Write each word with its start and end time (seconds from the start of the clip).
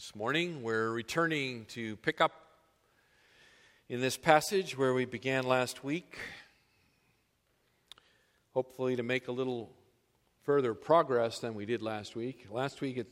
This 0.00 0.16
morning, 0.16 0.62
we're 0.62 0.88
returning 0.88 1.66
to 1.66 1.94
pick 1.96 2.22
up 2.22 2.32
in 3.86 4.00
this 4.00 4.16
passage 4.16 4.78
where 4.78 4.94
we 4.94 5.04
began 5.04 5.44
last 5.44 5.84
week. 5.84 6.16
Hopefully, 8.54 8.96
to 8.96 9.02
make 9.02 9.28
a 9.28 9.32
little 9.32 9.70
further 10.42 10.72
progress 10.72 11.40
than 11.40 11.54
we 11.54 11.66
did 11.66 11.82
last 11.82 12.16
week. 12.16 12.46
Last 12.50 12.80
week, 12.80 12.96
it 12.96 13.08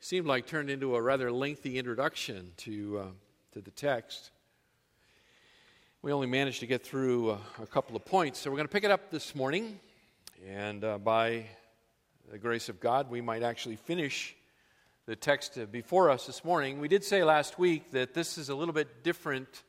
seemed 0.00 0.26
like 0.26 0.46
turned 0.46 0.70
into 0.70 0.96
a 0.96 1.02
rather 1.02 1.30
lengthy 1.30 1.78
introduction 1.78 2.52
to, 2.56 2.98
uh, 2.98 3.04
to 3.52 3.60
the 3.60 3.70
text. 3.70 4.30
We 6.00 6.12
only 6.12 6.28
managed 6.28 6.60
to 6.60 6.66
get 6.66 6.82
through 6.82 7.32
a, 7.32 7.38
a 7.60 7.66
couple 7.66 7.94
of 7.94 8.06
points, 8.06 8.38
so 8.38 8.50
we're 8.50 8.56
going 8.56 8.68
to 8.68 8.72
pick 8.72 8.84
it 8.84 8.90
up 8.90 9.10
this 9.10 9.34
morning. 9.34 9.78
And 10.48 10.82
uh, 10.82 10.96
by 10.96 11.44
the 12.30 12.38
grace 12.38 12.70
of 12.70 12.80
God, 12.80 13.10
we 13.10 13.20
might 13.20 13.42
actually 13.42 13.76
finish 13.76 14.34
the 15.04 15.16
text 15.16 15.58
before 15.72 16.10
us 16.10 16.26
this 16.26 16.44
morning. 16.44 16.78
We 16.78 16.86
did 16.86 17.02
say 17.02 17.24
last 17.24 17.58
week 17.58 17.90
that 17.90 18.14
this 18.14 18.38
is 18.38 18.50
a 18.50 18.54
little 18.54 18.72
bit 18.72 19.02
different 19.02 19.64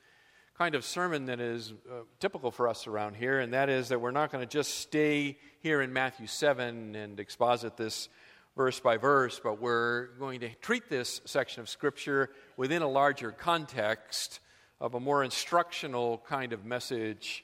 kind 0.59 0.75
of 0.75 0.85
sermon 0.85 1.25
that 1.25 1.39
is 1.39 1.73
uh, 1.91 2.01
typical 2.19 2.51
for 2.51 2.67
us 2.67 2.85
around 2.85 3.15
here, 3.15 3.39
and 3.39 3.53
that 3.53 3.67
is 3.67 3.89
that 3.89 3.99
we're 3.99 4.11
not 4.11 4.31
going 4.31 4.43
to 4.43 4.49
just 4.49 4.75
stay 4.75 5.39
here 5.61 5.81
in 5.81 5.91
Matthew 5.91 6.27
7 6.27 6.95
and 6.95 7.19
exposit 7.19 7.77
this 7.77 8.09
verse 8.55 8.79
by 8.79 8.97
verse, 8.97 9.41
but 9.43 9.59
we're 9.59 10.09
going 10.19 10.41
to 10.41 10.49
treat 10.61 10.87
this 10.87 11.19
section 11.25 11.61
of 11.61 11.69
Scripture 11.69 12.29
within 12.55 12.83
a 12.83 12.87
larger 12.87 13.31
context 13.31 14.39
of 14.79 14.93
a 14.93 14.99
more 14.99 15.23
instructional 15.23 16.23
kind 16.27 16.53
of 16.53 16.63
message 16.63 17.43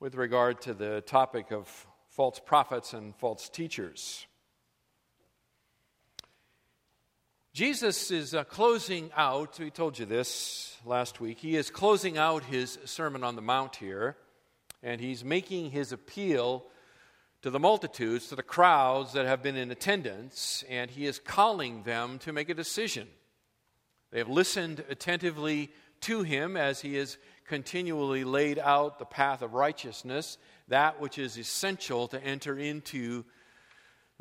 with 0.00 0.16
regard 0.16 0.60
to 0.60 0.74
the 0.74 1.00
topic 1.00 1.50
of 1.50 1.86
false 2.08 2.38
prophets 2.44 2.92
and 2.92 3.16
false 3.16 3.48
teachers. 3.48 4.26
Jesus 7.54 8.10
is 8.10 8.34
uh, 8.34 8.44
closing 8.44 9.10
out, 9.14 9.58
we 9.58 9.70
told 9.70 9.98
you 9.98 10.06
this 10.06 10.74
last 10.86 11.20
week, 11.20 11.36
he 11.36 11.54
is 11.54 11.68
closing 11.68 12.16
out 12.16 12.44
his 12.44 12.78
Sermon 12.86 13.22
on 13.22 13.36
the 13.36 13.42
Mount 13.42 13.76
here, 13.76 14.16
and 14.82 14.98
he's 14.98 15.22
making 15.22 15.70
his 15.70 15.92
appeal 15.92 16.64
to 17.42 17.50
the 17.50 17.60
multitudes, 17.60 18.28
to 18.28 18.36
the 18.36 18.42
crowds 18.42 19.12
that 19.12 19.26
have 19.26 19.42
been 19.42 19.56
in 19.56 19.70
attendance, 19.70 20.64
and 20.70 20.90
he 20.90 21.04
is 21.04 21.18
calling 21.18 21.82
them 21.82 22.18
to 22.20 22.32
make 22.32 22.48
a 22.48 22.54
decision. 22.54 23.06
They 24.12 24.18
have 24.20 24.30
listened 24.30 24.82
attentively 24.88 25.72
to 26.02 26.22
him 26.22 26.56
as 26.56 26.80
he 26.80 26.94
has 26.94 27.18
continually 27.46 28.24
laid 28.24 28.58
out 28.58 28.98
the 28.98 29.04
path 29.04 29.42
of 29.42 29.52
righteousness, 29.52 30.38
that 30.68 31.02
which 31.02 31.18
is 31.18 31.36
essential 31.36 32.08
to 32.08 32.24
enter 32.24 32.58
into 32.58 33.26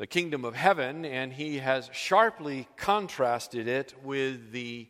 the 0.01 0.07
kingdom 0.07 0.43
of 0.45 0.55
heaven, 0.55 1.05
and 1.05 1.31
he 1.31 1.59
has 1.59 1.87
sharply 1.93 2.67
contrasted 2.75 3.67
it 3.67 3.93
with 4.03 4.51
the, 4.51 4.87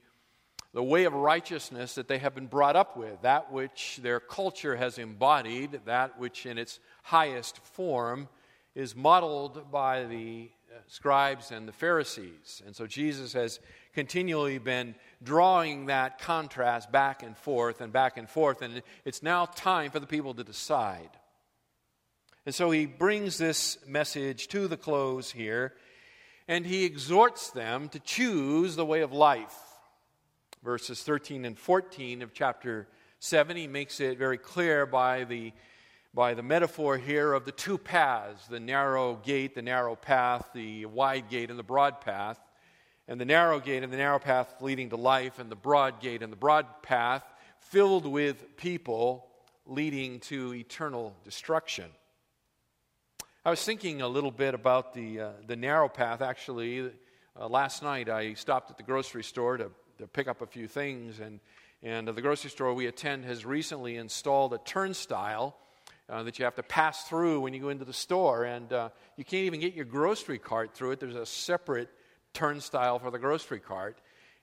the 0.73 0.81
way 0.81 1.03
of 1.03 1.13
righteousness 1.13 1.95
that 1.95 2.07
they 2.07 2.17
have 2.17 2.33
been 2.33 2.47
brought 2.47 2.77
up 2.77 2.95
with, 2.95 3.21
that 3.21 3.51
which 3.51 3.99
their 4.01 4.21
culture 4.21 4.77
has 4.77 4.97
embodied, 4.97 5.81
that 5.83 6.17
which 6.17 6.45
in 6.45 6.57
its 6.57 6.79
highest 7.03 7.57
form 7.57 8.29
is 8.73 8.95
modeled 8.95 9.69
by 9.69 10.05
the 10.05 10.49
uh, 10.73 10.79
scribes 10.87 11.51
and 11.51 11.67
the 11.67 11.73
Pharisees. 11.73 12.61
And 12.65 12.73
so 12.73 12.87
Jesus 12.87 13.33
has 13.33 13.59
continually 13.93 14.59
been 14.59 14.95
drawing 15.21 15.87
that 15.87 16.19
contrast 16.19 16.89
back 16.89 17.21
and 17.21 17.35
forth 17.35 17.81
and 17.81 17.91
back 17.91 18.15
and 18.15 18.29
forth, 18.29 18.61
and 18.61 18.81
it's 19.03 19.21
now 19.21 19.45
time 19.45 19.91
for 19.91 19.99
the 19.99 20.07
people 20.07 20.33
to 20.35 20.43
decide. 20.45 21.09
And 22.45 22.55
so 22.55 22.71
he 22.71 22.87
brings 22.87 23.37
this 23.37 23.77
message 23.85 24.47
to 24.47 24.67
the 24.67 24.77
close 24.77 25.31
here, 25.31 25.73
and 26.47 26.65
he 26.65 26.85
exhorts 26.85 27.51
them 27.51 27.87
to 27.89 27.99
choose 27.99 28.75
the 28.75 28.85
way 28.85 29.01
of 29.01 29.13
life. 29.13 29.55
Verses 30.63 31.03
13 31.03 31.45
and 31.45 31.57
14 31.57 32.23
of 32.23 32.33
chapter 32.33 32.87
7, 33.19 33.55
he 33.55 33.67
makes 33.67 33.99
it 33.99 34.17
very 34.17 34.39
clear 34.39 34.87
by 34.87 35.23
the, 35.23 35.53
by 36.15 36.33
the 36.33 36.41
metaphor 36.41 36.97
here 36.97 37.33
of 37.33 37.45
the 37.45 37.51
two 37.51 37.77
paths 37.77 38.47
the 38.47 38.59
narrow 38.59 39.15
gate, 39.17 39.53
the 39.53 39.61
narrow 39.61 39.95
path, 39.95 40.49
the 40.55 40.87
wide 40.87 41.29
gate, 41.29 41.51
and 41.51 41.59
the 41.59 41.63
broad 41.63 42.01
path. 42.01 42.39
And 43.07 43.21
the 43.21 43.25
narrow 43.25 43.59
gate 43.59 43.83
and 43.83 43.93
the 43.93 43.97
narrow 43.97 44.19
path 44.19 44.51
leading 44.61 44.89
to 44.89 44.95
life, 44.95 45.37
and 45.37 45.51
the 45.51 45.55
broad 45.55 45.99
gate 46.01 46.23
and 46.23 46.31
the 46.31 46.37
broad 46.37 46.65
path 46.81 47.23
filled 47.59 48.07
with 48.07 48.57
people 48.57 49.27
leading 49.67 50.19
to 50.21 50.55
eternal 50.55 51.15
destruction. 51.23 51.85
I 53.43 53.49
was 53.49 53.63
thinking 53.63 54.03
a 54.03 54.07
little 54.07 54.29
bit 54.29 54.53
about 54.53 54.93
the, 54.93 55.19
uh, 55.19 55.29
the 55.47 55.55
narrow 55.55 55.89
path, 55.89 56.21
actually. 56.21 56.91
Uh, 57.35 57.47
last 57.47 57.81
night 57.81 58.07
I 58.07 58.35
stopped 58.35 58.69
at 58.69 58.77
the 58.77 58.83
grocery 58.83 59.23
store 59.23 59.57
to, 59.57 59.71
to 59.97 60.05
pick 60.05 60.27
up 60.27 60.43
a 60.43 60.45
few 60.45 60.67
things, 60.67 61.19
and, 61.19 61.39
and 61.81 62.07
the 62.07 62.21
grocery 62.21 62.51
store 62.51 62.71
we 62.75 62.85
attend 62.85 63.25
has 63.25 63.43
recently 63.43 63.95
installed 63.95 64.53
a 64.53 64.59
turnstile 64.59 65.57
uh, 66.07 66.21
that 66.21 66.37
you 66.37 66.45
have 66.45 66.53
to 66.53 66.61
pass 66.61 67.05
through 67.05 67.41
when 67.41 67.55
you 67.55 67.59
go 67.59 67.69
into 67.69 67.83
the 67.83 67.93
store, 67.93 68.43
and 68.43 68.71
uh, 68.71 68.89
you 69.17 69.25
can't 69.25 69.45
even 69.45 69.59
get 69.59 69.73
your 69.73 69.85
grocery 69.85 70.37
cart 70.37 70.75
through 70.75 70.91
it. 70.91 70.99
There's 70.99 71.15
a 71.15 71.25
separate 71.25 71.89
turnstile 72.33 72.99
for 72.99 73.09
the 73.09 73.17
grocery 73.17 73.59
cart. 73.59 73.97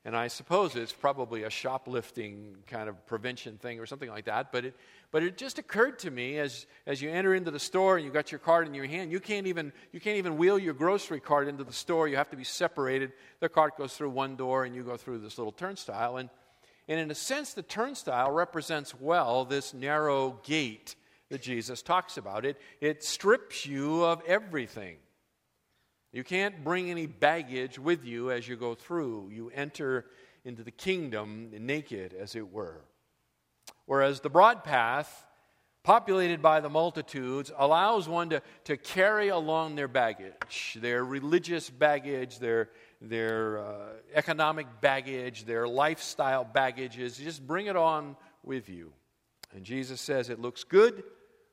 And 0.09 0.17
I 0.17 0.29
suppose 0.29 0.75
it's 0.75 0.91
probably 0.91 1.43
a 1.43 1.51
shoplifting 1.51 2.57
kind 2.67 2.89
of 2.89 3.07
prevention 3.07 3.59
thing 3.59 3.79
or 3.79 3.85
something 3.85 4.09
like 4.09 4.25
that. 4.25 4.51
But 4.51 4.65
it, 4.65 4.75
but 5.11 5.23
it 5.23 5.37
just 5.37 5.59
occurred 5.59 5.99
to 5.99 6.11
me 6.11 6.39
as, 6.39 6.65
as 6.87 7.03
you 7.03 7.11
enter 7.11 7.35
into 7.35 7.51
the 7.51 7.59
store 7.59 7.99
and 7.99 8.07
you 8.07 8.11
got 8.11 8.33
your 8.33 8.39
card 8.39 8.67
in 8.67 8.73
your 8.73 8.87
hand, 8.87 9.13
you 9.13 9.21
can't, 9.21 9.47
even, 9.47 9.71
you 9.93 10.01
can't 10.01 10.17
even 10.17 10.39
wheel 10.39 10.59
your 10.59 10.73
grocery 10.73 11.21
cart 11.21 11.47
into 11.47 11.63
the 11.63 11.75
store. 11.75 12.09
You 12.09 12.17
have 12.17 12.31
to 12.31 12.39
be 12.39 12.45
separated. 12.45 13.13
The 13.41 13.51
cart 13.51 13.77
goes 13.77 13.93
through 13.93 14.09
one 14.09 14.35
door 14.35 14.65
and 14.65 14.75
you 14.75 14.83
go 14.83 14.97
through 14.97 15.19
this 15.19 15.37
little 15.37 15.53
turnstile. 15.53 16.17
And, 16.17 16.31
and 16.89 16.99
in 16.99 17.11
a 17.11 17.15
sense, 17.15 17.53
the 17.53 17.61
turnstile 17.61 18.31
represents 18.31 18.99
well 18.99 19.45
this 19.45 19.75
narrow 19.75 20.41
gate 20.43 20.97
that 21.29 21.43
Jesus 21.43 21.83
talks 21.83 22.17
about. 22.17 22.47
It, 22.47 22.57
it 22.81 23.05
strips 23.05 23.67
you 23.67 24.07
of 24.07 24.23
everything. 24.27 24.97
You 26.13 26.25
can't 26.25 26.65
bring 26.65 26.91
any 26.91 27.07
baggage 27.07 27.79
with 27.79 28.05
you 28.05 28.31
as 28.31 28.49
you 28.49 28.57
go 28.57 28.75
through. 28.75 29.31
You 29.33 29.51
enter 29.55 30.07
into 30.45 30.63
the 30.63 30.71
kingdom 30.71 31.51
naked, 31.53 32.15
as 32.15 32.35
it 32.35 32.51
were. 32.51 32.81
Whereas 33.85 34.21
the 34.21 34.31
broad 34.31 34.65
path, 34.65 35.27
populated 35.83 36.41
by 36.41 36.61
the 36.61 36.71
multitudes, 36.71 37.53
allows 37.57 38.09
one 38.09 38.31
to, 38.31 38.43
to 38.65 38.77
carry 38.77 39.29
along 39.29 39.75
their 39.75 39.89
baggage, 39.89 40.79
their 40.81 41.05
religious 41.05 41.69
baggage, 41.69 42.39
their, 42.39 42.71
their 43.03 43.59
uh, 43.59 43.73
economic 44.15 44.67
baggage, 44.81 45.45
their 45.45 45.69
lifestyle 45.69 46.45
baggages. 46.45 47.19
Just 47.19 47.47
bring 47.47 47.67
it 47.67 47.77
on 47.77 48.17
with 48.43 48.69
you. 48.69 48.93
And 49.55 49.65
Jesus 49.65 50.01
says 50.01 50.31
it 50.31 50.41
looks 50.41 50.65
good. 50.65 51.03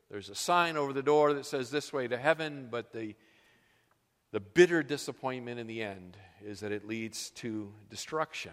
There's 0.10 0.30
a 0.30 0.36
sign 0.36 0.78
over 0.78 0.94
the 0.94 1.04
door 1.04 1.34
that 1.34 1.46
says 1.46 1.72
this 1.72 1.92
way 1.92 2.08
to 2.08 2.18
heaven, 2.18 2.68
but 2.70 2.94
the 2.94 3.16
the 4.36 4.42
bitter 4.42 4.84
disappointment 4.84 5.62
in 5.62 5.66
the 5.66 5.82
end 5.82 6.18
is 6.46 6.60
that 6.60 6.74
it 6.74 6.86
leads 6.86 7.30
to 7.30 7.72
destruction. 7.90 8.52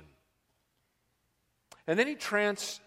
And 1.89 1.99
then 1.99 2.07
he 2.07 2.15
transfers 2.15 2.79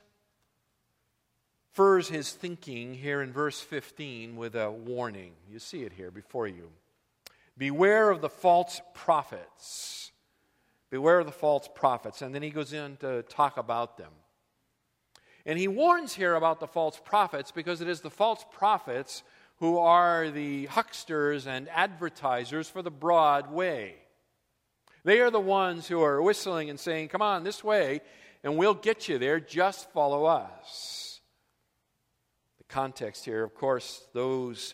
his 2.08 2.32
thinking 2.32 2.94
here 2.94 3.22
in 3.22 3.34
verse 3.34 3.60
15 3.60 4.38
with 4.38 4.56
a 4.56 4.72
warning. 4.72 5.34
You 5.52 5.60
see 5.60 5.84
it 5.84 5.92
here 5.92 6.10
before 6.10 6.48
you. 6.48 6.70
Beware 7.58 8.12
of 8.12 8.22
the 8.22 8.30
false 8.30 8.80
prophets. 8.94 10.14
Beware 10.90 11.20
of 11.20 11.26
the 11.26 11.34
false 11.34 11.68
prophets. 11.76 12.22
And 12.22 12.34
then 12.34 12.44
he 12.44 12.50
goes 12.50 12.72
in 12.72 12.96
to 13.02 13.24
talk 13.24 13.58
about 13.58 13.98
them. 13.98 14.14
And 15.46 15.60
he 15.60 15.68
warns 15.68 16.14
here 16.14 16.36
about 16.36 16.62
the 16.62 16.68
false 16.68 16.98
prophets 17.04 17.52
because 17.52 17.82
it 17.82 17.90
is 17.90 18.00
the 18.00 18.10
false 18.10 18.46
prophets 18.54 19.22
who 19.58 19.78
are 19.78 20.30
the 20.30 20.66
hucksters 20.66 21.48
and 21.48 21.70
advertisers 21.70 22.70
for 22.70 22.82
the 22.82 22.92
broad 22.92 23.52
way. 23.52 23.96
They 25.04 25.22
are 25.22 25.32
the 25.32 25.40
ones 25.40 25.88
who 25.88 26.02
are 26.02 26.22
whistling 26.22 26.70
and 26.70 26.80
saying, 26.80 27.10
Come 27.10 27.22
on, 27.22 27.44
this 27.44 27.64
way, 27.64 28.02
and 28.44 28.58
we'll 28.58 28.74
get 28.74 29.08
you 29.08 29.18
there. 29.18 29.40
Just 29.40 29.92
follow 29.92 30.26
us. 30.26 31.22
The 32.58 32.64
context 32.66 33.24
here, 33.24 33.44
of 33.44 33.54
course, 33.54 34.02
those 34.14 34.74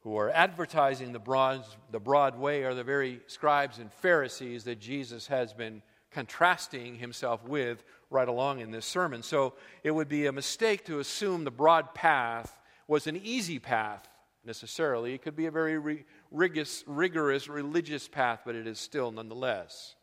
who 0.00 0.16
are 0.16 0.30
advertising 0.30 1.12
the 1.12 1.18
broad, 1.18 1.64
the 1.90 1.98
broad 1.98 2.38
way 2.38 2.62
are 2.64 2.74
the 2.74 2.84
very 2.84 3.20
scribes 3.26 3.78
and 3.78 3.92
Pharisees 3.92 4.64
that 4.64 4.80
Jesus 4.80 5.26
has 5.26 5.52
been 5.52 5.82
contrasting 6.10 6.96
himself 6.96 7.44
with 7.44 7.82
right 8.10 8.28
along 8.28 8.60
in 8.60 8.70
this 8.70 8.86
sermon. 8.86 9.22
So 9.22 9.54
it 9.82 9.90
would 9.90 10.08
be 10.08 10.26
a 10.26 10.32
mistake 10.32 10.86
to 10.86 11.00
assume 11.00 11.44
the 11.44 11.50
broad 11.50 11.94
path 11.94 12.58
was 12.88 13.06
an 13.06 13.16
easy 13.22 13.58
path 13.60 14.08
necessarily. 14.44 15.14
It 15.14 15.22
could 15.22 15.36
be 15.36 15.46
a 15.46 15.50
very 15.50 16.04
rigorous, 16.32 16.82
rigorous 16.86 17.46
religious 17.48 18.08
path, 18.08 18.40
but 18.44 18.56
it 18.56 18.66
is 18.66 18.80
still 18.80 19.12
nonetheless 19.12 19.94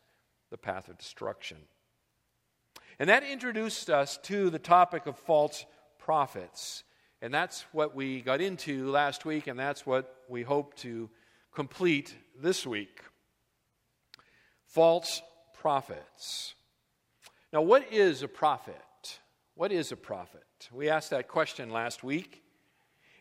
the 0.51 0.57
path 0.57 0.87
of 0.87 0.97
destruction. 0.97 1.57
And 2.99 3.09
that 3.09 3.23
introduced 3.23 3.89
us 3.89 4.17
to 4.23 4.49
the 4.49 4.59
topic 4.59 5.07
of 5.07 5.17
false 5.17 5.65
prophets. 5.97 6.83
And 7.21 7.33
that's 7.33 7.65
what 7.71 7.95
we 7.95 8.21
got 8.21 8.39
into 8.39 8.89
last 8.89 9.25
week, 9.25 9.47
and 9.47 9.59
that's 9.59 9.85
what 9.85 10.15
we 10.29 10.43
hope 10.43 10.75
to 10.77 11.09
complete 11.53 12.15
this 12.39 12.65
week. 12.67 13.01
False 14.67 15.21
prophets. 15.59 16.53
Now, 17.51 17.61
what 17.61 17.91
is 17.91 18.21
a 18.21 18.27
prophet? 18.27 18.75
What 19.55 19.71
is 19.71 19.91
a 19.91 19.97
prophet? 19.97 20.43
We 20.71 20.89
asked 20.89 21.09
that 21.09 21.27
question 21.27 21.69
last 21.71 22.03
week, 22.03 22.43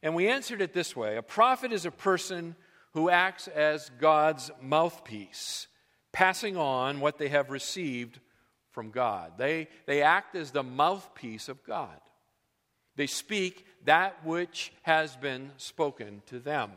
and 0.05 0.15
we 0.15 0.29
answered 0.29 0.61
it 0.61 0.75
this 0.75 0.95
way 0.95 1.17
A 1.17 1.23
prophet 1.23 1.73
is 1.73 1.87
a 1.87 1.91
person 1.91 2.55
who 2.93 3.11
acts 3.11 3.49
as 3.49 3.91
God's 3.99 4.53
mouthpiece, 4.63 5.67
passing 6.13 6.57
on 6.57 7.01
what 7.01 7.19
they 7.19 7.29
have 7.29 7.51
received 7.51 8.21
from 8.71 8.91
God. 8.91 9.33
They, 9.37 9.67
they 9.87 10.03
act 10.03 10.37
as 10.37 10.53
the 10.53 10.63
mouthpiece 10.63 11.49
of 11.49 11.65
God. 11.65 11.97
They 12.95 13.09
speak 13.09 13.67
that 13.85 14.25
which 14.25 14.73
has 14.83 15.17
been 15.17 15.51
spoken 15.57 16.23
to 16.27 16.39
them. 16.39 16.71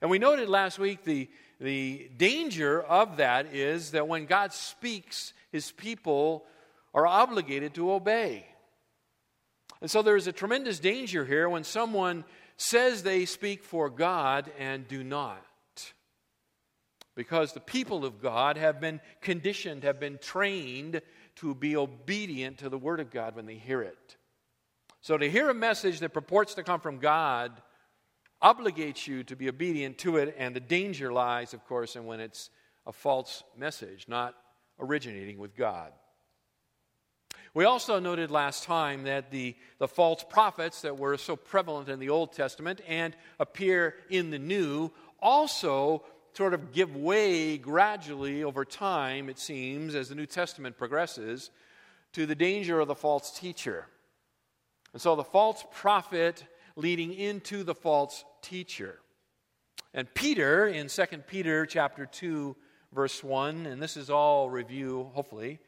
And 0.00 0.10
we 0.10 0.18
noted 0.18 0.48
last 0.48 0.78
week 0.78 1.04
the, 1.04 1.28
the 1.60 2.10
danger 2.16 2.80
of 2.80 3.18
that 3.18 3.52
is 3.52 3.90
that 3.90 4.08
when 4.08 4.24
God 4.24 4.54
speaks, 4.54 5.34
his 5.50 5.70
people 5.70 6.44
are 6.94 7.06
obligated 7.06 7.74
to 7.74 7.92
obey. 7.92 8.46
And 9.80 9.90
so 9.90 10.02
there 10.02 10.16
is 10.16 10.26
a 10.26 10.32
tremendous 10.32 10.78
danger 10.78 11.24
here 11.24 11.48
when 11.48 11.64
someone 11.64 12.24
says 12.56 13.02
they 13.02 13.24
speak 13.24 13.62
for 13.62 13.88
God 13.88 14.50
and 14.58 14.88
do 14.88 15.04
not. 15.04 15.44
Because 17.14 17.52
the 17.52 17.60
people 17.60 18.04
of 18.04 18.20
God 18.20 18.56
have 18.56 18.80
been 18.80 19.00
conditioned, 19.20 19.84
have 19.84 19.98
been 19.98 20.18
trained 20.18 21.00
to 21.36 21.54
be 21.54 21.76
obedient 21.76 22.58
to 22.58 22.68
the 22.68 22.78
Word 22.78 23.00
of 23.00 23.10
God 23.10 23.36
when 23.36 23.46
they 23.46 23.56
hear 23.56 23.82
it. 23.82 24.16
So 25.00 25.16
to 25.16 25.30
hear 25.30 25.48
a 25.48 25.54
message 25.54 26.00
that 26.00 26.12
purports 26.12 26.54
to 26.54 26.62
come 26.62 26.80
from 26.80 26.98
God 26.98 27.52
obligates 28.42 29.06
you 29.06 29.24
to 29.24 29.36
be 29.36 29.48
obedient 29.48 29.98
to 29.98 30.16
it, 30.16 30.34
and 30.38 30.54
the 30.54 30.60
danger 30.60 31.12
lies, 31.12 31.54
of 31.54 31.64
course, 31.66 31.96
in 31.96 32.06
when 32.06 32.20
it's 32.20 32.50
a 32.86 32.92
false 32.92 33.42
message, 33.56 34.06
not 34.08 34.34
originating 34.78 35.38
with 35.38 35.56
God. 35.56 35.92
We 37.54 37.64
also 37.64 37.98
noted 37.98 38.30
last 38.30 38.64
time 38.64 39.04
that 39.04 39.30
the, 39.30 39.56
the 39.78 39.88
false 39.88 40.24
prophets 40.28 40.82
that 40.82 40.98
were 40.98 41.16
so 41.16 41.36
prevalent 41.36 41.88
in 41.88 41.98
the 41.98 42.10
Old 42.10 42.32
Testament 42.32 42.80
and 42.86 43.16
appear 43.40 43.94
in 44.10 44.30
the 44.30 44.38
New 44.38 44.90
also 45.20 46.04
sort 46.34 46.54
of 46.54 46.72
give 46.72 46.94
way 46.94 47.58
gradually 47.58 48.44
over 48.44 48.64
time, 48.64 49.28
it 49.28 49.38
seems, 49.38 49.94
as 49.94 50.08
the 50.08 50.14
New 50.14 50.26
Testament 50.26 50.78
progresses, 50.78 51.50
to 52.12 52.26
the 52.26 52.34
danger 52.34 52.80
of 52.80 52.88
the 52.88 52.94
false 52.94 53.36
teacher. 53.38 53.86
And 54.92 55.02
so 55.02 55.16
the 55.16 55.24
false 55.24 55.64
prophet 55.72 56.44
leading 56.76 57.12
into 57.12 57.64
the 57.64 57.74
false 57.74 58.24
teacher. 58.40 59.00
And 59.92 60.12
Peter 60.14 60.66
in 60.66 60.88
2 60.88 61.04
Peter 61.26 61.66
chapter 61.66 62.06
2 62.06 62.54
verse 62.92 63.22
1 63.22 63.66
and 63.66 63.82
this 63.82 63.96
is 63.96 64.08
all 64.08 64.48
review 64.48 65.10
hopefully 65.12 65.58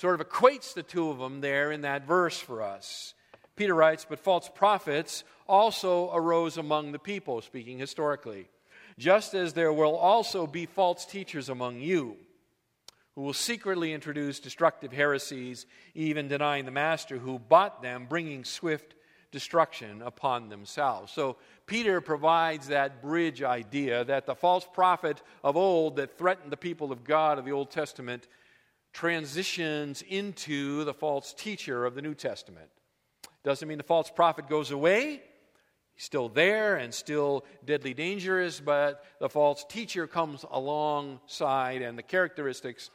sort 0.00 0.18
of 0.18 0.26
equates 0.26 0.72
the 0.72 0.82
two 0.82 1.10
of 1.10 1.18
them 1.18 1.42
there 1.42 1.70
in 1.70 1.82
that 1.82 2.06
verse 2.06 2.38
for 2.38 2.62
us. 2.62 3.12
Peter 3.54 3.74
writes, 3.74 4.06
But 4.08 4.18
false 4.18 4.48
prophets 4.48 5.24
also 5.46 6.10
arose 6.14 6.56
among 6.56 6.92
the 6.92 6.98
people, 6.98 7.42
speaking 7.42 7.78
historically, 7.78 8.48
just 8.98 9.34
as 9.34 9.52
there 9.52 9.74
will 9.74 9.94
also 9.94 10.46
be 10.46 10.64
false 10.64 11.04
teachers 11.04 11.50
among 11.50 11.80
you 11.80 12.16
who 13.14 13.20
will 13.20 13.34
secretly 13.34 13.92
introduce 13.92 14.40
destructive 14.40 14.90
heresies, 14.90 15.66
even 15.94 16.28
denying 16.28 16.64
the 16.64 16.70
master 16.70 17.18
who 17.18 17.38
bought 17.38 17.82
them, 17.82 18.06
bringing 18.08 18.42
swift 18.42 18.94
destruction 19.32 20.00
upon 20.00 20.48
themselves. 20.48 21.12
So 21.12 21.36
Peter 21.66 22.00
provides 22.00 22.68
that 22.68 23.02
bridge 23.02 23.42
idea 23.42 24.04
that 24.04 24.24
the 24.24 24.34
false 24.34 24.66
prophet 24.72 25.20
of 25.44 25.58
old 25.58 25.96
that 25.96 26.16
threatened 26.16 26.50
the 26.50 26.56
people 26.56 26.90
of 26.90 27.04
God 27.04 27.38
of 27.38 27.44
the 27.44 27.52
Old 27.52 27.70
Testament 27.70 28.26
transitions 28.92 30.02
into 30.02 30.84
the 30.84 30.94
false 30.94 31.32
teacher 31.32 31.84
of 31.84 31.94
the 31.94 32.02
New 32.02 32.14
Testament. 32.14 32.70
Doesn't 33.44 33.66
mean 33.66 33.78
the 33.78 33.84
false 33.84 34.10
prophet 34.10 34.48
goes 34.48 34.70
away. 34.70 35.22
He's 35.94 36.04
still 36.04 36.28
there 36.28 36.76
and 36.76 36.92
still 36.92 37.44
deadly 37.64 37.94
dangerous, 37.94 38.60
but 38.60 39.04
the 39.18 39.28
false 39.28 39.64
teacher 39.68 40.06
comes 40.06 40.44
alongside, 40.50 41.82
and 41.82 41.96
the 41.96 42.02
characteristics 42.02 42.90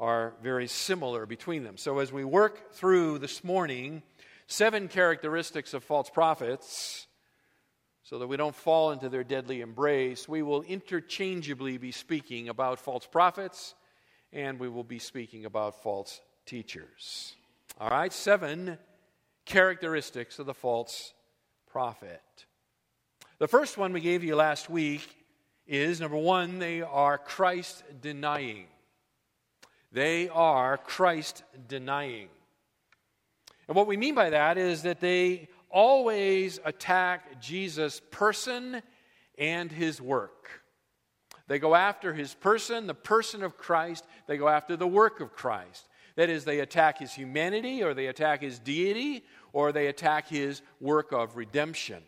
are 0.00 0.34
very 0.42 0.66
similar 0.66 1.26
between 1.26 1.64
them. 1.64 1.76
So, 1.76 1.98
as 1.98 2.12
we 2.12 2.24
work 2.24 2.72
through 2.72 3.18
this 3.18 3.42
morning, 3.42 4.02
seven 4.46 4.88
characteristics 4.88 5.74
of 5.74 5.82
false 5.84 6.10
prophets, 6.10 7.06
so 8.02 8.18
that 8.18 8.26
we 8.26 8.36
don't 8.36 8.54
fall 8.54 8.92
into 8.92 9.08
their 9.08 9.24
deadly 9.24 9.60
embrace, 9.60 10.28
we 10.28 10.42
will 10.42 10.62
interchangeably 10.62 11.76
be 11.76 11.92
speaking 11.92 12.48
about 12.48 12.78
false 12.78 13.06
prophets 13.06 13.74
and 14.32 14.58
we 14.58 14.68
will 14.68 14.84
be 14.84 14.98
speaking 14.98 15.44
about 15.44 15.82
false 15.82 16.20
teachers. 16.46 17.34
All 17.80 17.90
right, 17.90 18.12
seven 18.12 18.78
characteristics 19.44 20.38
of 20.38 20.46
the 20.46 20.54
false 20.54 21.12
prophet. 21.70 22.22
The 23.38 23.48
first 23.48 23.78
one 23.78 23.92
we 23.92 24.00
gave 24.00 24.24
you 24.24 24.36
last 24.36 24.68
week 24.68 25.16
is 25.66 26.00
number 26.00 26.16
one, 26.16 26.58
they 26.58 26.82
are 26.82 27.18
Christ 27.18 27.84
denying. 28.00 28.66
They 29.92 30.28
are 30.28 30.76
Christ 30.76 31.42
denying. 31.68 32.28
And 33.68 33.76
what 33.76 33.86
we 33.86 33.96
mean 33.96 34.14
by 34.14 34.30
that 34.30 34.58
is 34.58 34.82
that 34.82 35.00
they 35.00 35.48
always 35.70 36.58
attack 36.64 37.40
Jesus' 37.40 38.00
person 38.10 38.82
and 39.38 39.70
his 39.70 40.00
work. 40.00 40.62
They 41.48 41.58
go 41.58 41.74
after 41.74 42.12
his 42.12 42.34
person, 42.34 42.86
the 42.86 42.94
person 42.94 43.42
of 43.42 43.56
Christ. 43.56 44.06
They 44.26 44.36
go 44.36 44.48
after 44.48 44.76
the 44.76 44.86
work 44.86 45.20
of 45.20 45.32
Christ. 45.32 45.88
That 46.14 46.28
is, 46.28 46.44
they 46.44 46.60
attack 46.60 46.98
his 46.98 47.12
humanity, 47.12 47.82
or 47.82 47.94
they 47.94 48.06
attack 48.06 48.42
his 48.42 48.58
deity, 48.58 49.24
or 49.52 49.72
they 49.72 49.86
attack 49.86 50.28
his 50.28 50.62
work 50.80 51.10
of 51.12 51.36
redemption. 51.36 52.02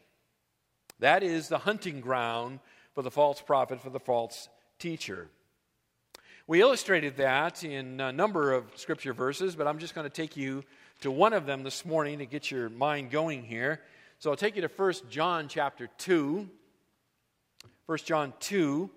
That 0.98 1.22
is 1.22 1.48
the 1.48 1.58
hunting 1.58 2.00
ground 2.00 2.60
for 2.94 3.02
the 3.02 3.10
false 3.10 3.40
prophet, 3.40 3.80
for 3.80 3.90
the 3.90 4.00
false 4.00 4.48
teacher. 4.78 5.28
We 6.46 6.60
illustrated 6.60 7.16
that 7.16 7.64
in 7.64 8.00
a 8.00 8.12
number 8.12 8.52
of 8.52 8.64
scripture 8.74 9.14
verses, 9.14 9.54
but 9.56 9.66
I'm 9.66 9.78
just 9.78 9.94
going 9.94 10.04
to 10.04 10.10
take 10.10 10.36
you 10.36 10.64
to 11.00 11.10
one 11.10 11.32
of 11.32 11.46
them 11.46 11.62
this 11.62 11.86
morning 11.86 12.18
to 12.18 12.26
get 12.26 12.50
your 12.50 12.68
mind 12.68 13.10
going 13.10 13.44
here. 13.44 13.80
So 14.18 14.30
I'll 14.30 14.36
take 14.36 14.56
you 14.56 14.62
to 14.62 14.68
1 14.68 14.92
John 15.08 15.48
chapter 15.48 15.88
2. 15.96 16.48
1 17.86 17.98
John 18.04 18.34
2 18.40 18.90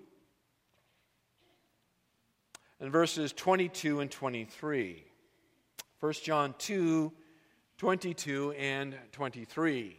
and 2.80 2.90
verses 2.90 3.32
22 3.32 4.00
and 4.00 4.10
23. 4.10 5.04
1 6.00 6.12
John 6.22 6.54
2 6.58 7.12
22 7.78 8.52
and 8.52 8.94
23. 9.12 9.96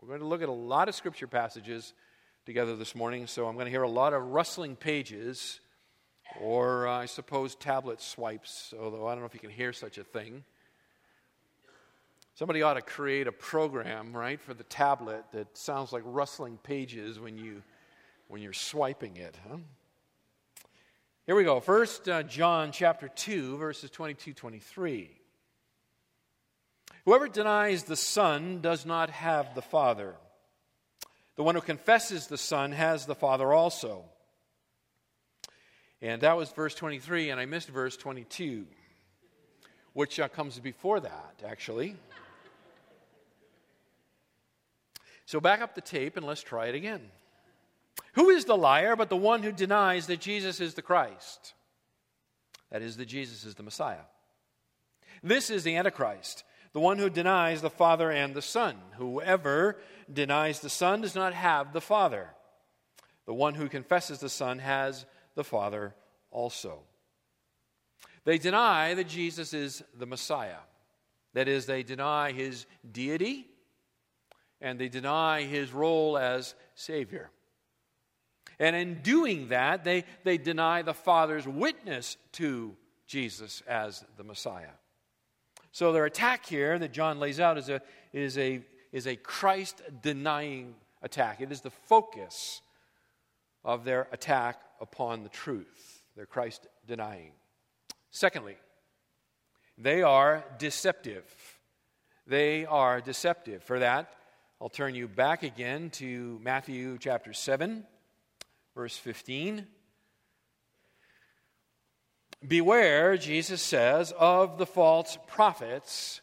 We're 0.00 0.08
going 0.08 0.20
to 0.20 0.26
look 0.26 0.42
at 0.42 0.48
a 0.48 0.52
lot 0.52 0.88
of 0.88 0.94
scripture 0.94 1.26
passages 1.26 1.92
together 2.46 2.76
this 2.76 2.94
morning, 2.94 3.26
so 3.26 3.46
I'm 3.46 3.54
going 3.54 3.66
to 3.66 3.70
hear 3.70 3.82
a 3.82 3.88
lot 3.88 4.12
of 4.12 4.22
rustling 4.22 4.76
pages, 4.76 5.60
or 6.40 6.86
uh, 6.86 7.00
I 7.00 7.06
suppose 7.06 7.56
tablet 7.56 8.00
swipes, 8.00 8.72
although 8.80 9.06
I 9.08 9.12
don't 9.12 9.20
know 9.20 9.26
if 9.26 9.34
you 9.34 9.40
can 9.40 9.50
hear 9.50 9.72
such 9.72 9.98
a 9.98 10.04
thing. 10.04 10.44
Somebody 12.34 12.62
ought 12.62 12.74
to 12.74 12.82
create 12.82 13.26
a 13.26 13.32
program, 13.32 14.16
right, 14.16 14.40
for 14.40 14.54
the 14.54 14.64
tablet 14.64 15.24
that 15.32 15.58
sounds 15.58 15.92
like 15.92 16.02
rustling 16.06 16.58
pages 16.62 17.18
when, 17.18 17.36
you, 17.36 17.62
when 18.28 18.40
you're 18.40 18.52
swiping 18.52 19.16
it. 19.16 19.36
Huh? 19.50 19.56
Here 21.30 21.36
we 21.36 21.44
go. 21.44 21.60
First 21.60 22.08
uh, 22.08 22.24
John 22.24 22.72
chapter 22.72 23.06
2 23.06 23.56
verses 23.56 23.88
22 23.92 24.34
23. 24.34 25.08
Whoever 27.04 27.28
denies 27.28 27.84
the 27.84 27.94
Son 27.94 28.60
does 28.60 28.84
not 28.84 29.10
have 29.10 29.54
the 29.54 29.62
Father. 29.62 30.16
The 31.36 31.44
one 31.44 31.54
who 31.54 31.60
confesses 31.60 32.26
the 32.26 32.36
Son 32.36 32.72
has 32.72 33.06
the 33.06 33.14
Father 33.14 33.52
also. 33.52 34.06
And 36.02 36.22
that 36.22 36.36
was 36.36 36.50
verse 36.50 36.74
23, 36.74 37.30
and 37.30 37.38
I 37.38 37.46
missed 37.46 37.68
verse 37.68 37.96
22, 37.96 38.66
which 39.92 40.18
uh, 40.18 40.26
comes 40.26 40.58
before 40.58 40.98
that, 40.98 41.44
actually. 41.46 41.94
So 45.26 45.38
back 45.40 45.60
up 45.60 45.76
the 45.76 45.80
tape 45.80 46.16
and 46.16 46.26
let's 46.26 46.42
try 46.42 46.66
it 46.66 46.74
again. 46.74 47.02
Who 48.14 48.30
is 48.30 48.44
the 48.44 48.56
liar 48.56 48.96
but 48.96 49.08
the 49.08 49.16
one 49.16 49.42
who 49.42 49.52
denies 49.52 50.06
that 50.06 50.20
Jesus 50.20 50.60
is 50.60 50.74
the 50.74 50.82
Christ? 50.82 51.54
That 52.70 52.82
is, 52.82 52.96
that 52.96 53.06
Jesus 53.06 53.44
is 53.44 53.54
the 53.54 53.62
Messiah. 53.62 54.04
This 55.22 55.50
is 55.50 55.64
the 55.64 55.76
Antichrist, 55.76 56.44
the 56.72 56.80
one 56.80 56.98
who 56.98 57.10
denies 57.10 57.62
the 57.62 57.70
Father 57.70 58.10
and 58.10 58.34
the 58.34 58.42
Son. 58.42 58.76
Whoever 58.96 59.76
denies 60.12 60.60
the 60.60 60.70
Son 60.70 61.02
does 61.02 61.14
not 61.14 61.34
have 61.34 61.72
the 61.72 61.80
Father. 61.80 62.30
The 63.26 63.34
one 63.34 63.54
who 63.54 63.68
confesses 63.68 64.18
the 64.18 64.28
Son 64.28 64.58
has 64.60 65.04
the 65.34 65.44
Father 65.44 65.94
also. 66.30 66.80
They 68.24 68.38
deny 68.38 68.94
that 68.94 69.08
Jesus 69.08 69.52
is 69.54 69.82
the 69.98 70.06
Messiah. 70.06 70.58
That 71.34 71.48
is, 71.48 71.66
they 71.66 71.82
deny 71.82 72.32
his 72.32 72.66
deity 72.90 73.46
and 74.60 74.78
they 74.78 74.88
deny 74.88 75.42
his 75.42 75.72
role 75.72 76.18
as 76.18 76.54
Savior. 76.74 77.30
And 78.60 78.76
in 78.76 79.00
doing 79.02 79.48
that, 79.48 79.82
they, 79.84 80.04
they 80.22 80.36
deny 80.38 80.82
the 80.82 80.94
Father's 80.94 81.48
witness 81.48 82.18
to 82.32 82.76
Jesus 83.06 83.62
as 83.66 84.04
the 84.18 84.22
Messiah. 84.22 84.76
So 85.72 85.92
their 85.92 86.04
attack 86.04 86.46
here 86.46 86.78
that 86.78 86.92
John 86.92 87.18
lays 87.18 87.40
out 87.40 87.56
is 87.56 87.70
a, 87.70 87.80
is 88.12 88.36
a, 88.36 88.60
is 88.92 89.06
a 89.06 89.16
Christ 89.16 89.80
denying 90.02 90.74
attack. 91.02 91.40
It 91.40 91.50
is 91.50 91.62
the 91.62 91.70
focus 91.70 92.60
of 93.64 93.84
their 93.84 94.08
attack 94.12 94.60
upon 94.80 95.22
the 95.22 95.28
truth. 95.30 96.02
They're 96.14 96.26
Christ 96.26 96.66
denying. 96.86 97.32
Secondly, 98.10 98.56
they 99.78 100.02
are 100.02 100.44
deceptive. 100.58 101.24
They 102.26 102.66
are 102.66 103.00
deceptive. 103.00 103.62
For 103.62 103.78
that, 103.78 104.12
I'll 104.60 104.68
turn 104.68 104.94
you 104.94 105.08
back 105.08 105.42
again 105.42 105.88
to 105.90 106.38
Matthew 106.42 106.98
chapter 106.98 107.32
7, 107.32 107.86
verse 108.80 108.96
15. 108.96 109.66
Beware, 112.48 113.18
Jesus 113.18 113.60
says, 113.60 114.10
of 114.18 114.56
the 114.56 114.64
false 114.64 115.18
prophets 115.26 116.22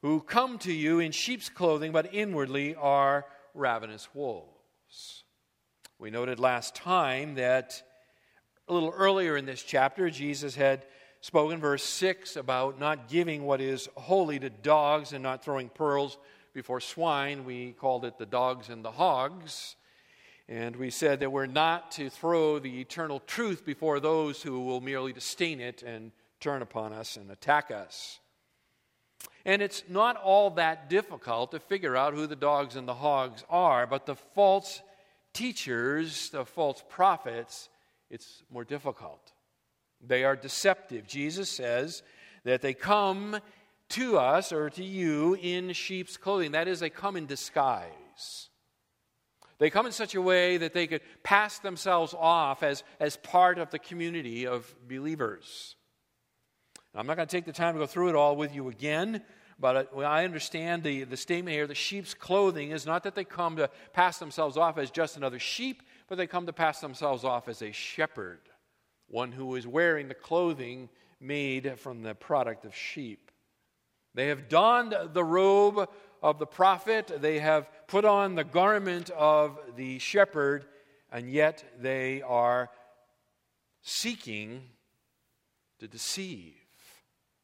who 0.00 0.22
come 0.22 0.56
to 0.60 0.72
you 0.72 1.00
in 1.00 1.12
sheep's 1.12 1.50
clothing, 1.50 1.92
but 1.92 2.14
inwardly 2.14 2.74
are 2.74 3.26
ravenous 3.52 4.08
wolves. 4.14 5.24
We 5.98 6.10
noted 6.10 6.38
last 6.38 6.74
time 6.74 7.34
that 7.34 7.82
a 8.66 8.72
little 8.72 8.94
earlier 8.96 9.36
in 9.36 9.44
this 9.44 9.62
chapter, 9.62 10.08
Jesus 10.08 10.54
had 10.54 10.86
spoken, 11.20 11.60
verse 11.60 11.84
6, 11.84 12.36
about 12.36 12.80
not 12.80 13.10
giving 13.10 13.44
what 13.44 13.60
is 13.60 13.90
holy 13.94 14.38
to 14.38 14.48
dogs 14.48 15.12
and 15.12 15.22
not 15.22 15.44
throwing 15.44 15.68
pearls 15.68 16.16
before 16.54 16.80
swine. 16.80 17.44
We 17.44 17.72
called 17.72 18.06
it 18.06 18.16
the 18.16 18.24
dogs 18.24 18.70
and 18.70 18.82
the 18.82 18.90
hogs. 18.90 19.76
And 20.50 20.74
we 20.74 20.90
said 20.90 21.20
that 21.20 21.30
we're 21.30 21.46
not 21.46 21.92
to 21.92 22.10
throw 22.10 22.58
the 22.58 22.80
eternal 22.80 23.20
truth 23.20 23.64
before 23.64 24.00
those 24.00 24.42
who 24.42 24.58
will 24.64 24.80
merely 24.80 25.12
disdain 25.12 25.60
it 25.60 25.84
and 25.84 26.10
turn 26.40 26.60
upon 26.60 26.92
us 26.92 27.16
and 27.16 27.30
attack 27.30 27.70
us. 27.70 28.18
And 29.44 29.62
it's 29.62 29.84
not 29.88 30.16
all 30.16 30.50
that 30.50 30.90
difficult 30.90 31.52
to 31.52 31.60
figure 31.60 31.96
out 31.96 32.14
who 32.14 32.26
the 32.26 32.34
dogs 32.34 32.74
and 32.74 32.88
the 32.88 32.94
hogs 32.94 33.44
are, 33.48 33.86
but 33.86 34.06
the 34.06 34.16
false 34.16 34.82
teachers, 35.32 36.30
the 36.30 36.44
false 36.44 36.82
prophets, 36.88 37.68
it's 38.10 38.42
more 38.50 38.64
difficult. 38.64 39.32
They 40.04 40.24
are 40.24 40.34
deceptive. 40.34 41.06
Jesus 41.06 41.48
says 41.48 42.02
that 42.42 42.60
they 42.60 42.74
come 42.74 43.38
to 43.90 44.18
us 44.18 44.50
or 44.50 44.68
to 44.70 44.82
you 44.82 45.36
in 45.40 45.74
sheep's 45.74 46.16
clothing. 46.16 46.52
That 46.52 46.66
is, 46.66 46.80
they 46.80 46.90
come 46.90 47.16
in 47.16 47.26
disguise. 47.26 48.49
They 49.60 49.68
come 49.68 49.84
in 49.84 49.92
such 49.92 50.14
a 50.14 50.22
way 50.22 50.56
that 50.56 50.72
they 50.72 50.86
could 50.86 51.02
pass 51.22 51.58
themselves 51.58 52.14
off 52.18 52.62
as, 52.62 52.82
as 52.98 53.18
part 53.18 53.58
of 53.58 53.70
the 53.70 53.78
community 53.78 54.46
of 54.46 54.74
believers. 54.88 55.76
Now, 56.94 57.00
I'm 57.00 57.06
not 57.06 57.16
going 57.16 57.28
to 57.28 57.36
take 57.36 57.44
the 57.44 57.52
time 57.52 57.74
to 57.74 57.80
go 57.80 57.86
through 57.86 58.08
it 58.08 58.14
all 58.14 58.36
with 58.36 58.54
you 58.54 58.68
again, 58.68 59.22
but 59.58 59.94
I 59.98 60.24
understand 60.24 60.82
the, 60.82 61.04
the 61.04 61.18
statement 61.18 61.54
here 61.54 61.66
the 61.66 61.74
sheep's 61.74 62.14
clothing 62.14 62.70
is 62.70 62.86
not 62.86 63.02
that 63.02 63.14
they 63.14 63.22
come 63.22 63.56
to 63.56 63.68
pass 63.92 64.18
themselves 64.18 64.56
off 64.56 64.78
as 64.78 64.90
just 64.90 65.18
another 65.18 65.38
sheep, 65.38 65.82
but 66.08 66.16
they 66.16 66.26
come 66.26 66.46
to 66.46 66.54
pass 66.54 66.80
themselves 66.80 67.22
off 67.22 67.46
as 67.46 67.60
a 67.60 67.70
shepherd, 67.70 68.40
one 69.08 69.30
who 69.30 69.54
is 69.56 69.66
wearing 69.66 70.08
the 70.08 70.14
clothing 70.14 70.88
made 71.20 71.78
from 71.78 72.02
the 72.02 72.14
product 72.14 72.64
of 72.64 72.74
sheep. 72.74 73.30
They 74.14 74.28
have 74.28 74.48
donned 74.48 74.96
the 75.12 75.22
robe 75.22 75.86
of 76.22 76.38
the 76.38 76.46
prophet, 76.46 77.10
they 77.20 77.38
have 77.38 77.68
put 77.86 78.04
on 78.04 78.34
the 78.34 78.44
garment 78.44 79.10
of 79.10 79.58
the 79.76 79.98
shepherd, 79.98 80.64
and 81.10 81.30
yet 81.30 81.64
they 81.80 82.22
are 82.22 82.70
seeking 83.82 84.62
to 85.78 85.88
deceive 85.88 86.54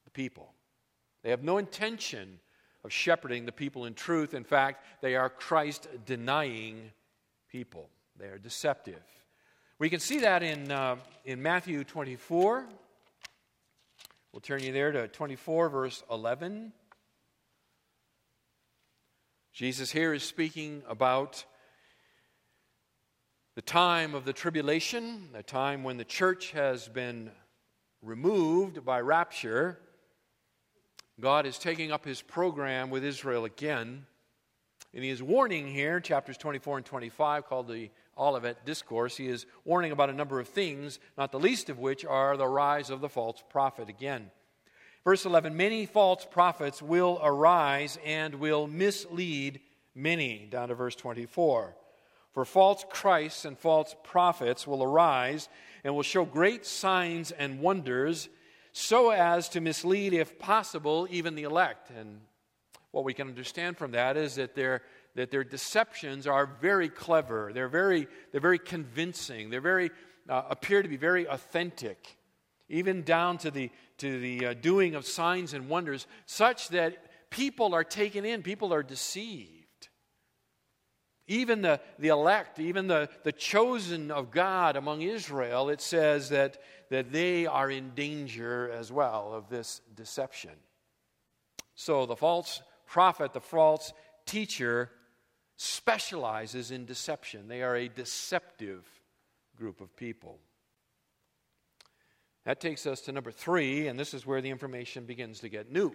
the 0.04 0.10
people. 0.10 0.52
They 1.22 1.30
have 1.30 1.42
no 1.42 1.58
intention 1.58 2.38
of 2.84 2.92
shepherding 2.92 3.46
the 3.46 3.52
people 3.52 3.86
in 3.86 3.94
truth. 3.94 4.34
In 4.34 4.44
fact, 4.44 4.84
they 5.02 5.16
are 5.16 5.28
Christ 5.28 5.88
denying 6.04 6.92
people, 7.50 7.88
they 8.18 8.26
are 8.26 8.38
deceptive. 8.38 9.02
We 9.78 9.90
can 9.90 10.00
see 10.00 10.20
that 10.20 10.42
in, 10.42 10.72
uh, 10.72 10.96
in 11.26 11.42
Matthew 11.42 11.84
24. 11.84 12.66
We'll 14.32 14.40
turn 14.40 14.62
you 14.62 14.72
there 14.72 14.90
to 14.92 15.08
24, 15.08 15.68
verse 15.68 16.02
11. 16.10 16.72
Jesus 19.56 19.90
here 19.90 20.12
is 20.12 20.22
speaking 20.22 20.82
about 20.86 21.46
the 23.54 23.62
time 23.62 24.14
of 24.14 24.26
the 24.26 24.34
tribulation, 24.34 25.30
the 25.32 25.42
time 25.42 25.82
when 25.82 25.96
the 25.96 26.04
church 26.04 26.50
has 26.50 26.88
been 26.88 27.30
removed 28.02 28.84
by 28.84 29.00
rapture. 29.00 29.78
God 31.18 31.46
is 31.46 31.56
taking 31.56 31.90
up 31.90 32.04
his 32.04 32.20
program 32.20 32.90
with 32.90 33.02
Israel 33.02 33.46
again. 33.46 34.04
And 34.92 35.02
he 35.02 35.08
is 35.08 35.22
warning 35.22 35.66
here, 35.66 36.00
chapters 36.00 36.36
24 36.36 36.76
and 36.76 36.84
25, 36.84 37.46
called 37.46 37.68
the 37.68 37.88
Olivet 38.18 38.66
Discourse. 38.66 39.16
He 39.16 39.28
is 39.28 39.46
warning 39.64 39.90
about 39.90 40.10
a 40.10 40.12
number 40.12 40.38
of 40.38 40.48
things, 40.48 40.98
not 41.16 41.32
the 41.32 41.40
least 41.40 41.70
of 41.70 41.78
which 41.78 42.04
are 42.04 42.36
the 42.36 42.46
rise 42.46 42.90
of 42.90 43.00
the 43.00 43.08
false 43.08 43.42
prophet 43.48 43.88
again. 43.88 44.30
Verse 45.06 45.24
11 45.24 45.56
Many 45.56 45.86
false 45.86 46.26
prophets 46.28 46.82
will 46.82 47.20
arise 47.22 47.96
and 48.04 48.34
will 48.34 48.66
mislead 48.66 49.60
many, 49.94 50.48
down 50.50 50.68
to 50.68 50.74
verse 50.74 50.96
24. 50.96 51.76
For 52.32 52.44
false 52.44 52.84
Christs 52.90 53.44
and 53.44 53.56
false 53.56 53.94
prophets 54.02 54.66
will 54.66 54.82
arise 54.82 55.48
and 55.84 55.94
will 55.94 56.02
show 56.02 56.24
great 56.24 56.66
signs 56.66 57.30
and 57.30 57.60
wonders, 57.60 58.28
so 58.72 59.10
as 59.10 59.48
to 59.50 59.60
mislead, 59.60 60.12
if 60.12 60.40
possible, 60.40 61.06
even 61.08 61.36
the 61.36 61.44
elect. 61.44 61.88
And 61.96 62.20
what 62.90 63.04
we 63.04 63.14
can 63.14 63.28
understand 63.28 63.78
from 63.78 63.92
that 63.92 64.16
is 64.16 64.34
that 64.34 64.56
their, 64.56 64.82
that 65.14 65.30
their 65.30 65.44
deceptions 65.44 66.26
are 66.26 66.46
very 66.60 66.88
clever, 66.88 67.52
they're 67.54 67.68
very, 67.68 68.08
they're 68.32 68.40
very 68.40 68.58
convincing, 68.58 69.50
they 69.50 69.58
very, 69.58 69.92
uh, 70.28 70.42
appear 70.50 70.82
to 70.82 70.88
be 70.88 70.96
very 70.96 71.28
authentic 71.28 72.18
even 72.68 73.02
down 73.02 73.38
to 73.38 73.50
the, 73.50 73.70
to 73.98 74.20
the 74.20 74.46
uh, 74.46 74.54
doing 74.54 74.94
of 74.94 75.06
signs 75.06 75.52
and 75.52 75.68
wonders, 75.68 76.06
such 76.26 76.68
that 76.68 76.96
people 77.30 77.74
are 77.74 77.84
taken 77.84 78.24
in, 78.24 78.42
people 78.42 78.72
are 78.72 78.82
deceived. 78.82 79.52
Even 81.28 81.62
the, 81.62 81.80
the 81.98 82.08
elect, 82.08 82.60
even 82.60 82.86
the, 82.86 83.08
the 83.24 83.32
chosen 83.32 84.10
of 84.10 84.30
God 84.30 84.76
among 84.76 85.02
Israel, 85.02 85.70
it 85.70 85.80
says 85.80 86.28
that, 86.28 86.58
that 86.90 87.10
they 87.12 87.46
are 87.46 87.70
in 87.70 87.90
danger 87.94 88.70
as 88.70 88.92
well 88.92 89.32
of 89.32 89.48
this 89.48 89.80
deception. 89.94 90.52
So 91.74 92.06
the 92.06 92.16
false 92.16 92.62
prophet, 92.86 93.32
the 93.32 93.40
false 93.40 93.92
teacher, 94.24 94.90
specializes 95.56 96.70
in 96.70 96.84
deception. 96.84 97.48
They 97.48 97.62
are 97.62 97.76
a 97.76 97.88
deceptive 97.88 98.84
group 99.56 99.80
of 99.80 99.96
people. 99.96 100.38
That 102.46 102.60
takes 102.60 102.86
us 102.86 103.00
to 103.02 103.12
number 103.12 103.32
three, 103.32 103.88
and 103.88 103.98
this 103.98 104.14
is 104.14 104.24
where 104.24 104.40
the 104.40 104.50
information 104.50 105.04
begins 105.04 105.40
to 105.40 105.48
get 105.48 105.72
new. 105.72 105.92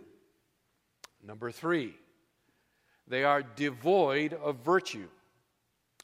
Number 1.23 1.49
three, 1.49 1.95
they 3.07 3.23
are 3.23 3.41
devoid 3.41 4.33
of 4.33 4.57
virtue. 4.57 5.07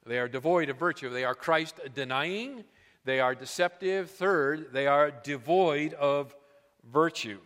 They 0.05 0.19
are 0.19 0.29
devoid 0.29 0.69
of 0.69 0.77
virtue. 0.77 1.09
They 1.09 1.25
are 1.25 1.35
Christ 1.35 1.81
denying. 1.93 2.63
They 3.03 3.19
are 3.19 3.35
deceptive. 3.35 4.09
Third, 4.09 4.71
they 4.71 4.87
are 4.87 5.11
devoid 5.11 5.93
of 5.95 6.33
virtue. 6.89 7.39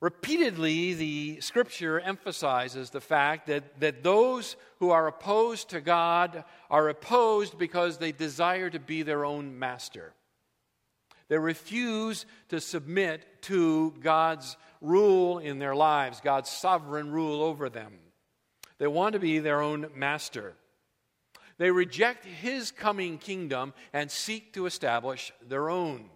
Repeatedly, 0.00 0.94
the 0.94 1.40
scripture 1.40 2.00
emphasizes 2.00 2.90
the 2.90 3.00
fact 3.00 3.46
that, 3.46 3.78
that 3.78 4.02
those 4.02 4.56
who 4.80 4.90
are 4.90 5.06
opposed 5.06 5.70
to 5.70 5.80
God 5.80 6.42
are 6.68 6.88
opposed 6.88 7.58
because 7.58 7.98
they 7.98 8.10
desire 8.10 8.70
to 8.70 8.80
be 8.80 9.02
their 9.02 9.24
own 9.24 9.56
master. 9.56 10.14
They 11.30 11.38
refuse 11.38 12.26
to 12.48 12.60
submit 12.60 13.24
to 13.42 13.94
God's 14.00 14.56
rule 14.80 15.38
in 15.38 15.60
their 15.60 15.76
lives, 15.76 16.20
God's 16.20 16.50
sovereign 16.50 17.12
rule 17.12 17.40
over 17.42 17.70
them. 17.70 17.92
They 18.78 18.88
want 18.88 19.12
to 19.12 19.20
be 19.20 19.38
their 19.38 19.62
own 19.62 19.90
master. 19.94 20.54
They 21.56 21.70
reject 21.70 22.24
his 22.24 22.72
coming 22.72 23.16
kingdom 23.18 23.74
and 23.92 24.10
seek 24.10 24.54
to 24.54 24.66
establish 24.66 25.32
their 25.46 25.70
own. 25.70 26.10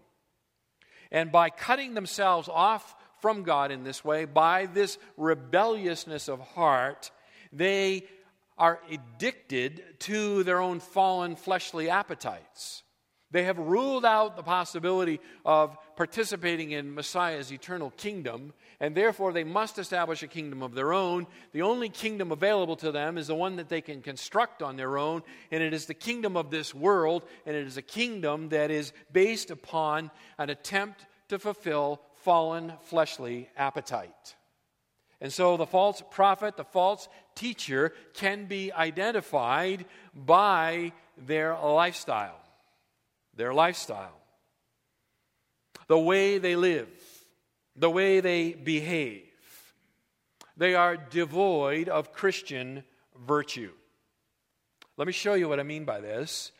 And 1.12 1.30
by 1.30 1.48
cutting 1.48 1.94
themselves 1.94 2.48
off 2.48 2.96
from 3.20 3.44
God 3.44 3.70
in 3.70 3.84
this 3.84 4.04
way, 4.04 4.24
by 4.24 4.66
this 4.66 4.98
rebelliousness 5.16 6.28
of 6.28 6.40
heart, 6.40 7.12
they 7.52 8.02
are 8.58 8.80
addicted 8.90 10.00
to 10.00 10.42
their 10.42 10.60
own 10.60 10.80
fallen 10.80 11.36
fleshly 11.36 11.88
appetites. 11.88 12.82
They 13.34 13.42
have 13.46 13.58
ruled 13.58 14.04
out 14.04 14.36
the 14.36 14.44
possibility 14.44 15.18
of 15.44 15.76
participating 15.96 16.70
in 16.70 16.94
Messiah's 16.94 17.52
eternal 17.52 17.90
kingdom, 17.96 18.52
and 18.78 18.94
therefore 18.94 19.32
they 19.32 19.42
must 19.42 19.76
establish 19.76 20.22
a 20.22 20.28
kingdom 20.28 20.62
of 20.62 20.76
their 20.76 20.92
own. 20.92 21.26
The 21.50 21.62
only 21.62 21.88
kingdom 21.88 22.30
available 22.30 22.76
to 22.76 22.92
them 22.92 23.18
is 23.18 23.26
the 23.26 23.34
one 23.34 23.56
that 23.56 23.68
they 23.68 23.80
can 23.80 24.02
construct 24.02 24.62
on 24.62 24.76
their 24.76 24.96
own, 24.96 25.24
and 25.50 25.64
it 25.64 25.74
is 25.74 25.86
the 25.86 25.94
kingdom 25.94 26.36
of 26.36 26.52
this 26.52 26.72
world, 26.72 27.24
and 27.44 27.56
it 27.56 27.66
is 27.66 27.76
a 27.76 27.82
kingdom 27.82 28.50
that 28.50 28.70
is 28.70 28.92
based 29.12 29.50
upon 29.50 30.12
an 30.38 30.48
attempt 30.48 31.04
to 31.26 31.40
fulfill 31.40 32.00
fallen 32.22 32.72
fleshly 32.82 33.48
appetite. 33.56 34.36
And 35.20 35.32
so 35.32 35.56
the 35.56 35.66
false 35.66 36.00
prophet, 36.12 36.56
the 36.56 36.62
false 36.62 37.08
teacher, 37.34 37.94
can 38.12 38.44
be 38.44 38.72
identified 38.72 39.86
by 40.14 40.92
their 41.18 41.58
lifestyle 41.58 42.43
their 43.36 43.52
lifestyle, 43.52 44.20
the 45.86 45.98
way 45.98 46.38
they 46.38 46.56
live, 46.56 46.88
the 47.76 47.90
way 47.90 48.20
they 48.20 48.52
behave. 48.52 49.22
They 50.56 50.74
are 50.74 50.96
devoid 50.96 51.88
of 51.88 52.12
Christian 52.12 52.84
virtue. 53.26 53.72
Let 54.96 55.06
me 55.06 55.12
show 55.12 55.34
you 55.34 55.48
what 55.48 55.58
I 55.58 55.64
mean 55.64 55.84
by 55.84 56.00
this 56.00 56.52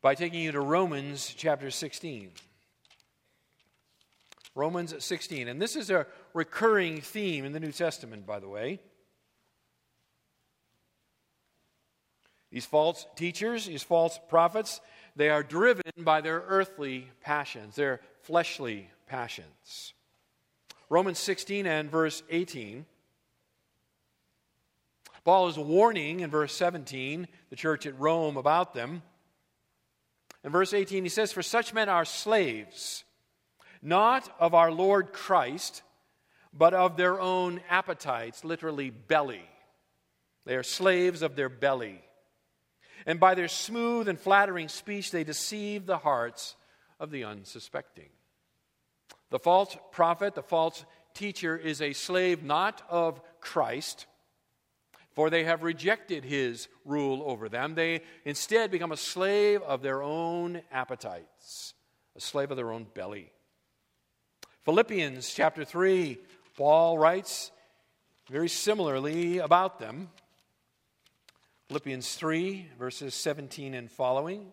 by 0.00 0.14
taking 0.14 0.40
you 0.40 0.52
to 0.52 0.60
Romans 0.60 1.34
chapter 1.36 1.70
16. 1.70 2.30
Romans 4.54 4.94
16. 4.98 5.48
And 5.48 5.60
this 5.60 5.76
is 5.76 5.90
a 5.90 6.06
recurring 6.32 7.00
theme 7.02 7.44
in 7.44 7.52
the 7.52 7.60
New 7.60 7.72
Testament, 7.72 8.26
by 8.26 8.40
the 8.40 8.48
way. 8.48 8.80
These 12.50 12.66
false 12.66 13.06
teachers, 13.14 13.66
these 13.66 13.82
false 13.82 14.18
prophets, 14.28 14.80
they 15.16 15.28
are 15.28 15.42
driven 15.42 15.92
by 15.98 16.20
their 16.20 16.42
earthly 16.46 17.08
passions, 17.20 17.76
their 17.76 18.00
fleshly 18.22 18.88
passions. 19.06 19.94
Romans 20.88 21.18
16 21.18 21.66
and 21.66 21.90
verse 21.90 22.22
18. 22.30 22.84
Paul 25.24 25.48
is 25.48 25.58
warning 25.58 26.20
in 26.20 26.30
verse 26.30 26.54
17 26.54 27.28
the 27.50 27.56
church 27.56 27.86
at 27.86 27.98
Rome 27.98 28.36
about 28.36 28.74
them. 28.74 29.02
In 30.42 30.50
verse 30.50 30.72
18, 30.72 31.04
he 31.04 31.10
says, 31.10 31.32
For 31.32 31.42
such 31.42 31.74
men 31.74 31.88
are 31.88 32.04
slaves, 32.04 33.04
not 33.82 34.34
of 34.38 34.54
our 34.54 34.72
Lord 34.72 35.12
Christ, 35.12 35.82
but 36.52 36.74
of 36.74 36.96
their 36.96 37.20
own 37.20 37.60
appetites, 37.68 38.44
literally 38.44 38.90
belly. 38.90 39.44
They 40.46 40.56
are 40.56 40.62
slaves 40.62 41.22
of 41.22 41.36
their 41.36 41.50
belly 41.50 42.00
and 43.06 43.20
by 43.20 43.34
their 43.34 43.48
smooth 43.48 44.08
and 44.08 44.18
flattering 44.18 44.68
speech, 44.68 45.10
they 45.10 45.24
deceive 45.24 45.86
the 45.86 45.98
hearts 45.98 46.56
of 46.98 47.10
the 47.10 47.24
unsuspecting. 47.24 48.10
The 49.30 49.38
false 49.38 49.76
prophet, 49.92 50.34
the 50.34 50.42
false 50.42 50.84
teacher, 51.14 51.56
is 51.56 51.80
a 51.80 51.92
slave 51.92 52.42
not 52.42 52.82
of 52.88 53.20
Christ, 53.40 54.06
for 55.12 55.30
they 55.30 55.44
have 55.44 55.62
rejected 55.62 56.24
his 56.24 56.68
rule 56.84 57.22
over 57.24 57.48
them. 57.48 57.74
They 57.74 58.02
instead 58.24 58.70
become 58.70 58.92
a 58.92 58.96
slave 58.96 59.62
of 59.62 59.82
their 59.82 60.02
own 60.02 60.62
appetites, 60.70 61.74
a 62.16 62.20
slave 62.20 62.50
of 62.50 62.56
their 62.56 62.72
own 62.72 62.86
belly. 62.94 63.32
Philippians 64.64 65.32
chapter 65.32 65.64
3, 65.64 66.18
Paul 66.56 66.98
writes 66.98 67.50
very 68.30 68.48
similarly 68.48 69.38
about 69.38 69.78
them. 69.78 70.10
Philippians 71.70 72.16
3, 72.16 72.66
verses 72.80 73.14
17 73.14 73.74
and 73.74 73.88
following. 73.88 74.52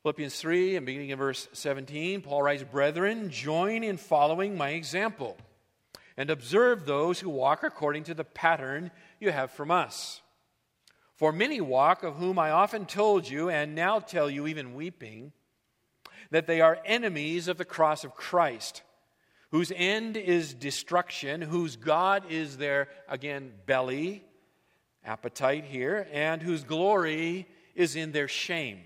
Philippians 0.00 0.34
3, 0.40 0.76
and 0.76 0.86
beginning 0.86 1.10
in 1.10 1.18
verse 1.18 1.48
17, 1.52 2.22
Paul 2.22 2.42
writes, 2.42 2.62
Brethren, 2.62 3.28
join 3.28 3.84
in 3.84 3.98
following 3.98 4.56
my 4.56 4.70
example, 4.70 5.36
and 6.16 6.30
observe 6.30 6.86
those 6.86 7.20
who 7.20 7.28
walk 7.28 7.62
according 7.62 8.04
to 8.04 8.14
the 8.14 8.24
pattern 8.24 8.90
you 9.20 9.32
have 9.32 9.50
from 9.50 9.70
us. 9.70 10.22
For 11.16 11.30
many 11.30 11.60
walk, 11.60 12.02
of 12.02 12.16
whom 12.16 12.38
I 12.38 12.52
often 12.52 12.86
told 12.86 13.28
you, 13.28 13.50
and 13.50 13.74
now 13.74 13.98
tell 13.98 14.30
you, 14.30 14.46
even 14.46 14.72
weeping, 14.72 15.32
that 16.30 16.46
they 16.46 16.62
are 16.62 16.78
enemies 16.86 17.48
of 17.48 17.58
the 17.58 17.66
cross 17.66 18.02
of 18.02 18.14
Christ 18.14 18.80
whose 19.52 19.70
end 19.76 20.16
is 20.16 20.54
destruction, 20.54 21.42
whose 21.42 21.76
God 21.76 22.24
is 22.30 22.56
their, 22.56 22.88
again, 23.06 23.52
belly, 23.66 24.24
appetite 25.04 25.64
here, 25.66 26.08
and 26.10 26.40
whose 26.42 26.64
glory 26.64 27.46
is 27.74 27.94
in 27.94 28.12
their 28.12 28.28
shame, 28.28 28.80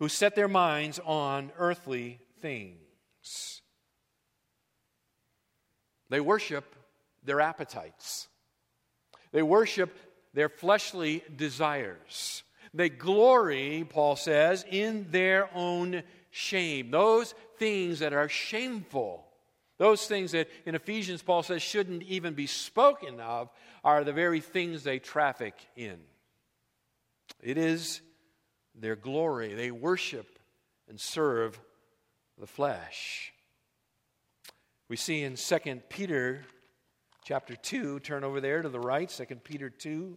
who 0.00 0.08
set 0.08 0.34
their 0.34 0.48
minds 0.48 0.98
on 1.04 1.52
earthly 1.56 2.18
things. 2.42 3.62
They 6.08 6.20
worship 6.20 6.64
their 7.24 7.40
appetites, 7.40 8.26
they 9.30 9.42
worship 9.42 9.96
their 10.34 10.48
fleshly 10.48 11.22
desires. 11.34 12.42
They 12.72 12.88
glory, 12.88 13.84
Paul 13.88 14.14
says, 14.14 14.64
in 14.70 15.10
their 15.10 15.50
own 15.56 16.04
shame. 16.30 16.92
Those 16.92 17.34
things 17.58 17.98
that 17.98 18.12
are 18.12 18.28
shameful 18.28 19.26
those 19.80 20.06
things 20.06 20.32
that 20.32 20.50
in 20.66 20.74
Ephesians 20.74 21.22
Paul 21.22 21.42
says 21.42 21.62
shouldn't 21.62 22.02
even 22.02 22.34
be 22.34 22.46
spoken 22.46 23.18
of 23.18 23.48
are 23.82 24.04
the 24.04 24.12
very 24.12 24.40
things 24.40 24.84
they 24.84 24.98
traffic 24.98 25.54
in. 25.74 25.96
It 27.42 27.56
is 27.56 28.02
their 28.74 28.94
glory. 28.94 29.54
They 29.54 29.70
worship 29.70 30.38
and 30.86 31.00
serve 31.00 31.58
the 32.38 32.46
flesh. 32.46 33.32
We 34.90 34.96
see 34.96 35.22
in 35.22 35.36
2 35.36 35.58
Peter 35.88 36.42
chapter 37.24 37.56
2, 37.56 38.00
turn 38.00 38.22
over 38.22 38.42
there 38.42 38.60
to 38.60 38.68
the 38.68 38.78
right, 38.78 39.08
2 39.08 39.24
Peter 39.36 39.70
2. 39.70 40.14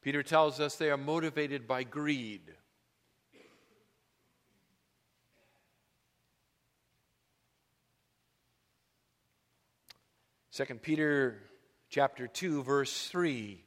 Peter 0.00 0.22
tells 0.22 0.60
us 0.60 0.76
they 0.76 0.90
are 0.90 0.96
motivated 0.96 1.68
by 1.68 1.82
greed. 1.82 2.40
2 10.66 10.74
Peter 10.74 11.38
chapter 11.88 12.26
2 12.26 12.62
verse 12.62 13.06
3 13.06 13.64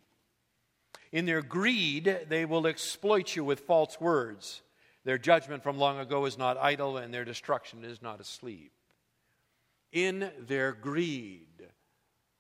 In 1.12 1.26
their 1.26 1.42
greed 1.42 2.20
they 2.30 2.46
will 2.46 2.68
exploit 2.68 3.36
you 3.36 3.44
with 3.44 3.62
false 3.62 4.00
words. 4.00 4.62
Their 5.04 5.18
judgment 5.18 5.64
from 5.64 5.80
long 5.80 5.98
ago 5.98 6.26
is 6.26 6.38
not 6.38 6.56
idle 6.58 6.98
and 6.98 7.12
their 7.12 7.26
destruction 7.26 7.84
is 7.84 8.04
not 8.04 8.22
asleep. 8.22 8.72
In 9.92 10.30
their 10.40 10.72
greed. 10.72 11.68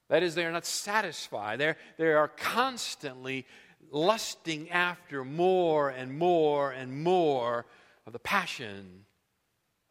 That 0.09 0.21
is 0.21 0.35
they 0.35 0.45
are 0.45 0.51
not 0.51 0.65
satisfied. 0.65 1.57
They 1.57 1.73
they 1.97 2.13
are 2.13 2.27
constantly 2.27 3.47
lusting 3.89 4.69
after 4.69 5.25
more 5.25 5.89
and 5.89 6.15
more 6.15 6.71
and 6.71 7.03
more 7.03 7.65
of 8.05 8.13
the 8.13 8.19
passion 8.19 9.05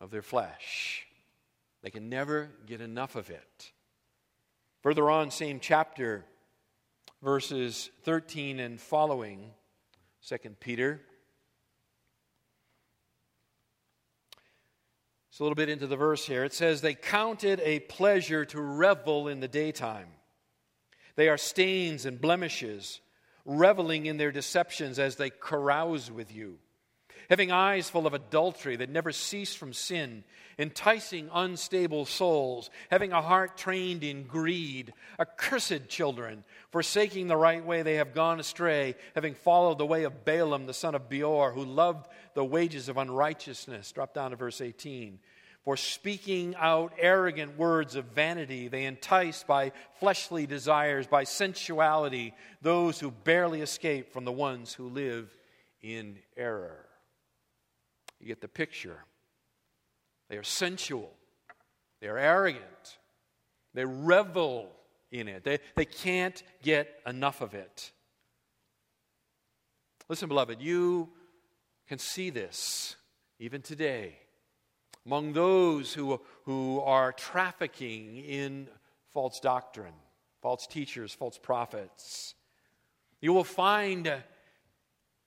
of 0.00 0.12
their 0.12 0.22
flesh. 0.22 1.04
They 1.82 1.90
can 1.90 2.08
never 2.08 2.50
get 2.64 2.80
enough 2.80 3.16
of 3.16 3.28
it 3.28 3.72
Further 4.82 5.08
on, 5.08 5.30
same 5.30 5.60
chapter, 5.60 6.24
verses 7.22 7.90
13 8.02 8.58
and 8.58 8.80
following, 8.80 9.52
2 10.26 10.36
Peter. 10.58 11.00
It's 15.30 15.38
a 15.38 15.44
little 15.44 15.54
bit 15.54 15.68
into 15.68 15.86
the 15.86 15.96
verse 15.96 16.26
here. 16.26 16.42
It 16.42 16.52
says, 16.52 16.80
They 16.80 16.94
counted 16.94 17.60
a 17.60 17.78
pleasure 17.78 18.44
to 18.46 18.60
revel 18.60 19.28
in 19.28 19.38
the 19.38 19.46
daytime. 19.46 20.08
They 21.14 21.28
are 21.28 21.38
stains 21.38 22.04
and 22.04 22.20
blemishes, 22.20 23.00
reveling 23.44 24.06
in 24.06 24.16
their 24.16 24.32
deceptions 24.32 24.98
as 24.98 25.14
they 25.14 25.30
carouse 25.30 26.10
with 26.10 26.34
you 26.34 26.58
having 27.30 27.50
eyes 27.50 27.88
full 27.88 28.06
of 28.06 28.14
adultery 28.14 28.76
that 28.76 28.90
never 28.90 29.12
cease 29.12 29.54
from 29.54 29.72
sin, 29.72 30.24
enticing 30.58 31.30
unstable 31.32 32.04
souls, 32.04 32.70
having 32.90 33.12
a 33.12 33.22
heart 33.22 33.56
trained 33.56 34.04
in 34.04 34.24
greed, 34.24 34.92
accursed 35.18 35.88
children, 35.88 36.44
forsaking 36.70 37.26
the 37.26 37.36
right 37.36 37.64
way, 37.64 37.82
they 37.82 37.94
have 37.94 38.14
gone 38.14 38.40
astray, 38.40 38.94
having 39.14 39.34
followed 39.34 39.78
the 39.78 39.86
way 39.86 40.04
of 40.04 40.24
Balaam, 40.24 40.66
the 40.66 40.74
son 40.74 40.94
of 40.94 41.08
Beor, 41.08 41.52
who 41.52 41.64
loved 41.64 42.08
the 42.34 42.44
wages 42.44 42.88
of 42.88 42.96
unrighteousness. 42.96 43.92
Drop 43.92 44.14
down 44.14 44.30
to 44.30 44.36
verse 44.36 44.60
18. 44.60 45.18
For 45.64 45.76
speaking 45.76 46.56
out 46.58 46.92
arrogant 46.98 47.56
words 47.56 47.94
of 47.94 48.06
vanity, 48.06 48.66
they 48.66 48.84
entice 48.84 49.44
by 49.44 49.70
fleshly 50.00 50.44
desires, 50.44 51.06
by 51.06 51.22
sensuality, 51.22 52.34
those 52.62 52.98
who 52.98 53.12
barely 53.12 53.60
escape 53.60 54.12
from 54.12 54.24
the 54.24 54.32
ones 54.32 54.74
who 54.74 54.88
live 54.88 55.32
in 55.80 56.18
error. 56.36 56.84
You 58.22 58.28
get 58.28 58.40
the 58.40 58.48
picture. 58.48 59.04
They 60.30 60.36
are 60.38 60.44
sensual, 60.44 61.12
they 62.00 62.06
are 62.08 62.16
arrogant, 62.16 62.98
they 63.74 63.84
revel 63.84 64.70
in 65.10 65.28
it. 65.28 65.44
They, 65.44 65.58
they 65.76 65.84
can't 65.84 66.42
get 66.62 67.00
enough 67.06 67.42
of 67.42 67.52
it. 67.52 67.92
Listen, 70.08 70.28
beloved, 70.28 70.62
you 70.62 71.10
can 71.86 71.98
see 71.98 72.30
this 72.30 72.96
even 73.38 73.60
today 73.60 74.16
among 75.04 75.32
those 75.32 75.92
who, 75.92 76.20
who 76.44 76.80
are 76.80 77.12
trafficking 77.12 78.16
in 78.18 78.68
false 79.12 79.40
doctrine, 79.40 79.94
false 80.40 80.66
teachers, 80.66 81.12
false 81.12 81.38
prophets. 81.38 82.34
You 83.20 83.32
will 83.32 83.44
find 83.44 84.22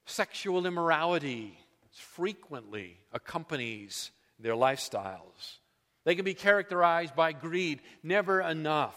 sexual 0.06 0.66
immorality 0.66 1.60
frequently 1.98 2.98
accompanies 3.12 4.12
their 4.40 4.54
lifestyles. 4.54 5.60
They 6.04 6.16
can 6.16 6.26
be 6.26 6.34
characterized 6.34 7.16
by 7.16 7.34
greed, 7.34 7.82
never 8.04 8.42
enough, 8.42 8.96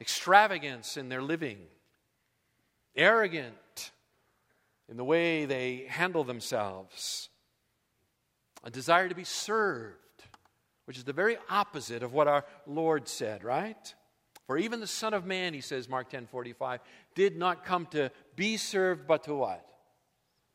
extravagance 0.00 0.96
in 0.96 1.08
their 1.08 1.22
living, 1.22 1.58
arrogant 2.94 3.90
in 4.88 4.96
the 4.96 5.04
way 5.04 5.44
they 5.46 5.86
handle 5.88 6.24
themselves, 6.24 7.28
a 8.64 8.70
desire 8.70 9.08
to 9.08 9.14
be 9.14 9.24
served, 9.24 9.96
which 10.84 10.98
is 10.98 11.04
the 11.04 11.12
very 11.12 11.38
opposite 11.48 12.02
of 12.02 12.12
what 12.12 12.28
our 12.28 12.44
Lord 12.66 13.08
said, 13.08 13.44
right? 13.44 13.94
For 14.46 14.58
even 14.58 14.80
the 14.80 14.86
Son 14.88 15.14
of 15.14 15.24
Man, 15.24 15.54
he 15.54 15.60
says, 15.60 15.88
Mark 15.88 16.10
10 16.10 16.26
45, 16.26 16.80
did 17.14 17.36
not 17.38 17.64
come 17.64 17.86
to 17.86 18.10
be 18.34 18.56
served, 18.56 19.06
but 19.06 19.22
to 19.24 19.34
what? 19.34 19.64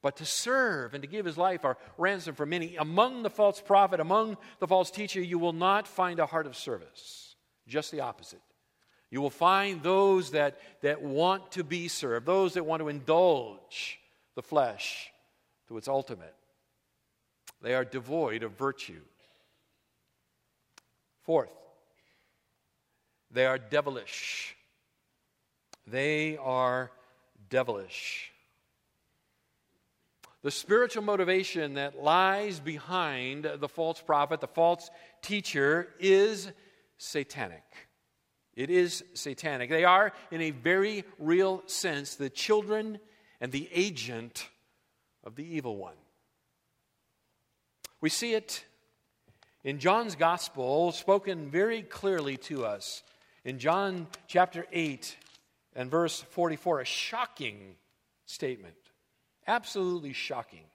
But 0.06 0.18
to 0.18 0.26
serve 0.26 0.94
and 0.94 1.02
to 1.02 1.08
give 1.08 1.26
his 1.26 1.36
life 1.36 1.66
our 1.66 1.80
ransom 1.98 2.36
for 2.36 2.46
many. 2.46 2.76
Among 2.76 3.24
the 3.24 3.30
false 3.32 3.60
prophet, 3.60 4.00
among 4.00 4.38
the 4.60 4.68
false 4.68 4.92
teacher, 4.92 5.20
you 5.20 5.40
will 5.40 5.52
not 5.52 5.88
find 5.88 6.20
a 6.20 6.28
heart 6.28 6.46
of 6.46 6.56
service. 6.56 7.36
Just 7.68 7.90
the 7.90 8.02
opposite. 8.02 8.44
You 9.10 9.20
will 9.20 9.32
find 9.32 9.82
those 9.82 10.30
that, 10.30 10.60
that 10.82 11.02
want 11.02 11.54
to 11.54 11.64
be 11.64 11.88
served, 11.88 12.28
those 12.28 12.54
that 12.54 12.68
want 12.68 12.82
to 12.82 12.88
indulge 12.88 13.98
the 14.36 14.44
flesh 14.44 15.12
to 15.70 15.78
its 15.80 15.88
ultimate. 15.88 16.36
They 17.64 17.74
are 17.74 17.84
devoid 17.84 18.44
of 18.44 18.52
virtue. 18.52 19.02
Fourth, 21.24 21.50
they 23.32 23.48
are 23.48 23.58
devilish. 23.58 24.56
They 25.88 26.38
are 26.38 26.92
devilish. 27.50 28.34
The 30.46 30.52
spiritual 30.52 31.02
motivation 31.02 31.74
that 31.74 32.04
lies 32.04 32.60
behind 32.60 33.50
the 33.58 33.68
false 33.68 34.00
prophet, 34.00 34.42
the 34.42 34.48
false 34.48 34.92
teacher, 35.24 35.88
is 36.00 36.52
satanic. 37.00 37.64
It 38.54 38.70
is 38.70 39.04
satanic. 39.16 39.72
They 39.72 39.86
are, 39.86 40.14
in 40.30 40.42
a 40.42 40.52
very 40.52 41.04
real 41.18 41.64
sense, 41.66 42.14
the 42.14 42.30
children 42.30 43.00
and 43.42 43.52
the 43.52 43.68
agent 43.74 44.48
of 45.24 45.36
the 45.36 45.44
evil 45.44 45.78
one. 45.78 45.96
We 48.00 48.10
see 48.10 48.36
it 48.36 48.64
in 49.64 49.80
John's 49.80 50.16
gospel, 50.16 50.92
spoken 50.92 51.50
very 51.50 51.82
clearly 51.82 52.38
to 52.38 52.68
us. 52.68 53.02
In 53.46 53.58
John 53.58 54.06
chapter 54.28 54.68
8 54.72 55.18
and 55.76 55.90
verse 55.90 56.22
44, 56.22 56.82
a 56.82 56.86
shocking 56.86 57.78
statement. 58.28 58.76
Absolutely 59.48 60.14
shocking. 60.14 60.66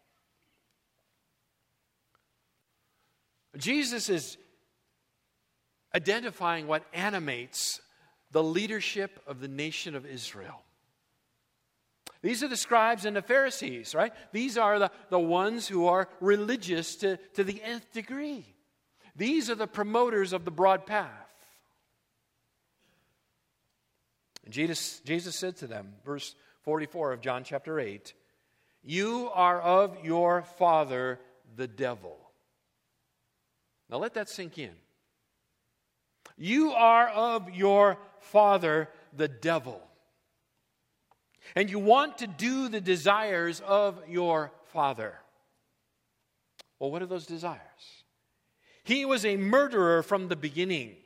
Jesus 3.56 4.09
is 4.09 4.37
identifying 5.94 6.66
what 6.66 6.85
animates 6.94 7.80
the 8.30 8.42
leadership 8.42 9.20
of 9.26 9.40
the 9.40 9.48
nation 9.48 9.96
of 9.96 10.06
Israel. 10.06 10.62
These 12.22 12.42
are 12.42 12.48
the 12.48 12.56
scribes 12.56 13.06
and 13.06 13.16
the 13.16 13.22
Pharisees, 13.22 13.94
right? 13.94 14.12
These 14.33 14.59
are 14.59 14.78
the, 14.78 14.90
the 15.09 15.18
ones 15.18 15.66
who 15.66 15.87
are 15.87 16.09
religious 16.20 16.96
to, 16.96 17.16
to 17.35 17.42
the 17.42 17.62
nth 17.62 17.92
degree. 17.92 18.44
These 19.16 19.50
are 19.50 19.54
the 19.54 19.66
promoters 19.66 20.33
of 20.33 20.44
the 20.44 20.50
broad 20.50 20.87
path. 20.87 21.09
And 24.44 24.52
Jesus, 24.52 25.00
Jesus 25.04 25.35
said 25.35 25.56
to 25.59 25.66
them, 25.66 25.94
verse 26.04 26.35
44 26.62 27.14
of 27.14 27.20
John 27.20 27.42
chapter 27.42 27.80
8, 27.80 28.12
You 28.83 29.31
are 29.35 29.61
of 29.61 30.05
your 30.05 30.43
father, 30.43 31.21
the 31.57 31.69
devil. 31.69 32.16
Now 33.88 33.99
let 33.99 34.14
that 34.14 34.29
sink 34.29 34.59
in. 34.59 34.75
You 36.37 36.73
are 36.73 37.09
of 37.09 37.51
your 37.51 37.99
father, 38.21 38.88
the 39.16 39.29
devil 39.29 39.83
and 41.55 41.71
you 41.71 41.79
want 41.79 42.19
to 42.19 42.27
do 42.27 42.69
the 42.69 42.81
desires 42.81 43.61
of 43.66 44.01
your 44.09 44.53
father. 44.66 45.14
Well, 46.79 46.90
what 46.90 47.03
are 47.03 47.07
those 47.07 47.27
desires? 47.27 47.61
He 48.85 49.05
was 49.05 49.25
a 49.25 49.37
murderer 49.37 50.03
from 50.03 50.29
the 50.29 50.37
beginning 50.37 50.97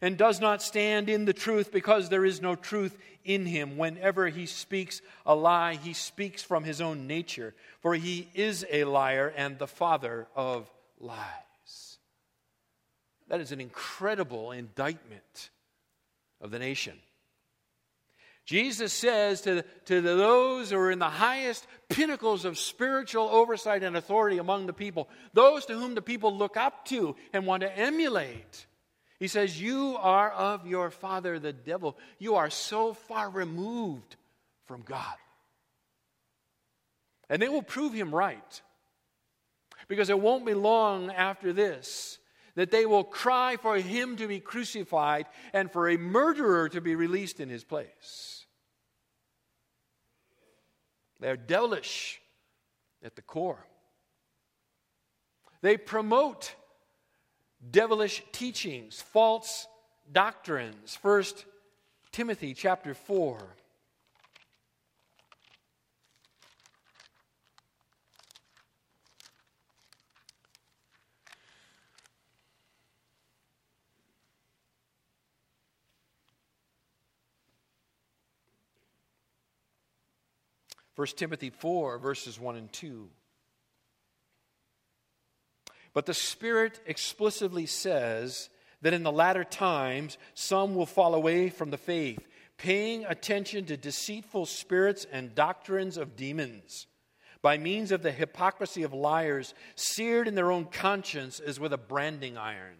and 0.00 0.16
does 0.16 0.40
not 0.40 0.62
stand 0.62 1.08
in 1.08 1.24
the 1.24 1.32
truth 1.32 1.72
because 1.72 2.08
there 2.08 2.24
is 2.24 2.40
no 2.40 2.54
truth 2.54 2.96
in 3.24 3.46
him. 3.46 3.76
Whenever 3.76 4.28
he 4.28 4.46
speaks 4.46 5.00
a 5.26 5.34
lie, 5.34 5.74
he 5.74 5.92
speaks 5.92 6.42
from 6.42 6.64
his 6.64 6.80
own 6.80 7.06
nature, 7.06 7.54
for 7.80 7.94
he 7.94 8.28
is 8.34 8.64
a 8.70 8.84
liar 8.84 9.32
and 9.36 9.58
the 9.58 9.66
father 9.66 10.26
of 10.34 10.70
lies. 11.00 11.98
That 13.28 13.40
is 13.40 13.52
an 13.52 13.60
incredible 13.60 14.52
indictment 14.52 15.50
of 16.40 16.50
the 16.50 16.58
nation. 16.58 16.94
Jesus 18.46 18.94
says 18.94 19.42
to, 19.42 19.62
to 19.84 20.00
those 20.00 20.70
who 20.70 20.78
are 20.78 20.90
in 20.90 20.98
the 20.98 21.04
highest 21.04 21.66
pinnacles 21.90 22.46
of 22.46 22.58
spiritual 22.58 23.28
oversight 23.28 23.82
and 23.82 23.94
authority 23.94 24.38
among 24.38 24.66
the 24.66 24.72
people, 24.72 25.10
those 25.34 25.66
to 25.66 25.74
whom 25.74 25.94
the 25.94 26.00
people 26.00 26.34
look 26.34 26.56
up 26.56 26.86
to 26.86 27.14
and 27.34 27.46
want 27.46 27.60
to 27.60 27.78
emulate, 27.78 28.64
He 29.18 29.28
says, 29.28 29.60
You 29.60 29.96
are 29.98 30.30
of 30.30 30.66
your 30.66 30.90
father, 30.90 31.38
the 31.38 31.52
devil. 31.52 31.96
You 32.18 32.36
are 32.36 32.50
so 32.50 32.94
far 32.94 33.28
removed 33.28 34.16
from 34.66 34.82
God. 34.82 35.16
And 37.28 37.42
they 37.42 37.48
will 37.48 37.62
prove 37.62 37.92
him 37.92 38.14
right. 38.14 38.62
Because 39.88 40.10
it 40.10 40.20
won't 40.20 40.46
be 40.46 40.54
long 40.54 41.10
after 41.10 41.52
this 41.52 42.18
that 42.54 42.72
they 42.72 42.86
will 42.86 43.04
cry 43.04 43.56
for 43.56 43.76
him 43.76 44.16
to 44.16 44.26
be 44.26 44.40
crucified 44.40 45.26
and 45.52 45.70
for 45.70 45.88
a 45.88 45.96
murderer 45.96 46.68
to 46.68 46.80
be 46.80 46.96
released 46.96 47.38
in 47.38 47.48
his 47.48 47.62
place. 47.62 48.46
They're 51.20 51.36
devilish 51.36 52.20
at 53.04 53.14
the 53.14 53.22
core. 53.22 53.64
They 55.62 55.76
promote 55.76 56.52
devilish 57.70 58.22
teachings, 58.32 59.00
false 59.00 59.66
doctrines. 60.10 60.96
First 60.96 61.44
Timothy 62.12 62.54
chapter 62.54 62.94
4. 62.94 63.38
1 80.98 81.06
Timothy 81.14 81.48
4, 81.48 81.98
verses 81.98 82.40
1 82.40 82.56
and 82.56 82.72
2. 82.72 83.08
But 85.98 86.06
the 86.06 86.14
Spirit 86.14 86.78
explicitly 86.86 87.66
says 87.66 88.50
that 88.82 88.94
in 88.94 89.02
the 89.02 89.10
latter 89.10 89.42
times 89.42 90.16
some 90.32 90.76
will 90.76 90.86
fall 90.86 91.12
away 91.12 91.50
from 91.50 91.70
the 91.70 91.76
faith, 91.76 92.24
paying 92.56 93.04
attention 93.04 93.64
to 93.64 93.76
deceitful 93.76 94.46
spirits 94.46 95.08
and 95.10 95.34
doctrines 95.34 95.96
of 95.96 96.14
demons, 96.14 96.86
by 97.42 97.58
means 97.58 97.90
of 97.90 98.04
the 98.04 98.12
hypocrisy 98.12 98.84
of 98.84 98.94
liars, 98.94 99.54
seared 99.74 100.28
in 100.28 100.36
their 100.36 100.52
own 100.52 100.66
conscience 100.66 101.40
as 101.40 101.58
with 101.58 101.72
a 101.72 101.76
branding 101.76 102.38
iron. 102.38 102.76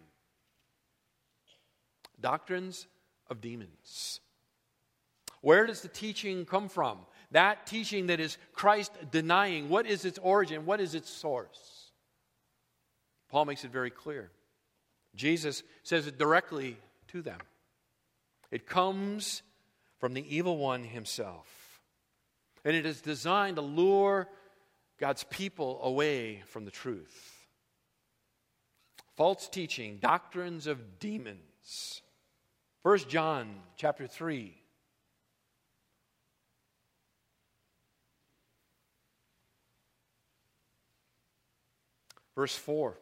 Doctrines 2.21 2.87
of 3.29 3.41
demons. 3.41 4.21
Where 5.41 5.67
does 5.67 5.81
the 5.81 5.89
teaching 5.89 6.45
come 6.45 6.69
from? 6.69 6.99
That 7.31 7.67
teaching 7.67 8.07
that 8.07 8.21
is 8.21 8.37
Christ 8.53 8.93
denying, 9.11 9.67
what 9.67 9.87
is 9.87 10.05
its 10.05 10.19
origin? 10.19 10.65
What 10.65 10.79
is 10.79 10.95
its 10.95 11.09
source? 11.09 11.78
Paul 13.29 13.45
makes 13.45 13.63
it 13.63 13.71
very 13.71 13.91
clear. 13.91 14.31
Jesus 15.15 15.63
says 15.83 16.07
it 16.07 16.17
directly 16.17 16.77
to 17.09 17.21
them. 17.21 17.39
It 18.51 18.65
comes 18.65 19.43
from 19.99 20.13
the 20.13 20.35
evil 20.35 20.57
one 20.57 20.83
himself. 20.83 21.47
And 22.65 22.75
it 22.75 22.85
is 22.85 23.01
designed 23.01 23.57
to 23.57 23.61
lure 23.61 24.27
God's 24.99 25.23
people 25.25 25.79
away 25.83 26.43
from 26.47 26.65
the 26.65 26.71
truth. 26.71 27.47
False 29.15 29.47
teaching, 29.47 29.97
doctrines 30.01 30.67
of 30.67 30.99
demons. 30.99 32.01
1 32.83 32.97
John 33.09 33.55
chapter 33.75 34.07
3. 34.07 34.55
Verse 42.35 42.55
4. 42.55 42.97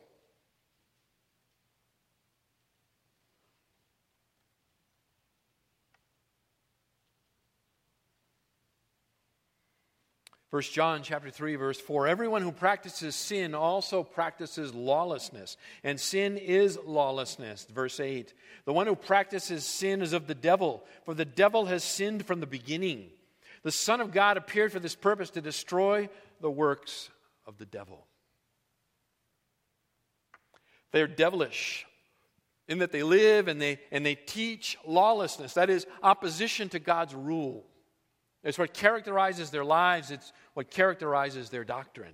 1 10.57 10.63
John 10.73 11.03
chapter 11.03 11.29
3 11.29 11.55
verse 11.55 11.79
4 11.79 12.07
Everyone 12.07 12.41
who 12.41 12.51
practices 12.51 13.13
sin 13.13 13.53
also 13.53 14.01
practices 14.01 14.73
lawlessness 14.73 15.55
and 15.83 15.99
sin 15.99 16.35
is 16.35 16.79
lawlessness. 16.83 17.67
Verse 17.71 17.99
8 17.99 18.33
The 18.65 18.73
one 18.73 18.87
who 18.87 18.95
practices 18.95 19.63
sin 19.63 20.01
is 20.01 20.13
of 20.13 20.25
the 20.25 20.33
devil 20.33 20.83
for 21.05 21.13
the 21.13 21.25
devil 21.25 21.67
has 21.67 21.83
sinned 21.83 22.25
from 22.25 22.39
the 22.39 22.47
beginning. 22.47 23.11
The 23.61 23.71
son 23.71 24.01
of 24.01 24.11
God 24.11 24.35
appeared 24.35 24.71
for 24.71 24.79
this 24.79 24.95
purpose 24.95 25.29
to 25.31 25.41
destroy 25.41 26.09
the 26.41 26.49
works 26.49 27.11
of 27.45 27.59
the 27.59 27.67
devil. 27.67 28.07
They're 30.91 31.05
devilish 31.05 31.85
in 32.67 32.79
that 32.79 32.91
they 32.91 33.03
live 33.03 33.47
and 33.47 33.61
they 33.61 33.79
and 33.91 34.03
they 34.03 34.15
teach 34.15 34.75
lawlessness 34.87 35.53
that 35.53 35.69
is 35.69 35.85
opposition 36.01 36.69
to 36.69 36.79
God's 36.79 37.13
rule 37.13 37.63
it's 38.47 38.57
what 38.57 38.73
characterizes 38.73 39.49
their 39.49 39.65
lives, 39.65 40.09
it's 40.09 40.31
what 40.53 40.71
characterizes 40.71 41.49
their 41.49 41.65
doctrine. 41.65 42.13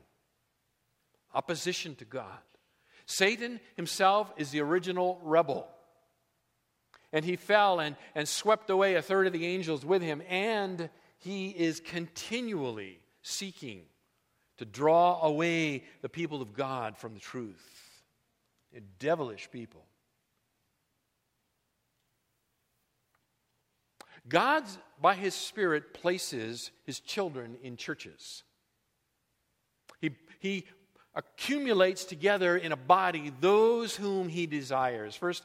Opposition 1.32 1.94
to 1.98 2.06
God. 2.06 2.26
Satan 3.06 3.60
himself 3.76 4.34
is 4.36 4.50
the 4.50 4.62
original 4.62 5.20
rebel. 5.24 5.68
And 7.12 7.24
he 7.24 7.36
fell 7.36 7.80
and, 7.80 7.96
and 8.16 8.28
swept 8.28 8.72
away 8.72 8.96
a 8.96 9.02
third 9.04 9.28
of 9.28 9.34
the 9.34 9.46
angels 9.46 9.86
with 9.86 10.02
him, 10.02 10.24
and 10.28 10.90
he 11.20 11.50
is 11.50 11.80
continually 11.80 13.00
seeking 13.22 13.84
to 14.58 14.66
draw 14.66 15.22
away 15.22 15.84
the 16.02 16.10
people 16.10 16.42
of 16.42 16.54
God 16.54 16.98
from 16.98 17.14
the 17.14 17.20
truth. 17.20 18.02
A 18.76 18.80
devilish 18.98 19.52
people. 19.52 19.86
God's 24.28 24.78
by 25.02 25.16
his 25.16 25.34
Spirit, 25.34 25.94
places 25.94 26.72
his 26.86 27.00
children 27.00 27.58
in 27.62 27.76
churches. 27.76 28.44
He, 30.00 30.12
he 30.40 30.66
accumulates 31.16 32.06
together 32.06 32.58
in 32.58 32.72
a 32.72 32.78
body 32.78 33.32
those 33.42 33.96
whom 33.96 34.30
he 34.30 34.48
desires. 34.48 35.16
First, 35.16 35.44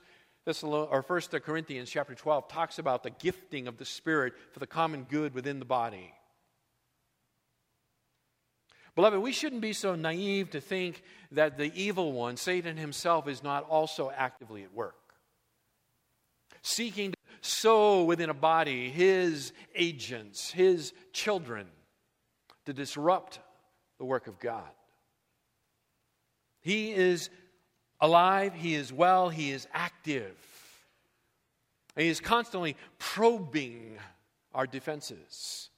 or 0.63 1.03
First 1.03 1.31
Corinthians 1.45 1.91
chapter 1.91 2.15
12 2.15 2.49
talks 2.49 2.79
about 2.79 3.03
the 3.03 3.11
gifting 3.11 3.69
of 3.69 3.77
the 3.77 3.85
Spirit 3.85 4.35
for 4.53 4.61
the 4.61 4.67
common 4.67 5.05
good 5.05 5.35
within 5.35 5.59
the 5.59 5.65
body. 5.65 6.15
Beloved, 8.95 9.21
we 9.21 9.33
shouldn't 9.33 9.61
be 9.61 9.73
so 9.73 9.95
naive 9.95 10.51
to 10.51 10.61
think 10.61 11.03
that 11.31 11.57
the 11.57 11.73
evil 11.75 12.13
one, 12.13 12.37
Satan 12.37 12.77
himself, 12.77 13.29
is 13.29 13.45
not 13.45 13.69
also 13.69 14.11
actively 14.11 14.65
at 14.65 14.75
work, 14.75 14.97
seeking 16.63 17.15
sow 17.41 18.05
within 18.05 18.31
a 18.31 18.35
body 18.35 18.91
his 18.91 19.53
agents, 19.75 20.51
his 20.51 20.93
children, 21.13 21.67
to 22.67 22.73
disrupt 22.73 23.41
the 23.99 24.05
work 24.05 24.27
of 24.27 24.39
God. 24.39 24.69
He 26.61 26.93
is 26.93 27.31
alive, 28.01 28.53
he 28.55 28.75
is 28.75 28.93
well, 28.93 29.29
he 29.29 29.51
is 29.51 29.67
active. 29.73 30.37
And 31.97 32.05
he 32.05 32.11
is 32.11 32.21
constantly 32.21 32.77
probing 32.99 33.99
our 34.55 34.67
defenses, 34.67 35.71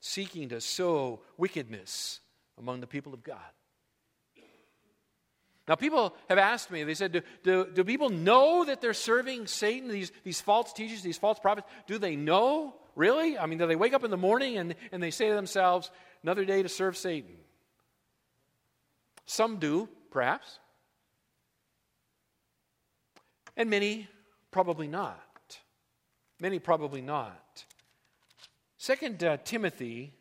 seeking 0.00 0.48
to 0.50 0.60
sow 0.60 1.20
wickedness 1.36 2.20
among 2.58 2.80
the 2.80 2.86
people 2.86 3.12
of 3.12 3.22
God. 3.22 3.38
Now, 5.68 5.74
people 5.74 6.14
have 6.28 6.38
asked 6.38 6.70
me, 6.70 6.84
they 6.84 6.94
said, 6.94 7.12
do, 7.12 7.22
do, 7.42 7.66
do, 7.74 7.82
people 7.82 8.08
know 8.08 8.64
that 8.64 8.80
they're 8.80 8.94
serving 8.94 9.48
Satan, 9.48 9.88
these, 9.88 10.12
these 10.22 10.40
false 10.40 10.72
teachers, 10.72 11.02
these 11.02 11.18
false 11.18 11.40
prophets? 11.40 11.66
Do 11.88 11.98
they 11.98 12.14
know? 12.14 12.74
Really? 12.94 13.36
I 13.36 13.46
mean, 13.46 13.58
do 13.58 13.66
they 13.66 13.74
wake 13.74 13.92
up 13.92 14.04
in 14.04 14.12
the 14.12 14.16
morning 14.16 14.58
and, 14.58 14.76
and 14.92 15.02
they 15.02 15.10
say 15.10 15.28
to 15.28 15.34
themselves, 15.34 15.90
another 16.22 16.44
day 16.44 16.62
to 16.62 16.68
serve 16.68 16.96
Satan? 16.96 17.36
Some 19.24 19.58
do, 19.58 19.88
perhaps. 20.10 20.60
And 23.56 23.68
many 23.68 24.08
probably 24.52 24.86
not. 24.86 25.20
Many 26.40 26.60
probably 26.60 27.00
not. 27.00 27.64
Second 28.76 29.24
uh, 29.24 29.38
Timothy 29.38 30.12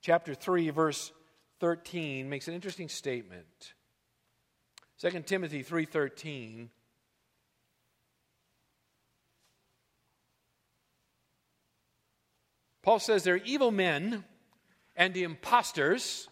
chapter 0.00 0.34
3 0.34 0.70
verse 0.70 1.12
13 1.60 2.28
makes 2.28 2.48
an 2.48 2.54
interesting 2.54 2.88
statement. 2.88 3.74
2 4.98 5.22
Timothy 5.22 5.62
3:13 5.62 6.70
Paul 12.82 12.98
says 12.98 13.22
they're 13.22 13.36
evil 13.36 13.70
men 13.70 14.24
and 14.96 15.12
the 15.12 15.22
imposters 15.22 16.28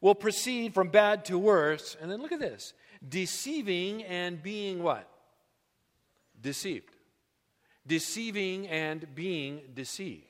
will 0.00 0.14
proceed 0.14 0.74
from 0.74 0.88
bad 0.88 1.24
to 1.26 1.38
worse. 1.38 1.96
And 2.00 2.10
then 2.10 2.22
look 2.22 2.32
at 2.32 2.38
this 2.40 2.72
deceiving 3.06 4.04
and 4.04 4.42
being 4.42 4.82
what? 4.82 5.08
Deceived. 6.40 6.94
Deceiving 7.86 8.68
and 8.68 9.14
being 9.14 9.62
deceived. 9.74 10.24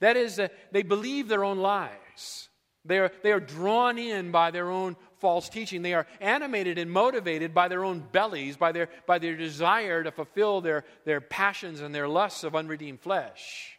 That 0.00 0.16
is, 0.16 0.38
uh, 0.38 0.48
they 0.70 0.82
believe 0.82 1.28
their 1.28 1.44
own 1.44 1.58
lies. 1.58 2.47
They 2.88 2.98
are, 2.98 3.12
they 3.22 3.32
are 3.32 3.40
drawn 3.40 3.98
in 3.98 4.30
by 4.30 4.50
their 4.50 4.70
own 4.70 4.96
false 5.18 5.48
teaching. 5.48 5.82
They 5.82 5.94
are 5.94 6.06
animated 6.20 6.78
and 6.78 6.90
motivated 6.90 7.54
by 7.54 7.68
their 7.68 7.84
own 7.84 8.00
bellies, 8.00 8.56
by 8.56 8.72
their, 8.72 8.88
by 9.06 9.18
their 9.18 9.36
desire 9.36 10.02
to 10.02 10.10
fulfill 10.10 10.60
their, 10.60 10.84
their 11.04 11.20
passions 11.20 11.80
and 11.80 11.94
their 11.94 12.08
lusts 12.08 12.44
of 12.44 12.56
unredeemed 12.56 13.00
flesh. 13.00 13.78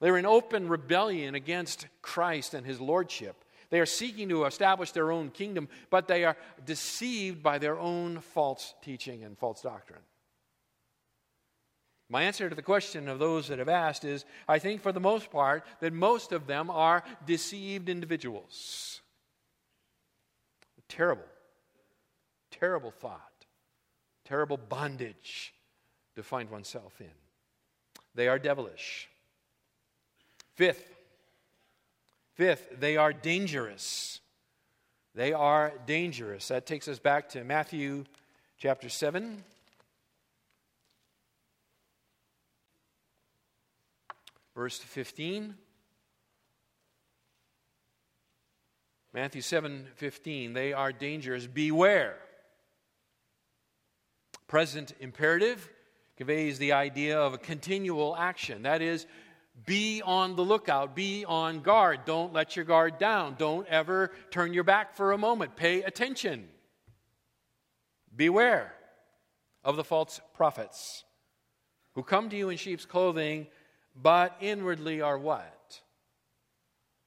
They're 0.00 0.16
in 0.16 0.26
open 0.26 0.68
rebellion 0.68 1.34
against 1.34 1.86
Christ 2.02 2.54
and 2.54 2.66
his 2.66 2.80
lordship. 2.80 3.44
They 3.70 3.80
are 3.80 3.86
seeking 3.86 4.28
to 4.30 4.44
establish 4.44 4.90
their 4.92 5.12
own 5.12 5.30
kingdom, 5.30 5.68
but 5.90 6.08
they 6.08 6.24
are 6.24 6.36
deceived 6.64 7.42
by 7.42 7.58
their 7.58 7.78
own 7.78 8.20
false 8.20 8.74
teaching 8.82 9.24
and 9.24 9.38
false 9.38 9.62
doctrine. 9.62 10.00
My 12.10 12.24
answer 12.24 12.48
to 12.48 12.56
the 12.56 12.60
question 12.60 13.08
of 13.08 13.20
those 13.20 13.46
that 13.48 13.60
have 13.60 13.68
asked 13.68 14.04
is 14.04 14.24
I 14.48 14.58
think 14.58 14.82
for 14.82 14.90
the 14.90 14.98
most 14.98 15.30
part 15.30 15.64
that 15.78 15.92
most 15.92 16.32
of 16.32 16.48
them 16.48 16.68
are 16.68 17.04
deceived 17.24 17.88
individuals. 17.88 19.00
Terrible, 20.88 21.24
terrible 22.50 22.90
thought, 22.90 23.46
terrible 24.24 24.56
bondage 24.56 25.54
to 26.16 26.24
find 26.24 26.50
oneself 26.50 27.00
in. 27.00 27.12
They 28.16 28.26
are 28.26 28.40
devilish. 28.40 29.08
Fifth, 30.56 30.92
fifth, 32.34 32.80
they 32.80 32.96
are 32.96 33.12
dangerous. 33.12 34.18
They 35.14 35.32
are 35.32 35.72
dangerous. 35.86 36.48
That 36.48 36.66
takes 36.66 36.88
us 36.88 36.98
back 36.98 37.28
to 37.30 37.44
Matthew 37.44 38.04
chapter 38.58 38.88
7. 38.88 39.44
Verse 44.60 44.76
15. 44.76 45.54
Matthew 49.14 49.40
7 49.40 49.86
15, 49.96 50.52
they 50.52 50.74
are 50.74 50.92
dangerous. 50.92 51.46
Beware. 51.46 52.18
Present 54.48 54.92
imperative 55.00 55.66
conveys 56.18 56.58
the 56.58 56.72
idea 56.72 57.18
of 57.18 57.32
a 57.32 57.38
continual 57.38 58.14
action. 58.14 58.64
That 58.64 58.82
is, 58.82 59.06
be 59.64 60.02
on 60.04 60.36
the 60.36 60.44
lookout, 60.44 60.94
be 60.94 61.24
on 61.24 61.60
guard. 61.60 62.00
Don't 62.04 62.34
let 62.34 62.54
your 62.54 62.66
guard 62.66 62.98
down. 62.98 63.36
Don't 63.38 63.66
ever 63.66 64.12
turn 64.30 64.52
your 64.52 64.64
back 64.64 64.94
for 64.94 65.12
a 65.12 65.16
moment. 65.16 65.56
Pay 65.56 65.84
attention. 65.84 66.50
Beware 68.14 68.74
of 69.64 69.76
the 69.76 69.84
false 69.84 70.20
prophets 70.34 71.04
who 71.94 72.02
come 72.02 72.28
to 72.28 72.36
you 72.36 72.50
in 72.50 72.58
sheep's 72.58 72.84
clothing, 72.84 73.46
but 74.02 74.36
inwardly 74.40 75.00
are 75.00 75.18
what? 75.18 75.80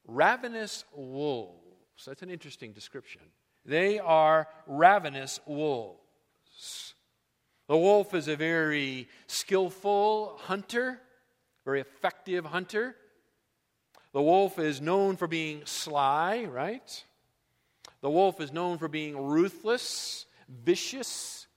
Ravenous 0.05 0.83
wolves. 0.93 2.05
That's 2.05 2.21
an 2.21 2.29
interesting 2.29 2.73
description. 2.73 3.21
They 3.65 3.99
are 3.99 4.47
ravenous 4.67 5.39
wolves. 5.45 6.93
The 7.67 7.77
wolf 7.77 8.13
is 8.13 8.27
a 8.27 8.35
very 8.35 9.07
skillful 9.27 10.37
hunter, 10.43 10.99
very 11.63 11.79
effective 11.79 12.45
hunter. 12.45 12.95
The 14.11 14.21
wolf 14.21 14.59
is 14.59 14.81
known 14.81 15.15
for 15.15 15.27
being 15.27 15.61
sly, 15.65 16.43
right? 16.43 17.03
The 18.01 18.09
wolf 18.09 18.41
is 18.41 18.51
known 18.51 18.77
for 18.77 18.87
being 18.87 19.17
ruthless, 19.17 20.25
vicious, 20.49 21.47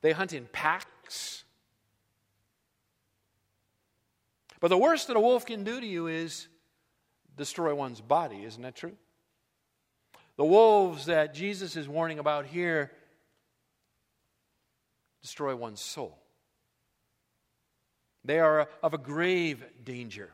They 0.00 0.12
hunt 0.12 0.32
in 0.32 0.46
packs. 0.52 1.44
But 4.60 4.68
the 4.68 4.78
worst 4.78 5.06
that 5.06 5.16
a 5.16 5.20
wolf 5.20 5.46
can 5.46 5.64
do 5.64 5.80
to 5.80 5.86
you 5.86 6.08
is 6.08 6.48
destroy 7.36 7.74
one's 7.74 8.00
body. 8.00 8.44
Isn't 8.44 8.62
that 8.62 8.74
true? 8.74 8.96
The 10.36 10.44
wolves 10.44 11.06
that 11.06 11.34
Jesus 11.34 11.76
is 11.76 11.88
warning 11.88 12.18
about 12.18 12.46
here 12.46 12.92
destroy 15.22 15.54
one's 15.54 15.80
soul. 15.80 16.18
They 18.24 18.40
are 18.40 18.68
of 18.82 18.94
a 18.94 18.98
grave 18.98 19.64
danger. 19.84 20.32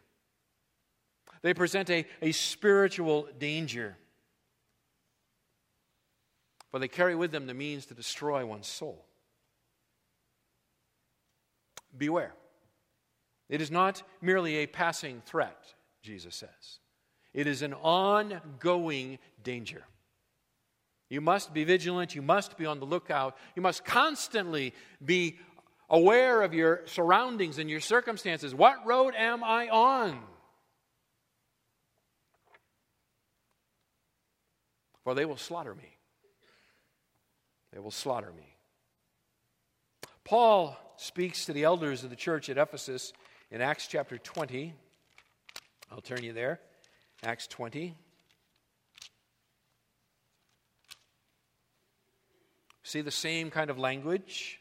They 1.42 1.54
present 1.54 1.90
a, 1.90 2.06
a 2.22 2.32
spiritual 2.32 3.28
danger. 3.38 3.96
For 6.70 6.78
they 6.78 6.88
carry 6.88 7.14
with 7.14 7.30
them 7.30 7.46
the 7.46 7.54
means 7.54 7.86
to 7.86 7.94
destroy 7.94 8.44
one's 8.44 8.66
soul. 8.66 9.04
Beware. 11.96 12.34
It 13.54 13.60
is 13.60 13.70
not 13.70 14.02
merely 14.20 14.56
a 14.56 14.66
passing 14.66 15.22
threat, 15.26 15.74
Jesus 16.02 16.34
says. 16.34 16.80
It 17.32 17.46
is 17.46 17.62
an 17.62 17.72
ongoing 17.72 19.20
danger. 19.44 19.84
You 21.08 21.20
must 21.20 21.54
be 21.54 21.62
vigilant. 21.62 22.16
You 22.16 22.22
must 22.22 22.58
be 22.58 22.66
on 22.66 22.80
the 22.80 22.84
lookout. 22.84 23.36
You 23.54 23.62
must 23.62 23.84
constantly 23.84 24.74
be 25.04 25.38
aware 25.88 26.42
of 26.42 26.52
your 26.52 26.80
surroundings 26.86 27.60
and 27.60 27.70
your 27.70 27.78
circumstances. 27.78 28.52
What 28.52 28.84
road 28.84 29.14
am 29.16 29.44
I 29.44 29.68
on? 29.68 30.18
For 35.04 35.14
they 35.14 35.26
will 35.26 35.36
slaughter 35.36 35.76
me. 35.76 35.96
They 37.72 37.78
will 37.78 37.92
slaughter 37.92 38.32
me. 38.36 38.56
Paul 40.24 40.76
speaks 40.96 41.44
to 41.44 41.52
the 41.52 41.62
elders 41.62 42.02
of 42.02 42.10
the 42.10 42.16
church 42.16 42.48
at 42.48 42.58
Ephesus 42.58 43.12
in 43.54 43.60
Acts 43.60 43.86
chapter 43.86 44.18
20. 44.18 44.74
I'll 45.92 46.00
turn 46.00 46.24
you 46.24 46.32
there. 46.32 46.58
Acts 47.22 47.46
20. 47.46 47.94
See 52.82 53.00
the 53.00 53.12
same 53.12 53.52
kind 53.52 53.70
of 53.70 53.78
language? 53.78 54.58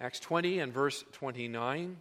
Acts 0.00 0.18
20 0.18 0.58
and 0.58 0.72
verse 0.74 1.04
29. 1.12 1.96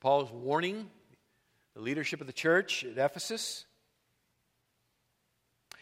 Paul's 0.00 0.30
warning 0.32 0.88
the 1.74 1.82
leadership 1.82 2.22
of 2.22 2.26
the 2.26 2.32
church 2.32 2.82
at 2.82 2.96
Ephesus. 2.96 3.66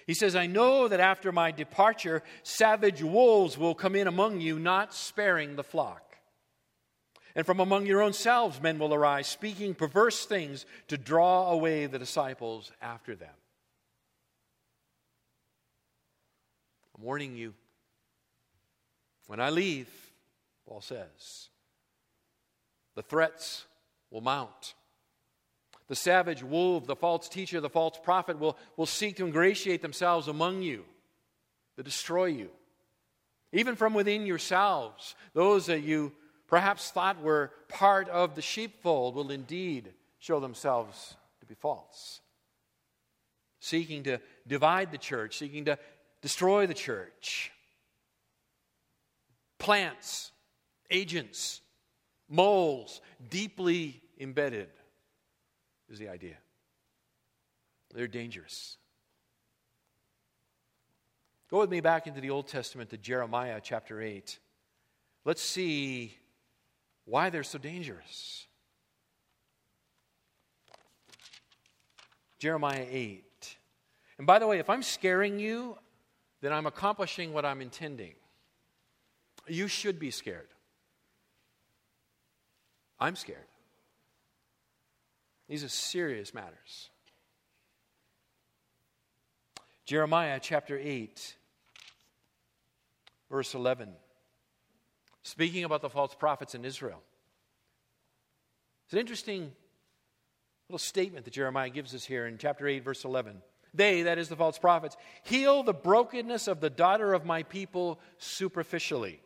He 0.06 0.14
says, 0.14 0.34
I 0.34 0.46
know 0.46 0.88
that 0.88 1.00
after 1.00 1.32
my 1.32 1.50
departure, 1.50 2.22
savage 2.42 3.02
wolves 3.02 3.56
will 3.56 3.74
come 3.74 3.94
in 3.94 4.06
among 4.06 4.40
you, 4.40 4.58
not 4.58 4.94
sparing 4.94 5.56
the 5.56 5.62
flock. 5.62 6.16
And 7.34 7.46
from 7.46 7.60
among 7.60 7.86
your 7.86 8.02
own 8.02 8.12
selves 8.12 8.60
men 8.60 8.78
will 8.78 8.92
arise, 8.92 9.26
speaking 9.26 9.74
perverse 9.74 10.26
things 10.26 10.66
to 10.88 10.98
draw 10.98 11.50
away 11.50 11.86
the 11.86 11.98
disciples 11.98 12.72
after 12.82 13.14
them. 13.14 13.34
I'm 16.96 17.04
warning 17.04 17.36
you. 17.36 17.54
When 19.28 19.40
I 19.40 19.50
leave, 19.50 19.88
Paul 20.68 20.82
says, 20.82 21.48
the 22.94 23.02
threats 23.02 23.64
will 24.10 24.20
mount. 24.20 24.74
The 25.92 25.96
savage 25.96 26.42
wolf, 26.42 26.86
the 26.86 26.96
false 26.96 27.28
teacher, 27.28 27.60
the 27.60 27.68
false 27.68 27.98
prophet 28.02 28.38
will, 28.38 28.56
will 28.78 28.86
seek 28.86 29.16
to 29.16 29.26
ingratiate 29.26 29.82
themselves 29.82 30.26
among 30.26 30.62
you, 30.62 30.86
to 31.76 31.82
destroy 31.82 32.24
you. 32.24 32.48
Even 33.52 33.76
from 33.76 33.92
within 33.92 34.24
yourselves, 34.24 35.14
those 35.34 35.66
that 35.66 35.82
you 35.82 36.12
perhaps 36.46 36.90
thought 36.90 37.20
were 37.20 37.52
part 37.68 38.08
of 38.08 38.34
the 38.34 38.40
sheepfold 38.40 39.14
will 39.14 39.30
indeed 39.30 39.92
show 40.18 40.40
themselves 40.40 41.14
to 41.40 41.46
be 41.46 41.52
false. 41.52 42.22
Seeking 43.60 44.02
to 44.04 44.18
divide 44.46 44.92
the 44.92 44.96
church, 44.96 45.36
seeking 45.36 45.66
to 45.66 45.78
destroy 46.22 46.66
the 46.66 46.72
church. 46.72 47.52
Plants, 49.58 50.32
agents, 50.90 51.60
moles, 52.30 53.02
deeply 53.28 54.00
embedded 54.18 54.70
is 55.92 55.98
the 55.98 56.08
idea. 56.08 56.36
They're 57.94 58.08
dangerous. 58.08 58.78
Go 61.50 61.58
with 61.58 61.70
me 61.70 61.80
back 61.80 62.06
into 62.06 62.22
the 62.22 62.30
Old 62.30 62.48
Testament 62.48 62.88
to 62.90 62.96
Jeremiah 62.96 63.60
chapter 63.62 64.00
8. 64.00 64.38
Let's 65.26 65.42
see 65.42 66.16
why 67.04 67.28
they're 67.28 67.42
so 67.42 67.58
dangerous. 67.58 68.46
Jeremiah 72.38 72.86
8. 72.90 73.56
And 74.16 74.26
by 74.26 74.38
the 74.38 74.46
way, 74.46 74.58
if 74.58 74.70
I'm 74.70 74.82
scaring 74.82 75.38
you, 75.38 75.76
then 76.40 76.52
I'm 76.52 76.66
accomplishing 76.66 77.34
what 77.34 77.44
I'm 77.44 77.60
intending. 77.60 78.14
You 79.46 79.68
should 79.68 79.98
be 79.98 80.10
scared. 80.10 80.48
I'm 82.98 83.14
scared. 83.14 83.51
These 85.48 85.64
are 85.64 85.68
serious 85.68 86.32
matters. 86.32 86.90
Jeremiah 89.84 90.38
chapter 90.40 90.78
8, 90.78 91.36
verse 93.30 93.54
11 93.54 93.92
speaking 95.22 95.64
about 95.64 95.82
the 95.82 95.88
false 95.88 96.14
prophets 96.14 96.54
in 96.54 96.64
Israel. 96.64 97.00
It's 98.84 98.92
an 98.92 98.98
interesting 98.98 99.52
little 100.68 100.78
statement 100.78 101.24
that 101.24 101.34
Jeremiah 101.34 101.70
gives 101.70 101.94
us 101.94 102.04
here 102.04 102.26
in 102.26 102.38
chapter 102.38 102.66
8, 102.66 102.84
verse 102.84 103.04
11. 103.04 103.40
They, 103.74 104.02
that 104.02 104.18
is 104.18 104.28
the 104.28 104.36
false 104.36 104.58
prophets, 104.58 104.96
heal 105.22 105.62
the 105.62 105.72
brokenness 105.72 106.46
of 106.46 106.60
the 106.60 106.68
daughter 106.68 107.14
of 107.14 107.24
my 107.24 107.42
people 107.44 108.00
superficially, 108.18 109.20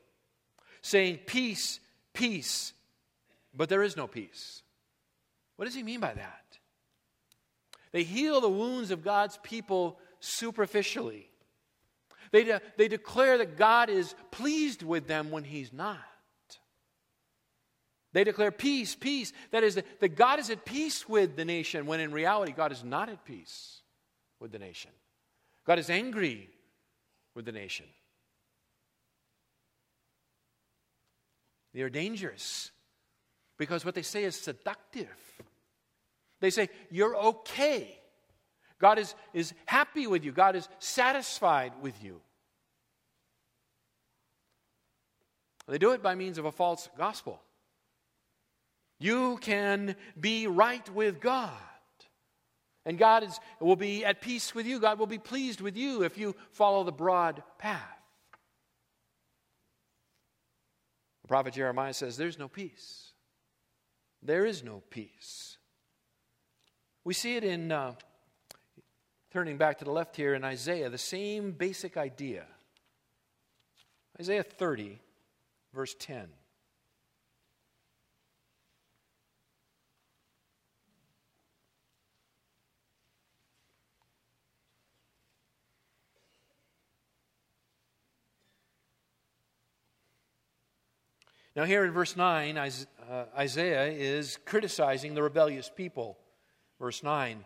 saying, 0.83 1.21
Peace, 1.27 1.81
peace, 2.13 2.73
but 3.55 3.69
there 3.69 3.83
is 3.83 3.97
no 3.97 4.07
peace. 4.07 4.63
What 5.57 5.65
does 5.65 5.75
he 5.75 5.83
mean 5.83 6.01
by 6.01 6.13
that? 6.15 6.59
They 7.93 8.03
heal 8.03 8.41
the 8.41 8.49
wounds 8.49 8.91
of 8.91 9.03
God's 9.03 9.39
people 9.43 9.99
superficially. 10.21 11.31
They, 12.33 12.45
de- 12.45 12.61
they 12.77 12.89
declare 12.89 13.39
that 13.39 13.57
God 13.57 13.89
is 13.89 14.15
pleased 14.31 14.83
with 14.83 15.07
them 15.07 15.31
when 15.31 15.45
He's 15.45 15.73
not. 15.73 15.99
They 18.13 18.25
declare 18.25 18.51
peace, 18.51 18.95
peace. 18.95 19.33
That 19.51 19.63
is, 19.63 19.77
that, 19.77 20.01
that 20.01 20.17
God 20.17 20.39
is 20.39 20.51
at 20.51 20.65
peace 20.65 21.09
with 21.09 21.37
the 21.37 21.45
nation, 21.45 21.87
when 21.87 22.01
in 22.01 22.13
reality, 22.13 22.53
God 22.53 22.73
is 22.73 22.83
not 22.83 23.09
at 23.09 23.25
peace 23.25 23.81
with 24.41 24.53
the 24.53 24.59
nation. 24.59 24.91
God 25.67 25.79
is 25.79 25.91
angry 25.91 26.49
with 27.35 27.45
the 27.45 27.53
nation. 27.53 27.87
They 31.75 31.83
are 31.83 31.91
dangerous 31.91 32.71
because 33.59 33.85
what 33.85 33.95
they 33.95 34.03
say 34.03 34.25
is 34.25 34.37
seductive. 34.37 35.09
They 36.41 36.51
say, 36.51 36.69
You're 36.91 37.17
okay. 37.17 37.99
God 38.79 38.99
is, 38.99 39.15
is 39.33 39.55
happy 39.65 40.07
with 40.07 40.25
you, 40.25 40.33
God 40.33 40.57
is 40.57 40.69
satisfied 40.79 41.73
with 41.81 42.03
you. 42.03 42.21
They 45.69 45.79
do 45.79 45.93
it 45.93 46.03
by 46.03 46.15
means 46.15 46.39
of 46.39 46.45
a 46.45 46.53
false 46.53 46.89
gospel. 46.97 47.41
You 48.99 49.39
can 49.39 49.97
be 50.19 50.47
right 50.47 50.89
with 50.95 51.21
God. 51.21 51.51
And 52.85 52.99
God 52.99 53.25
is, 53.25 53.41
will 53.61 53.77
be 53.77 54.05
at 54.05 54.21
peace 54.21 54.55
with 54.55 54.65
you. 54.65 54.79
God 54.79 55.01
will 55.01 55.09
be 55.09 55.19
pleased 55.19 55.61
with 55.61 55.77
you 55.77 56.03
if 56.03 56.17
you 56.17 56.37
follow 56.53 56.85
the 56.85 56.93
broad 56.93 57.43
path. 57.59 57.83
The 61.23 61.29
prophet 61.29 61.55
Jeremiah 61.55 61.93
says, 61.93 62.17
There's 62.17 62.39
no 62.39 62.47
peace. 62.47 63.13
There 64.23 64.45
is 64.45 64.65
no 64.65 64.83
peace. 64.91 65.59
We 67.05 67.15
see 67.15 67.37
it 67.37 67.45
in 67.45 67.71
uh, 67.71 67.95
turning 69.33 69.57
back 69.59 69.79
to 69.79 69.85
the 69.85 69.93
left 69.93 70.17
here 70.17 70.35
in 70.35 70.45
Isaiah, 70.45 70.91
the 70.91 70.99
same 70.99 71.53
basic 71.53 71.97
idea. 71.97 72.45
Isaiah 74.19 74.43
30, 74.43 74.99
verse 75.73 75.95
10. 75.99 76.29
Now, 91.55 91.65
here 91.65 91.87
in 91.87 91.93
verse 91.93 92.17
9, 92.17 92.59
uh, 93.11 93.25
Isaiah 93.37 93.87
is 93.87 94.39
criticizing 94.45 95.15
the 95.15 95.23
rebellious 95.23 95.71
people 95.75 96.19
Verse 96.79 97.03
9. 97.03 97.45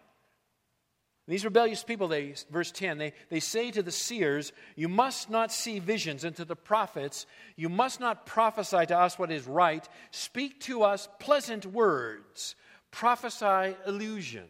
These 1.29 1.45
rebellious 1.45 1.85
people, 1.85 2.09
they, 2.09 2.35
verse 2.51 2.73
10, 2.73 2.99
they, 2.99 3.13
they 3.29 3.39
say 3.39 3.71
to 3.71 3.83
the 3.83 3.93
seers, 3.93 4.53
You 4.75 4.89
must 4.89 5.31
not 5.31 5.53
see 5.53 5.79
visions, 5.79 6.25
and 6.25 6.35
to 6.37 6.45
the 6.45 6.57
prophets, 6.57 7.27
You 7.55 7.69
must 7.69 8.01
not 8.01 8.27
prophesy 8.27 8.87
to 8.87 8.99
us 8.99 9.19
what 9.19 9.31
is 9.31 9.47
right. 9.47 9.89
Speak 10.11 10.61
to 10.63 10.83
us 10.83 11.09
pleasant 11.21 11.67
words, 11.67 12.57
prophesy 12.91 13.77
illusions. 13.87 14.49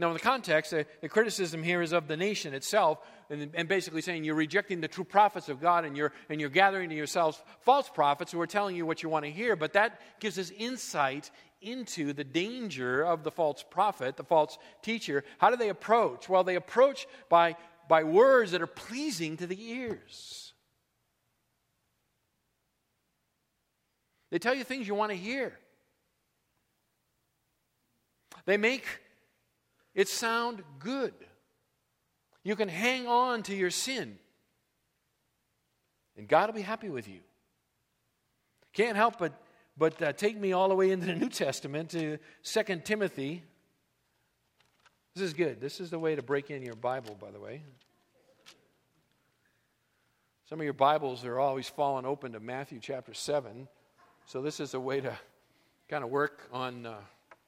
Now, 0.00 0.06
in 0.06 0.14
the 0.14 0.20
context, 0.20 0.70
the, 0.70 1.08
criticism 1.10 1.62
here 1.62 1.82
is 1.82 1.92
of 1.92 2.08
the 2.08 2.16
nation 2.16 2.54
itself, 2.54 3.00
and, 3.28 3.50
and, 3.52 3.68
basically 3.68 4.00
saying 4.00 4.24
you're 4.24 4.34
rejecting 4.34 4.80
the 4.80 4.88
true 4.88 5.04
prophets 5.04 5.50
of 5.50 5.60
God 5.60 5.84
and 5.84 5.94
you're, 5.94 6.14
and 6.30 6.40
you're 6.40 6.48
gathering 6.48 6.88
to 6.88 6.94
yourselves 6.94 7.40
false 7.60 7.86
prophets 7.90 8.32
who 8.32 8.40
are 8.40 8.46
telling 8.46 8.74
you 8.74 8.86
what 8.86 9.02
you 9.02 9.10
want 9.10 9.26
to 9.26 9.30
hear. 9.30 9.56
But 9.56 9.74
that 9.74 10.00
gives 10.18 10.38
us 10.38 10.50
insight 10.56 11.30
into 11.60 12.14
the 12.14 12.24
danger 12.24 13.02
of 13.02 13.24
the 13.24 13.30
false 13.30 13.62
prophet, 13.62 14.16
the 14.16 14.24
false 14.24 14.56
teacher. 14.80 15.22
How 15.36 15.50
do 15.50 15.56
they 15.56 15.68
approach? 15.68 16.30
Well, 16.30 16.44
they 16.44 16.56
approach 16.56 17.06
by, 17.28 17.56
by 17.86 18.04
words 18.04 18.52
that 18.52 18.62
are 18.62 18.66
pleasing 18.66 19.36
to 19.36 19.46
the 19.46 19.62
ears. 19.62 20.54
They 24.30 24.38
tell 24.38 24.54
you 24.54 24.64
things 24.64 24.88
you 24.88 24.94
want 24.94 25.10
to 25.10 25.18
hear. 25.18 25.58
They 28.46 28.56
make 28.56 28.86
it 29.94 30.08
sound 30.08 30.62
good. 30.78 31.14
You 32.42 32.56
can 32.56 32.68
hang 32.68 33.06
on 33.06 33.42
to 33.44 33.54
your 33.54 33.70
sin, 33.70 34.18
and 36.16 36.26
God 36.26 36.48
will 36.48 36.54
be 36.54 36.62
happy 36.62 36.88
with 36.88 37.08
you. 37.08 37.20
Can't 38.72 38.96
help 38.96 39.18
but, 39.18 39.32
but 39.76 40.00
uh, 40.00 40.12
take 40.12 40.38
me 40.38 40.52
all 40.52 40.68
the 40.68 40.74
way 40.74 40.90
into 40.90 41.06
the 41.06 41.14
New 41.14 41.28
Testament 41.28 41.90
to 41.90 42.18
2 42.44 42.62
Timothy. 42.84 43.42
This 45.14 45.24
is 45.24 45.32
good. 45.34 45.60
This 45.60 45.80
is 45.80 45.90
the 45.90 45.98
way 45.98 46.14
to 46.14 46.22
break 46.22 46.50
in 46.50 46.62
your 46.62 46.76
Bible, 46.76 47.16
by 47.20 47.30
the 47.30 47.40
way. 47.40 47.62
Some 50.48 50.60
of 50.60 50.64
your 50.64 50.72
Bibles 50.72 51.24
are 51.24 51.38
always 51.38 51.68
falling 51.68 52.06
open 52.06 52.32
to 52.32 52.40
Matthew 52.40 52.78
chapter 52.80 53.12
7. 53.12 53.68
So 54.26 54.40
this 54.40 54.60
is 54.60 54.74
a 54.74 54.80
way 54.80 55.00
to 55.00 55.16
kind 55.88 56.04
of 56.04 56.10
work 56.10 56.48
on 56.52 56.86
uh, 56.86 56.94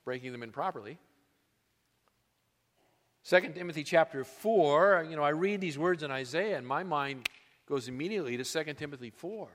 breaking 0.04 0.32
them 0.32 0.42
in 0.42 0.50
properly. 0.50 0.98
2 3.28 3.40
Timothy 3.54 3.84
chapter 3.84 4.24
4, 4.24 5.06
you 5.08 5.16
know, 5.16 5.22
I 5.22 5.30
read 5.30 5.60
these 5.60 5.78
words 5.78 6.02
in 6.02 6.10
Isaiah 6.10 6.58
and 6.58 6.66
my 6.66 6.82
mind 6.82 7.28
goes 7.66 7.88
immediately 7.88 8.36
to 8.36 8.44
2 8.44 8.74
Timothy 8.74 9.10
4. 9.10 9.48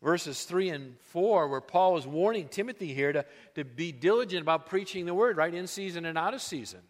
Verses 0.00 0.44
3 0.44 0.70
and 0.70 0.98
4, 1.10 1.48
where 1.48 1.60
Paul 1.60 1.96
is 1.96 2.06
warning 2.06 2.48
Timothy 2.48 2.92
here 2.92 3.12
to, 3.12 3.24
to 3.54 3.64
be 3.64 3.92
diligent 3.92 4.42
about 4.42 4.66
preaching 4.66 5.06
the 5.06 5.14
word, 5.14 5.36
right? 5.36 5.52
In 5.52 5.66
season 5.66 6.04
and 6.04 6.18
out 6.18 6.34
of 6.34 6.42
season. 6.42 6.80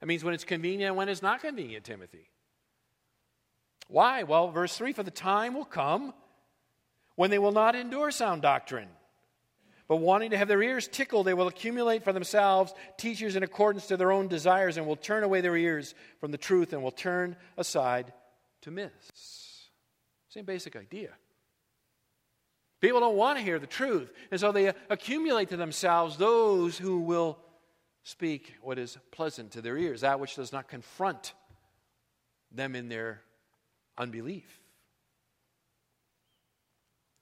That 0.00 0.06
means 0.06 0.24
when 0.24 0.34
it's 0.34 0.44
convenient 0.44 0.88
and 0.88 0.96
when 0.96 1.08
it's 1.08 1.22
not 1.22 1.40
convenient, 1.40 1.84
Timothy. 1.84 2.28
Why? 3.86 4.24
Well, 4.24 4.50
verse 4.50 4.76
3 4.76 4.92
For 4.92 5.04
the 5.04 5.12
time 5.12 5.54
will 5.54 5.64
come 5.64 6.14
when 7.14 7.30
they 7.30 7.38
will 7.38 7.52
not 7.52 7.76
endure 7.76 8.10
sound 8.10 8.42
doctrine 8.42 8.88
but 9.92 9.98
wanting 9.98 10.30
to 10.30 10.38
have 10.38 10.48
their 10.48 10.62
ears 10.62 10.88
tickled, 10.88 11.26
they 11.26 11.34
will 11.34 11.48
accumulate 11.48 12.02
for 12.02 12.14
themselves 12.14 12.72
teachers 12.96 13.36
in 13.36 13.42
accordance 13.42 13.88
to 13.88 13.98
their 13.98 14.10
own 14.10 14.26
desires 14.26 14.78
and 14.78 14.86
will 14.86 14.96
turn 14.96 15.22
away 15.22 15.42
their 15.42 15.54
ears 15.54 15.94
from 16.18 16.30
the 16.30 16.38
truth 16.38 16.72
and 16.72 16.82
will 16.82 16.90
turn 16.90 17.36
aside 17.58 18.10
to 18.62 18.70
myths. 18.70 19.68
Same 20.30 20.46
basic 20.46 20.76
idea. 20.76 21.10
People 22.80 23.00
don't 23.00 23.18
want 23.18 23.36
to 23.36 23.44
hear 23.44 23.58
the 23.58 23.66
truth, 23.66 24.10
and 24.30 24.40
so 24.40 24.50
they 24.50 24.72
accumulate 24.88 25.50
to 25.50 25.58
themselves 25.58 26.16
those 26.16 26.78
who 26.78 27.00
will 27.00 27.38
speak 28.02 28.54
what 28.62 28.78
is 28.78 28.96
pleasant 29.10 29.50
to 29.50 29.60
their 29.60 29.76
ears, 29.76 30.00
that 30.00 30.18
which 30.18 30.36
does 30.36 30.54
not 30.54 30.68
confront 30.68 31.34
them 32.50 32.74
in 32.74 32.88
their 32.88 33.20
unbelief. 33.98 34.58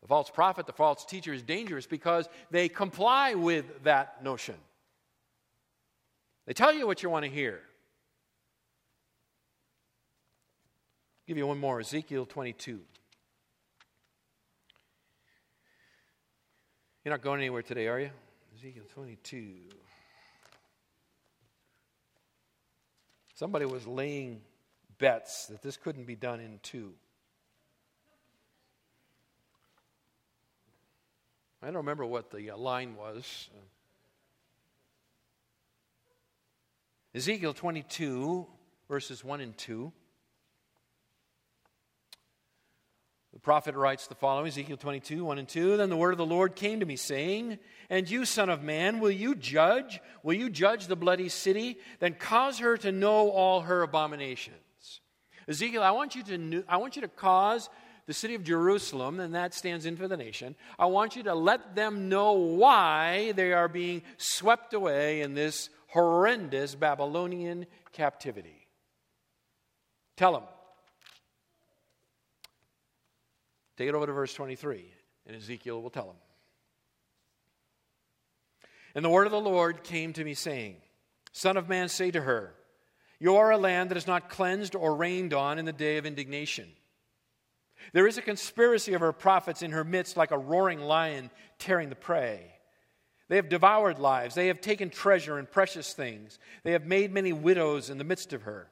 The 0.02 0.08
false 0.08 0.30
prophet, 0.30 0.66
the 0.66 0.72
false 0.72 1.04
teacher 1.04 1.32
is 1.32 1.42
dangerous 1.42 1.86
because 1.86 2.28
they 2.50 2.68
comply 2.68 3.34
with 3.34 3.84
that 3.84 4.24
notion. 4.24 4.54
They 6.46 6.54
tell 6.54 6.72
you 6.72 6.86
what 6.86 7.02
you 7.02 7.10
want 7.10 7.24
to 7.24 7.30
hear. 7.30 7.60
I'll 11.18 11.28
give 11.28 11.36
you 11.36 11.46
one 11.46 11.58
more 11.58 11.80
Ezekiel 11.80 12.26
22. 12.26 12.80
You're 17.04 17.14
not 17.14 17.22
going 17.22 17.40
anywhere 17.40 17.62
today, 17.62 17.86
are 17.88 18.00
you? 18.00 18.10
Ezekiel 18.56 18.84
22. 18.92 19.54
Somebody 23.34 23.64
was 23.64 23.86
laying 23.86 24.42
bets 24.98 25.46
that 25.46 25.62
this 25.62 25.78
couldn't 25.78 26.04
be 26.04 26.14
done 26.14 26.40
in 26.40 26.58
two. 26.62 26.92
I 31.62 31.66
don't 31.66 31.76
remember 31.76 32.06
what 32.06 32.30
the 32.30 32.52
uh, 32.52 32.56
line 32.56 32.96
was. 32.96 33.50
Ezekiel 37.14 37.52
22, 37.52 38.46
verses 38.88 39.22
1 39.22 39.40
and 39.42 39.56
2. 39.58 39.92
The 43.34 43.40
prophet 43.40 43.74
writes 43.74 44.06
the 44.06 44.14
following 44.14 44.48
Ezekiel 44.48 44.78
22, 44.78 45.22
1 45.22 45.38
and 45.38 45.48
2. 45.48 45.76
Then 45.76 45.90
the 45.90 45.96
word 45.98 46.12
of 46.12 46.18
the 46.18 46.24
Lord 46.24 46.56
came 46.56 46.80
to 46.80 46.86
me, 46.86 46.96
saying, 46.96 47.58
And 47.90 48.08
you, 48.08 48.24
son 48.24 48.48
of 48.48 48.62
man, 48.62 48.98
will 48.98 49.10
you 49.10 49.34
judge? 49.34 50.00
Will 50.22 50.34
you 50.34 50.48
judge 50.48 50.86
the 50.86 50.96
bloody 50.96 51.28
city? 51.28 51.76
Then 51.98 52.14
cause 52.14 52.58
her 52.60 52.78
to 52.78 52.90
know 52.90 53.30
all 53.30 53.60
her 53.62 53.82
abominations. 53.82 55.00
Ezekiel, 55.46 55.82
I 55.82 55.90
want 55.90 56.14
you 56.14 56.22
to, 56.22 56.64
I 56.68 56.78
want 56.78 56.96
you 56.96 57.02
to 57.02 57.08
cause 57.08 57.68
the 58.10 58.14
city 58.14 58.34
of 58.34 58.42
Jerusalem, 58.42 59.20
and 59.20 59.36
that 59.36 59.54
stands 59.54 59.86
in 59.86 59.96
for 59.96 60.08
the 60.08 60.16
nation, 60.16 60.56
I 60.80 60.86
want 60.86 61.14
you 61.14 61.22
to 61.22 61.34
let 61.36 61.76
them 61.76 62.08
know 62.08 62.32
why 62.32 63.30
they 63.36 63.52
are 63.52 63.68
being 63.68 64.02
swept 64.16 64.74
away 64.74 65.20
in 65.20 65.34
this 65.34 65.70
horrendous 65.86 66.74
Babylonian 66.74 67.66
captivity. 67.92 68.66
Tell 70.16 70.32
them. 70.32 70.42
Take 73.76 73.88
it 73.88 73.94
over 73.94 74.06
to 74.06 74.12
verse 74.12 74.34
23, 74.34 74.84
and 75.28 75.36
Ezekiel 75.36 75.80
will 75.80 75.90
tell 75.90 76.06
them. 76.06 76.16
And 78.96 79.04
the 79.04 79.08
word 79.08 79.26
of 79.26 79.30
the 79.30 79.38
Lord 79.38 79.84
came 79.84 80.12
to 80.14 80.24
me, 80.24 80.34
saying, 80.34 80.78
Son 81.30 81.56
of 81.56 81.68
man, 81.68 81.88
say 81.88 82.10
to 82.10 82.22
her, 82.22 82.56
You 83.20 83.36
are 83.36 83.52
a 83.52 83.56
land 83.56 83.88
that 83.92 83.96
is 83.96 84.08
not 84.08 84.30
cleansed 84.30 84.74
or 84.74 84.96
rained 84.96 85.32
on 85.32 85.60
in 85.60 85.64
the 85.64 85.72
day 85.72 85.96
of 85.96 86.06
indignation. 86.06 86.72
There 87.92 88.06
is 88.06 88.18
a 88.18 88.22
conspiracy 88.22 88.94
of 88.94 89.00
her 89.00 89.12
prophets 89.12 89.62
in 89.62 89.72
her 89.72 89.84
midst, 89.84 90.16
like 90.16 90.30
a 90.30 90.38
roaring 90.38 90.80
lion 90.80 91.30
tearing 91.58 91.88
the 91.88 91.96
prey. 91.96 92.52
They 93.28 93.36
have 93.36 93.48
devoured 93.48 93.98
lives. 93.98 94.34
They 94.34 94.48
have 94.48 94.60
taken 94.60 94.90
treasure 94.90 95.38
and 95.38 95.50
precious 95.50 95.92
things. 95.92 96.38
They 96.64 96.72
have 96.72 96.84
made 96.84 97.12
many 97.12 97.32
widows 97.32 97.88
in 97.88 97.98
the 97.98 98.04
midst 98.04 98.32
of 98.32 98.42
her. 98.42 98.70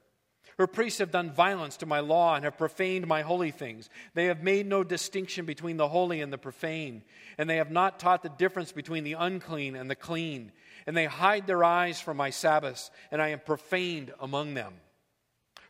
Her 0.57 0.67
priests 0.67 0.99
have 0.99 1.11
done 1.11 1.31
violence 1.31 1.77
to 1.77 1.85
my 1.85 2.01
law 2.01 2.35
and 2.35 2.43
have 2.43 2.57
profaned 2.57 3.07
my 3.07 3.21
holy 3.21 3.51
things. 3.51 3.89
They 4.13 4.25
have 4.25 4.43
made 4.43 4.67
no 4.67 4.83
distinction 4.83 5.45
between 5.45 5.77
the 5.77 5.87
holy 5.87 6.19
and 6.19 6.33
the 6.33 6.37
profane, 6.37 7.03
and 7.37 7.49
they 7.49 7.55
have 7.55 7.71
not 7.71 7.97
taught 7.97 8.23
the 8.23 8.29
difference 8.29 8.73
between 8.73 9.05
the 9.05 9.13
unclean 9.13 9.77
and 9.77 9.89
the 9.89 9.95
clean. 9.95 10.51
And 10.85 10.97
they 10.97 11.05
hide 11.05 11.47
their 11.47 11.63
eyes 11.63 12.01
from 12.01 12.17
my 12.17 12.29
Sabbaths, 12.29 12.91
and 13.09 13.21
I 13.21 13.29
am 13.29 13.39
profaned 13.39 14.13
among 14.19 14.53
them. 14.53 14.73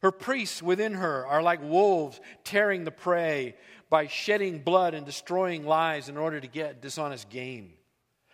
Her 0.02 0.12
priests 0.12 0.62
within 0.62 0.94
her 0.94 1.26
are 1.28 1.42
like 1.42 1.62
wolves 1.62 2.20
tearing 2.44 2.84
the 2.84 2.92
prey 2.92 3.56
by 3.90 4.08
shedding 4.08 4.60
blood 4.60 4.94
and 4.94 5.06
destroying 5.06 5.66
lives 5.66 6.10
in 6.10 6.18
order 6.18 6.40
to 6.40 6.48
get 6.48 6.82
dishonest 6.82 7.30
gain. 7.30 7.74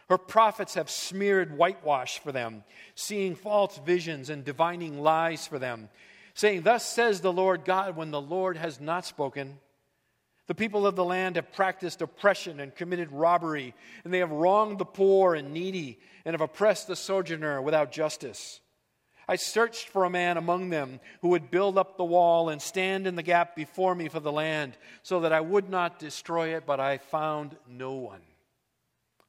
Her 0.10 0.18
prophets 0.20 0.76
have 0.76 0.90
smeared 0.90 1.58
whitewash 1.58 2.20
for 2.20 2.32
them, 2.32 2.64
seeing 2.94 3.36
false 3.36 3.80
visions 3.80 4.30
and 4.30 4.44
divining 4.44 5.02
lies 5.02 5.48
for 5.48 5.58
them, 5.58 5.90
saying, 6.36 6.62
Thus 6.62 6.86
says 6.86 7.22
the 7.22 7.34
Lord 7.34 7.66
God, 7.66 7.96
when 7.96 8.12
the 8.12 8.22
Lord 8.22 8.58
has 8.58 8.80
not 8.80 9.06
spoken. 9.06 9.58
The 10.48 10.54
people 10.54 10.86
of 10.86 10.96
the 10.96 11.04
land 11.04 11.38
have 11.38 11.52
practiced 11.52 12.04
oppression 12.04 12.60
and 12.60 12.76
committed 12.76 13.12
robbery, 13.12 13.74
and 14.04 14.14
they 14.14 14.20
have 14.20 14.32
wronged 14.32 14.78
the 14.78 14.86
poor 14.86 15.34
and 15.34 15.52
needy, 15.52 16.00
and 16.24 16.36
have 16.36 16.42
oppressed 16.42 16.86
the 16.86 16.96
sojourner 16.96 17.60
without 17.64 17.92
justice. 17.92 18.60
I 19.28 19.38
searched 19.38 19.90
for 19.90 20.04
a 20.04 20.10
man 20.10 20.38
among 20.38 20.70
them 20.70 21.00
who 21.22 21.30
would 21.30 21.52
build 21.52 21.78
up 21.78 21.98
the 21.98 22.04
wall 22.04 22.50
and 22.50 22.62
stand 22.62 23.08
in 23.08 23.16
the 23.16 23.24
gap 23.24 23.56
before 23.56 23.96
me 23.96 24.08
for 24.08 24.20
the 24.20 24.32
land, 24.32 24.78
so 25.04 25.22
that 25.22 25.34
I 25.34 25.42
would 25.42 25.70
not 25.70 26.00
destroy 26.00 26.56
it, 26.56 26.66
but 26.66 26.80
I 26.80 26.98
found 26.98 27.58
no 27.68 27.94
one. 27.94 28.22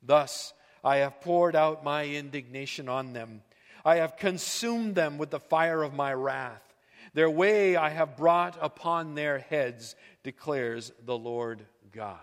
Thus 0.02 0.52
I 0.84 0.98
have 0.98 1.20
poured 1.20 1.56
out 1.56 1.84
my 1.84 2.06
indignation 2.06 2.88
on 2.88 3.12
them. 3.12 3.42
I 3.84 3.96
have 3.96 4.16
consumed 4.16 4.94
them 4.94 5.18
with 5.18 5.30
the 5.30 5.40
fire 5.40 5.82
of 5.82 5.94
my 5.94 6.12
wrath. 6.12 6.62
Their 7.14 7.30
way 7.30 7.76
I 7.76 7.88
have 7.90 8.16
brought 8.16 8.58
upon 8.60 9.14
their 9.14 9.38
heads, 9.38 9.96
declares 10.22 10.92
the 11.04 11.16
Lord 11.16 11.64
God. 11.92 12.18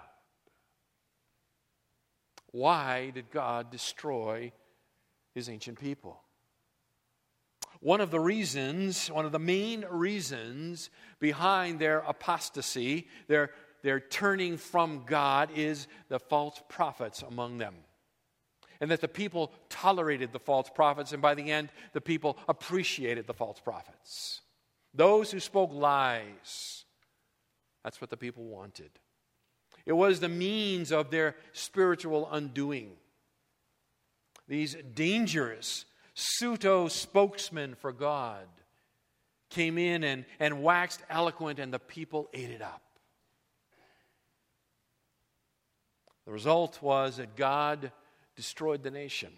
Why 2.51 3.09
did 3.09 3.31
God 3.31 3.71
destroy 3.71 4.51
his 5.33 5.49
ancient 5.49 5.79
people? 5.79 6.22
One 7.83 7.99
of 7.99 8.11
the 8.11 8.19
reasons, 8.19 9.11
one 9.11 9.25
of 9.25 9.33
the 9.33 9.39
main 9.39 9.83
reasons 9.89 10.89
behind 11.19 11.79
their 11.79 11.99
apostasy, 11.99 13.09
their, 13.27 13.51
their 13.81 13.99
turning 13.99 14.55
from 14.55 15.03
God, 15.05 15.49
is 15.53 15.87
the 16.07 16.17
false 16.17 16.61
prophets 16.69 17.23
among 17.23 17.57
them. 17.57 17.75
And 18.79 18.89
that 18.89 19.01
the 19.01 19.09
people 19.09 19.51
tolerated 19.67 20.31
the 20.31 20.39
false 20.39 20.69
prophets, 20.73 21.11
and 21.11 21.21
by 21.21 21.35
the 21.35 21.51
end, 21.51 21.71
the 21.91 21.99
people 21.99 22.37
appreciated 22.47 23.27
the 23.27 23.33
false 23.33 23.59
prophets. 23.59 24.39
Those 24.93 25.29
who 25.29 25.41
spoke 25.41 25.73
lies. 25.73 26.85
That's 27.83 27.99
what 27.99 28.09
the 28.09 28.15
people 28.15 28.45
wanted. 28.45 28.91
It 29.85 29.91
was 29.91 30.21
the 30.21 30.29
means 30.29 30.93
of 30.93 31.11
their 31.11 31.35
spiritual 31.51 32.29
undoing. 32.31 32.91
These 34.47 34.77
dangerous 34.93 35.83
pseudo 36.13 36.87
spokesman 36.87 37.75
for 37.75 37.91
God 37.91 38.45
came 39.49 39.77
in 39.77 40.03
and, 40.03 40.25
and 40.39 40.63
waxed 40.63 41.01
eloquent, 41.09 41.59
and 41.59 41.73
the 41.73 41.79
people 41.79 42.29
ate 42.33 42.49
it 42.49 42.61
up. 42.61 42.81
The 46.25 46.31
result 46.31 46.81
was 46.81 47.17
that 47.17 47.35
God 47.35 47.91
destroyed 48.35 48.83
the 48.83 48.91
nation, 48.91 49.29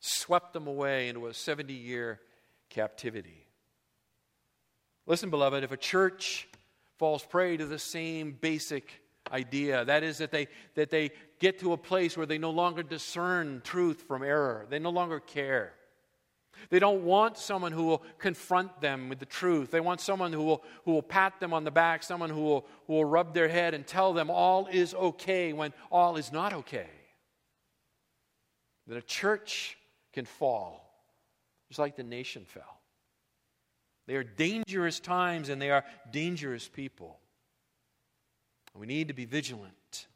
swept 0.00 0.52
them 0.52 0.66
away 0.66 1.08
into 1.08 1.26
a 1.26 1.34
70 1.34 1.72
year 1.72 2.20
captivity. 2.68 3.46
Listen, 5.06 5.30
beloved, 5.30 5.64
if 5.64 5.72
a 5.72 5.76
church 5.76 6.48
falls 6.98 7.24
prey 7.24 7.56
to 7.56 7.66
the 7.66 7.78
same 7.78 8.32
basic 8.32 9.02
idea. 9.30 9.84
That 9.84 10.02
is, 10.02 10.18
that 10.18 10.30
they, 10.30 10.48
that 10.74 10.90
they 10.90 11.10
get 11.38 11.60
to 11.60 11.72
a 11.72 11.76
place 11.76 12.16
where 12.16 12.26
they 12.26 12.38
no 12.38 12.50
longer 12.50 12.82
discern 12.82 13.62
truth 13.64 14.02
from 14.06 14.22
error, 14.22 14.66
they 14.68 14.78
no 14.78 14.90
longer 14.90 15.20
care. 15.20 15.74
They 16.70 16.78
don't 16.78 17.04
want 17.04 17.38
someone 17.38 17.72
who 17.72 17.84
will 17.84 18.02
confront 18.18 18.80
them 18.80 19.08
with 19.08 19.18
the 19.18 19.26
truth. 19.26 19.70
They 19.70 19.80
want 19.80 20.00
someone 20.00 20.32
who 20.32 20.42
will, 20.42 20.64
who 20.84 20.92
will 20.92 21.02
pat 21.02 21.40
them 21.40 21.52
on 21.52 21.64
the 21.64 21.70
back, 21.70 22.02
someone 22.02 22.30
who 22.30 22.42
will, 22.42 22.66
who 22.86 22.94
will 22.94 23.04
rub 23.04 23.34
their 23.34 23.48
head 23.48 23.74
and 23.74 23.86
tell 23.86 24.12
them 24.12 24.30
all 24.30 24.68
is 24.70 24.94
okay 24.94 25.52
when 25.52 25.72
all 25.90 26.16
is 26.16 26.32
not 26.32 26.52
okay. 26.52 26.88
That 28.86 28.96
a 28.96 29.02
church 29.02 29.76
can 30.12 30.24
fall, 30.24 30.84
just 31.68 31.78
like 31.78 31.96
the 31.96 32.02
nation 32.02 32.44
fell. 32.44 32.80
They 34.06 34.16
are 34.16 34.24
dangerous 34.24 35.00
times 35.00 35.48
and 35.48 35.62
they 35.62 35.70
are 35.70 35.84
dangerous 36.10 36.68
people. 36.68 37.18
We 38.74 38.86
need 38.86 39.08
to 39.08 39.14
be 39.14 39.24
vigilant. 39.24 40.06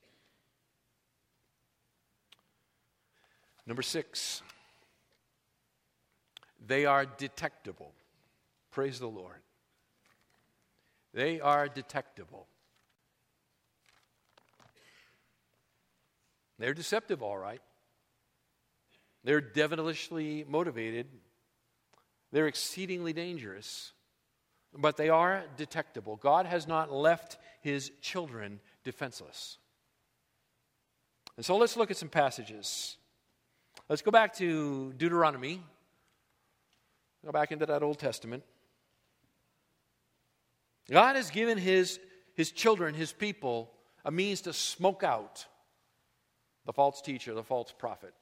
Number 3.66 3.82
six, 3.82 4.42
they 6.66 6.86
are 6.86 7.06
detectable. 7.06 7.92
Praise 8.70 8.98
the 8.98 9.06
Lord. 9.06 9.40
They 11.14 11.40
are 11.40 11.68
detectable. 11.68 12.46
They're 16.58 16.74
deceptive, 16.74 17.22
all 17.22 17.38
right. 17.38 17.60
They're 19.24 19.40
devilishly 19.40 20.44
motivated. 20.48 21.06
They're 22.32 22.46
exceedingly 22.46 23.12
dangerous 23.12 23.92
but 24.78 24.96
they 24.96 25.08
are 25.08 25.44
detectable. 25.56 26.16
God 26.16 26.46
has 26.46 26.66
not 26.66 26.92
left 26.92 27.38
his 27.60 27.90
children 28.00 28.60
defenseless. 28.84 29.58
And 31.36 31.44
so 31.44 31.56
let's 31.56 31.76
look 31.76 31.90
at 31.90 31.96
some 31.96 32.08
passages. 32.08 32.96
Let's 33.88 34.02
go 34.02 34.10
back 34.10 34.34
to 34.36 34.92
Deuteronomy. 34.94 35.62
Go 37.26 37.32
back 37.32 37.50
into 37.50 37.66
that 37.66 37.82
Old 37.82 37.98
Testament. 37.98 38.44
God 40.88 41.16
has 41.16 41.30
given 41.30 41.58
his, 41.58 41.98
his 42.34 42.52
children, 42.52 42.94
his 42.94 43.12
people, 43.12 43.72
a 44.04 44.12
means 44.12 44.42
to 44.42 44.52
smoke 44.52 45.02
out 45.02 45.44
the 46.66 46.72
false 46.72 47.02
teacher, 47.02 47.34
the 47.34 47.42
false 47.42 47.74
prophet. 47.76 48.14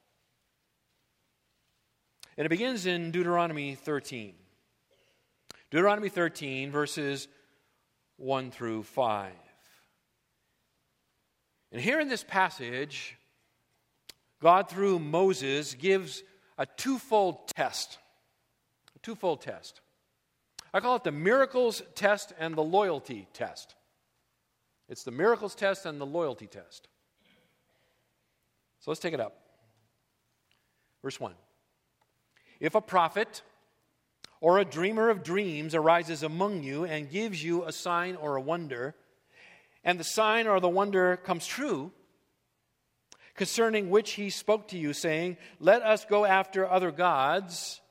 And 2.35 2.47
it 2.47 2.49
begins 2.49 2.87
in 2.87 3.11
Deuteronomy 3.11 3.75
13. 3.75 4.33
Deuteronomy 5.69 6.09
13, 6.09 6.71
verses 6.71 7.27
1 8.17 8.49
through 8.49 8.81
5. 8.81 9.31
And 11.71 11.79
here 11.79 11.99
in 11.99 12.07
this 12.07 12.23
passage, 12.23 13.15
God, 14.41 14.67
through 14.67 14.97
Moses, 14.97 15.75
gives 15.75 16.23
a 16.57 16.65
twofold 16.65 17.49
test. 17.49 17.99
Twofold 19.05 19.41
test. 19.41 19.81
I 20.73 20.79
call 20.79 20.95
it 20.95 21.03
the 21.03 21.11
miracles 21.11 21.83
test 21.93 22.33
and 22.39 22.55
the 22.55 22.63
loyalty 22.63 23.27
test. 23.33 23.75
It's 24.89 25.03
the 25.03 25.11
miracles 25.11 25.53
test 25.53 25.85
and 25.85 26.01
the 26.01 26.07
loyalty 26.07 26.47
test. 26.47 26.87
So 28.79 28.89
let's 28.89 28.99
take 28.99 29.13
it 29.13 29.19
up. 29.19 29.37
Verse 31.03 31.19
1. 31.19 31.35
If 32.59 32.73
a 32.73 32.81
prophet 32.81 33.43
or 34.41 34.57
a 34.57 34.65
dreamer 34.65 35.11
of 35.11 35.21
dreams 35.21 35.75
arises 35.75 36.23
among 36.23 36.63
you 36.63 36.85
and 36.85 37.07
gives 37.07 37.43
you 37.43 37.63
a 37.63 37.71
sign 37.71 38.15
or 38.15 38.37
a 38.37 38.41
wonder, 38.41 38.95
and 39.83 39.99
the 39.99 40.03
sign 40.03 40.47
or 40.47 40.59
the 40.59 40.67
wonder 40.67 41.15
comes 41.17 41.45
true, 41.45 41.91
concerning 43.35 43.91
which 43.91 44.13
he 44.13 44.31
spoke 44.31 44.69
to 44.69 44.79
you, 44.79 44.93
saying, 44.93 45.37
Let 45.59 45.83
us 45.83 46.05
go 46.05 46.25
after 46.25 46.67
other 46.67 46.89
gods 46.89 47.81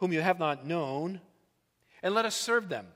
whom 0.00 0.12
you 0.12 0.20
have 0.20 0.38
not 0.38 0.66
known, 0.66 1.20
and 2.02 2.14
let 2.14 2.24
us 2.24 2.34
serve 2.34 2.68
them. 2.68 2.86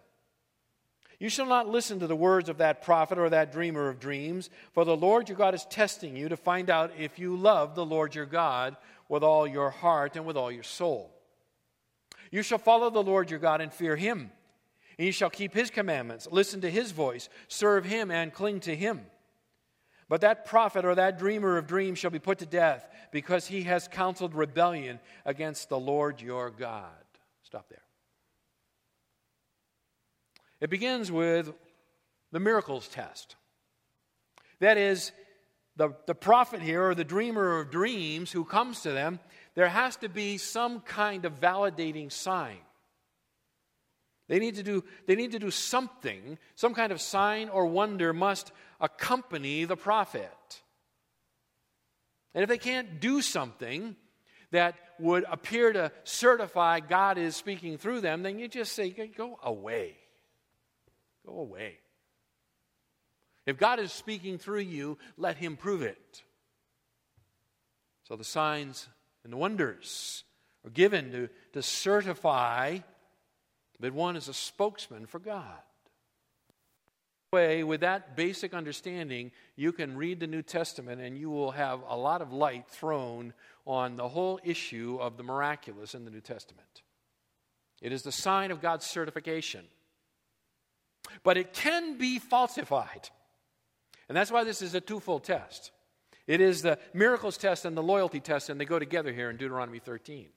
You 1.20 1.28
shall 1.28 1.46
not 1.46 1.68
listen 1.68 2.00
to 2.00 2.07
the 2.07 2.16
words 2.16 2.48
of 2.48 2.59
that 2.59 2.82
prophet 2.82 3.18
or 3.18 3.30
that 3.30 3.52
dreamer 3.52 3.88
of 3.88 4.00
dreams, 4.00 4.50
for 4.72 4.84
the 4.84 4.96
Lord 4.96 5.28
your 5.28 5.38
God 5.38 5.55
is 5.55 5.64
testing 5.66 6.16
you 6.16 6.28
to 6.28 6.36
find 6.36 6.68
out 6.68 6.90
if 6.98 7.18
you 7.18 7.36
love 7.36 7.74
the 7.74 7.86
Lord 7.86 8.14
your 8.14 8.26
God 8.26 8.76
with 9.09 9.22
all 9.22 9.46
your 9.46 9.70
heart 9.70 10.16
and 10.16 10.26
with 10.26 10.36
all 10.36 10.50
your 10.50 10.64
soul. 10.64 11.11
You 12.30 12.42
shall 12.42 12.59
follow 12.59 12.90
the 12.90 13.02
Lord 13.02 13.30
your 13.30 13.38
God 13.38 13.61
and 13.61 13.72
fear 13.72 13.96
him. 13.96 14.32
And 14.98 15.07
you 15.07 15.12
shall 15.12 15.30
keep 15.30 15.55
his 15.55 15.70
commandments, 15.70 16.28
listen 16.30 16.61
to 16.62 16.70
his 16.70 16.92
voice, 16.92 17.28
serve 17.48 17.84
him, 17.84 18.11
and 18.11 18.32
cling 18.32 18.61
to 18.61 18.74
him. 18.74 19.00
But 20.14 20.20
that 20.20 20.44
prophet 20.44 20.84
or 20.84 20.94
that 20.94 21.18
dreamer 21.18 21.56
of 21.56 21.66
dreams 21.66 21.98
shall 21.98 22.12
be 22.12 22.20
put 22.20 22.38
to 22.38 22.46
death 22.46 22.86
because 23.10 23.48
he 23.48 23.64
has 23.64 23.88
counseled 23.88 24.32
rebellion 24.32 25.00
against 25.24 25.68
the 25.68 25.76
Lord 25.76 26.20
your 26.20 26.50
God. 26.50 26.92
Stop 27.42 27.68
there. 27.68 27.82
It 30.60 30.70
begins 30.70 31.10
with 31.10 31.52
the 32.30 32.38
miracles 32.38 32.86
test. 32.86 33.34
That 34.60 34.78
is, 34.78 35.10
the, 35.74 35.96
the 36.06 36.14
prophet 36.14 36.62
here, 36.62 36.90
or 36.90 36.94
the 36.94 37.02
dreamer 37.02 37.58
of 37.58 37.72
dreams 37.72 38.30
who 38.30 38.44
comes 38.44 38.82
to 38.82 38.92
them, 38.92 39.18
there 39.56 39.68
has 39.68 39.96
to 39.96 40.08
be 40.08 40.38
some 40.38 40.78
kind 40.78 41.24
of 41.24 41.40
validating 41.40 42.12
sign. 42.12 42.58
They 44.29 44.39
need 44.39 44.55
to 44.57 44.62
do, 44.62 44.85
they 45.07 45.16
need 45.16 45.33
to 45.33 45.39
do 45.39 45.51
something, 45.51 46.39
some 46.55 46.75
kind 46.75 46.93
of 46.93 47.01
sign 47.01 47.49
or 47.49 47.66
wonder 47.66 48.12
must 48.12 48.53
accompany 48.81 49.64
the 49.64 49.77
prophet. 49.77 50.62
And 52.35 52.43
if 52.43 52.49
they 52.49 52.59
can't 52.59 53.01
do 53.01 53.20
something 53.22 53.97
that 54.51 54.77
would 54.99 55.25
appear 55.31 55.72
to 55.72 55.93
certify 56.05 56.81
God 56.81 57.18
is 57.18 57.37
speaking 57.37 57.77
through 57.77 58.01
them, 58.01 58.22
then 58.22 58.39
you 58.39 58.49
just 58.49 58.72
say, 58.72 58.91
go 58.91 59.39
away. 59.43 59.97
Go 61.27 61.39
away. 61.39 61.79
If 63.47 63.59
God 63.59 63.79
is 63.79 63.93
speaking 63.93 64.39
through 64.39 64.61
you, 64.61 64.99
let 65.16 65.37
Him 65.37 65.57
prove 65.57 65.83
it. 65.83 66.22
So 68.05 68.16
the 68.16 68.25
signs 68.25 68.89
and 69.22 69.33
the 69.33 69.37
wonders 69.37 70.25
are 70.64 70.70
given 70.70 71.11
to, 71.12 71.29
to 71.53 71.62
certify 71.62 72.79
that 73.81 73.95
one 73.95 74.16
is 74.16 74.29
a 74.29 74.35
spokesman 74.35 75.07
for 75.07 75.18
God. 75.18 75.61
Way, 77.33 77.64
with 77.64 77.81
that 77.81 78.16
basic 78.16 78.55
understanding, 78.55 79.33
you 79.57 79.72
can 79.72 79.97
read 79.97 80.20
the 80.20 80.27
New 80.27 80.43
Testament 80.43 81.01
and 81.01 81.18
you 81.18 81.31
will 81.31 81.51
have 81.51 81.81
a 81.89 81.97
lot 81.97 82.22
of 82.22 82.33
light 82.33 82.68
thrown 82.68 83.35
on 83.66 83.97
the 83.97 84.09
whole 84.09 84.39
issue 84.45 84.99
of 85.01 85.16
the 85.16 85.25
miraculous 85.25 85.95
in 85.95 86.05
the 86.05 86.11
New 86.11 86.20
Testament. 86.20 86.83
It 87.83 87.93
is 87.93 88.03
the 88.03 88.12
sign 88.12 88.51
of 88.51 88.62
God's 88.62 88.87
certification. 88.87 89.64
But 91.22 91.37
it 91.37 91.53
can 91.53 91.99
be 91.99 92.18
falsified. 92.18 93.09
And 94.09 94.16
that's 94.16 94.31
why 94.31 94.45
this 94.45 94.62
is 94.62 94.75
a 94.75 94.81
twofold 94.81 95.25
test. 95.25 95.70
It 96.27 96.41
is 96.41 96.62
the 96.62 96.79
miracles 96.93 97.37
test 97.37 97.64
and 97.64 97.77
the 97.77 97.83
loyalty 97.83 98.20
test, 98.20 98.49
and 98.49 98.61
they 98.61 98.64
go 98.64 98.79
together 98.79 99.12
here 99.12 99.29
in 99.29 99.37
Deuteronomy 99.37 99.79
13. 99.79 100.29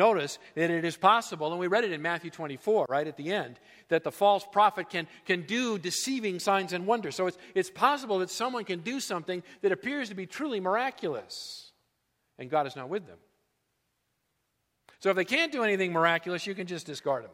Notice 0.00 0.38
that 0.54 0.70
it 0.70 0.86
is 0.86 0.96
possible, 0.96 1.50
and 1.50 1.60
we 1.60 1.66
read 1.66 1.84
it 1.84 1.92
in 1.92 2.00
Matthew 2.00 2.30
24, 2.30 2.86
right 2.88 3.06
at 3.06 3.18
the 3.18 3.34
end, 3.34 3.60
that 3.88 4.02
the 4.02 4.10
false 4.10 4.46
prophet 4.50 4.88
can, 4.88 5.06
can 5.26 5.42
do 5.42 5.78
deceiving 5.78 6.38
signs 6.38 6.72
and 6.72 6.86
wonders. 6.86 7.16
So 7.16 7.26
it's, 7.26 7.36
it's 7.54 7.68
possible 7.68 8.20
that 8.20 8.30
someone 8.30 8.64
can 8.64 8.80
do 8.80 8.98
something 8.98 9.42
that 9.60 9.72
appears 9.72 10.08
to 10.08 10.14
be 10.14 10.24
truly 10.24 10.58
miraculous, 10.58 11.70
and 12.38 12.48
God 12.48 12.66
is 12.66 12.76
not 12.76 12.88
with 12.88 13.06
them. 13.06 13.18
So 15.00 15.10
if 15.10 15.16
they 15.16 15.26
can't 15.26 15.52
do 15.52 15.64
anything 15.64 15.92
miraculous, 15.92 16.46
you 16.46 16.54
can 16.54 16.66
just 16.66 16.86
discard 16.86 17.24
them. 17.24 17.32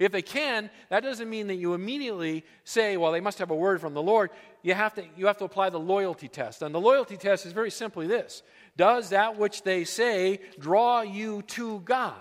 If 0.00 0.10
they 0.10 0.22
can, 0.22 0.70
that 0.88 1.04
doesn't 1.04 1.30
mean 1.30 1.46
that 1.46 1.54
you 1.54 1.74
immediately 1.74 2.44
say, 2.64 2.96
well, 2.96 3.12
they 3.12 3.20
must 3.20 3.38
have 3.38 3.52
a 3.52 3.54
word 3.54 3.80
from 3.80 3.94
the 3.94 4.02
Lord. 4.02 4.30
You 4.62 4.74
have 4.74 4.94
to, 4.94 5.04
you 5.16 5.26
have 5.26 5.36
to 5.38 5.44
apply 5.44 5.70
the 5.70 5.78
loyalty 5.78 6.26
test. 6.26 6.62
And 6.62 6.74
the 6.74 6.80
loyalty 6.80 7.16
test 7.16 7.46
is 7.46 7.52
very 7.52 7.70
simply 7.70 8.08
this 8.08 8.42
Does 8.76 9.10
that 9.10 9.38
which 9.38 9.62
they 9.62 9.84
say 9.84 10.40
draw 10.58 11.02
you 11.02 11.42
to 11.42 11.80
God? 11.80 12.14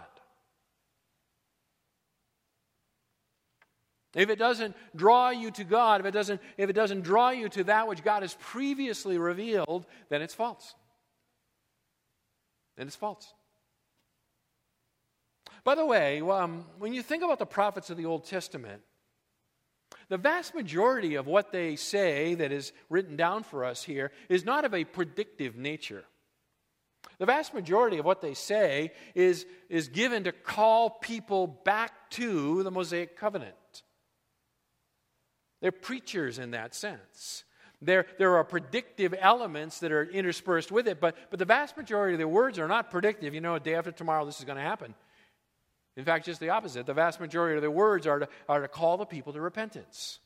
If 4.13 4.29
it 4.29 4.37
doesn't 4.37 4.75
draw 4.93 5.29
you 5.29 5.51
to 5.51 5.63
God, 5.63 6.01
if 6.01 6.05
it 6.05 6.11
doesn't, 6.11 6.41
if 6.57 6.69
it 6.69 6.73
doesn't 6.73 7.01
draw 7.01 7.29
you 7.29 7.47
to 7.49 7.63
that 7.65 7.87
which 7.87 8.03
God 8.03 8.23
has 8.23 8.35
previously 8.39 9.17
revealed, 9.17 9.85
then 10.09 10.21
it's 10.21 10.33
false. 10.33 10.75
Then 12.75 12.87
it's 12.87 12.95
false. 12.95 13.33
By 15.63 15.75
the 15.75 15.85
way, 15.85 16.21
um, 16.21 16.65
when 16.79 16.93
you 16.93 17.01
think 17.01 17.23
about 17.23 17.39
the 17.39 17.45
prophets 17.45 17.89
of 17.89 17.95
the 17.95 18.05
Old 18.05 18.25
Testament, 18.25 18.81
the 20.09 20.17
vast 20.17 20.55
majority 20.55 21.15
of 21.15 21.27
what 21.27 21.53
they 21.53 21.77
say 21.77 22.33
that 22.35 22.51
is 22.51 22.73
written 22.89 23.15
down 23.15 23.43
for 23.43 23.63
us 23.63 23.83
here 23.83 24.11
is 24.27 24.43
not 24.43 24.65
of 24.65 24.73
a 24.73 24.83
predictive 24.83 25.55
nature. 25.55 26.03
The 27.21 27.27
vast 27.27 27.53
majority 27.53 27.99
of 27.99 28.05
what 28.05 28.21
they 28.21 28.33
say 28.33 28.93
is, 29.13 29.45
is 29.69 29.89
given 29.89 30.23
to 30.23 30.31
call 30.31 30.89
people 30.89 31.45
back 31.45 32.09
to 32.11 32.63
the 32.63 32.71
Mosaic 32.71 33.15
covenant. 33.15 33.53
They're 35.61 35.71
preachers 35.71 36.39
in 36.39 36.49
that 36.51 36.73
sense. 36.73 37.43
There, 37.79 38.07
there 38.17 38.37
are 38.37 38.43
predictive 38.43 39.13
elements 39.19 39.81
that 39.81 39.91
are 39.91 40.03
interspersed 40.03 40.71
with 40.71 40.87
it, 40.87 40.99
but, 40.99 41.15
but 41.29 41.37
the 41.37 41.45
vast 41.45 41.77
majority 41.77 42.15
of 42.15 42.17
their 42.17 42.27
words 42.27 42.57
are 42.57 42.67
not 42.67 42.89
predictive. 42.89 43.35
You 43.35 43.41
know, 43.41 43.53
a 43.53 43.59
day 43.59 43.75
after 43.75 43.91
tomorrow, 43.91 44.25
this 44.25 44.39
is 44.39 44.45
going 44.45 44.57
to 44.57 44.63
happen. 44.63 44.95
In 45.97 46.03
fact, 46.03 46.25
just 46.25 46.39
the 46.39 46.49
opposite. 46.49 46.87
The 46.87 46.95
vast 46.95 47.19
majority 47.19 47.55
of 47.55 47.61
their 47.61 47.69
words 47.69 48.07
are 48.07 48.17
to, 48.17 48.29
are 48.49 48.61
to 48.61 48.67
call 48.67 48.97
the 48.97 49.05
people 49.05 49.33
to 49.33 49.41
repentance. 49.41 50.17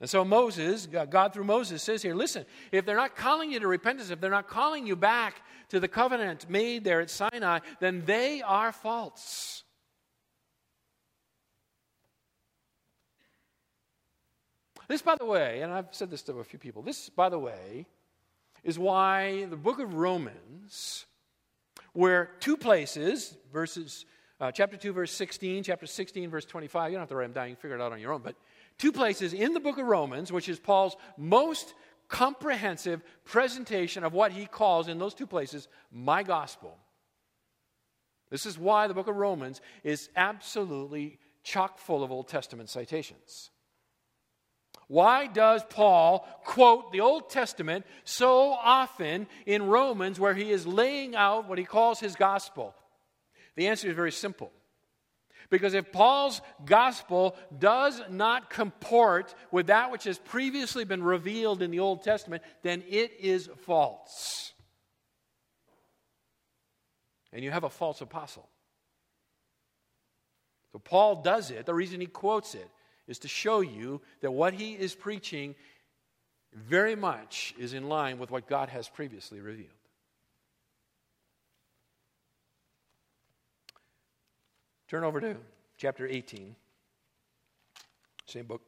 And 0.00 0.08
so 0.08 0.24
Moses, 0.24 0.86
God 0.86 1.32
through 1.32 1.44
Moses 1.44 1.82
says 1.82 2.02
here, 2.02 2.14
listen, 2.14 2.44
if 2.70 2.86
they're 2.86 2.96
not 2.96 3.16
calling 3.16 3.50
you 3.50 3.58
to 3.58 3.66
repentance, 3.66 4.10
if 4.10 4.20
they're 4.20 4.30
not 4.30 4.48
calling 4.48 4.86
you 4.86 4.94
back 4.94 5.42
to 5.70 5.80
the 5.80 5.88
covenant 5.88 6.48
made 6.48 6.84
there 6.84 7.00
at 7.00 7.10
Sinai, 7.10 7.58
then 7.80 8.04
they 8.06 8.40
are 8.42 8.70
false. 8.70 9.64
This, 14.86 15.02
by 15.02 15.16
the 15.16 15.26
way, 15.26 15.60
and 15.62 15.72
I've 15.72 15.88
said 15.90 16.10
this 16.10 16.22
to 16.22 16.34
a 16.34 16.44
few 16.44 16.58
people, 16.58 16.80
this, 16.82 17.10
by 17.10 17.28
the 17.28 17.38
way, 17.38 17.86
is 18.64 18.78
why 18.78 19.44
the 19.46 19.56
book 19.56 19.80
of 19.80 19.94
Romans 19.94 21.06
where 21.92 22.30
two 22.40 22.56
places, 22.56 23.36
verses, 23.52 24.06
uh, 24.40 24.52
chapter 24.52 24.76
2, 24.76 24.92
verse 24.92 25.12
16, 25.12 25.64
chapter 25.64 25.86
16, 25.86 26.30
verse 26.30 26.44
25, 26.44 26.90
you 26.90 26.96
don't 26.96 27.02
have 27.02 27.08
to 27.08 27.16
write 27.16 27.24
them 27.24 27.32
down, 27.32 27.48
you 27.48 27.54
can 27.54 27.60
figure 27.60 27.76
it 27.76 27.82
out 27.82 27.92
on 27.92 28.00
your 28.00 28.12
own, 28.12 28.22
but 28.22 28.36
two 28.78 28.92
places 28.92 29.32
in 29.32 29.54
the 29.54 29.60
book 29.60 29.78
of 29.78 29.86
Romans, 29.86 30.32
which 30.32 30.48
is 30.48 30.58
Paul's 30.58 30.96
most 31.16 31.74
comprehensive 32.08 33.02
presentation 33.24 34.04
of 34.04 34.14
what 34.14 34.32
he 34.32 34.46
calls 34.46 34.88
in 34.88 34.98
those 34.98 35.14
two 35.14 35.26
places 35.26 35.68
my 35.92 36.22
gospel. 36.22 36.76
This 38.30 38.46
is 38.46 38.58
why 38.58 38.86
the 38.86 38.94
book 38.94 39.08
of 39.08 39.16
Romans 39.16 39.60
is 39.84 40.08
absolutely 40.16 41.18
chock 41.42 41.78
full 41.78 42.02
of 42.02 42.12
Old 42.12 42.28
Testament 42.28 42.68
citations. 42.68 43.50
Why 44.86 45.26
does 45.26 45.62
Paul 45.68 46.26
quote 46.44 46.92
the 46.92 47.00
Old 47.00 47.28
Testament 47.28 47.84
so 48.04 48.52
often 48.52 49.26
in 49.44 49.66
Romans 49.66 50.18
where 50.18 50.34
he 50.34 50.50
is 50.50 50.66
laying 50.66 51.14
out 51.14 51.46
what 51.48 51.58
he 51.58 51.64
calls 51.64 52.00
his 52.00 52.16
gospel? 52.16 52.74
The 53.54 53.68
answer 53.68 53.88
is 53.88 53.94
very 53.94 54.12
simple. 54.12 54.50
Because 55.50 55.74
if 55.74 55.92
Paul's 55.92 56.42
gospel 56.64 57.36
does 57.58 58.02
not 58.10 58.50
comport 58.50 59.34
with 59.50 59.68
that 59.68 59.90
which 59.90 60.04
has 60.04 60.18
previously 60.18 60.84
been 60.84 61.02
revealed 61.02 61.62
in 61.62 61.70
the 61.70 61.80
Old 61.80 62.02
Testament, 62.02 62.42
then 62.62 62.82
it 62.88 63.12
is 63.18 63.48
false. 63.64 64.52
And 67.32 67.42
you 67.42 67.50
have 67.50 67.64
a 67.64 67.70
false 67.70 68.00
apostle. 68.00 68.48
So 70.72 70.78
Paul 70.78 71.22
does 71.22 71.50
it. 71.50 71.64
The 71.64 71.74
reason 71.74 72.00
he 72.00 72.06
quotes 72.06 72.54
it 72.54 72.68
is 73.06 73.20
to 73.20 73.28
show 73.28 73.60
you 73.60 74.02
that 74.20 74.30
what 74.30 74.52
he 74.52 74.74
is 74.74 74.94
preaching 74.94 75.54
very 76.52 76.94
much 76.94 77.54
is 77.58 77.72
in 77.72 77.88
line 77.88 78.18
with 78.18 78.30
what 78.30 78.48
God 78.48 78.68
has 78.68 78.88
previously 78.88 79.40
revealed. 79.40 79.77
Turn 84.88 85.04
over 85.04 85.20
to 85.20 85.36
chapter 85.76 86.06
18, 86.06 86.56
same 88.24 88.46
book. 88.46 88.62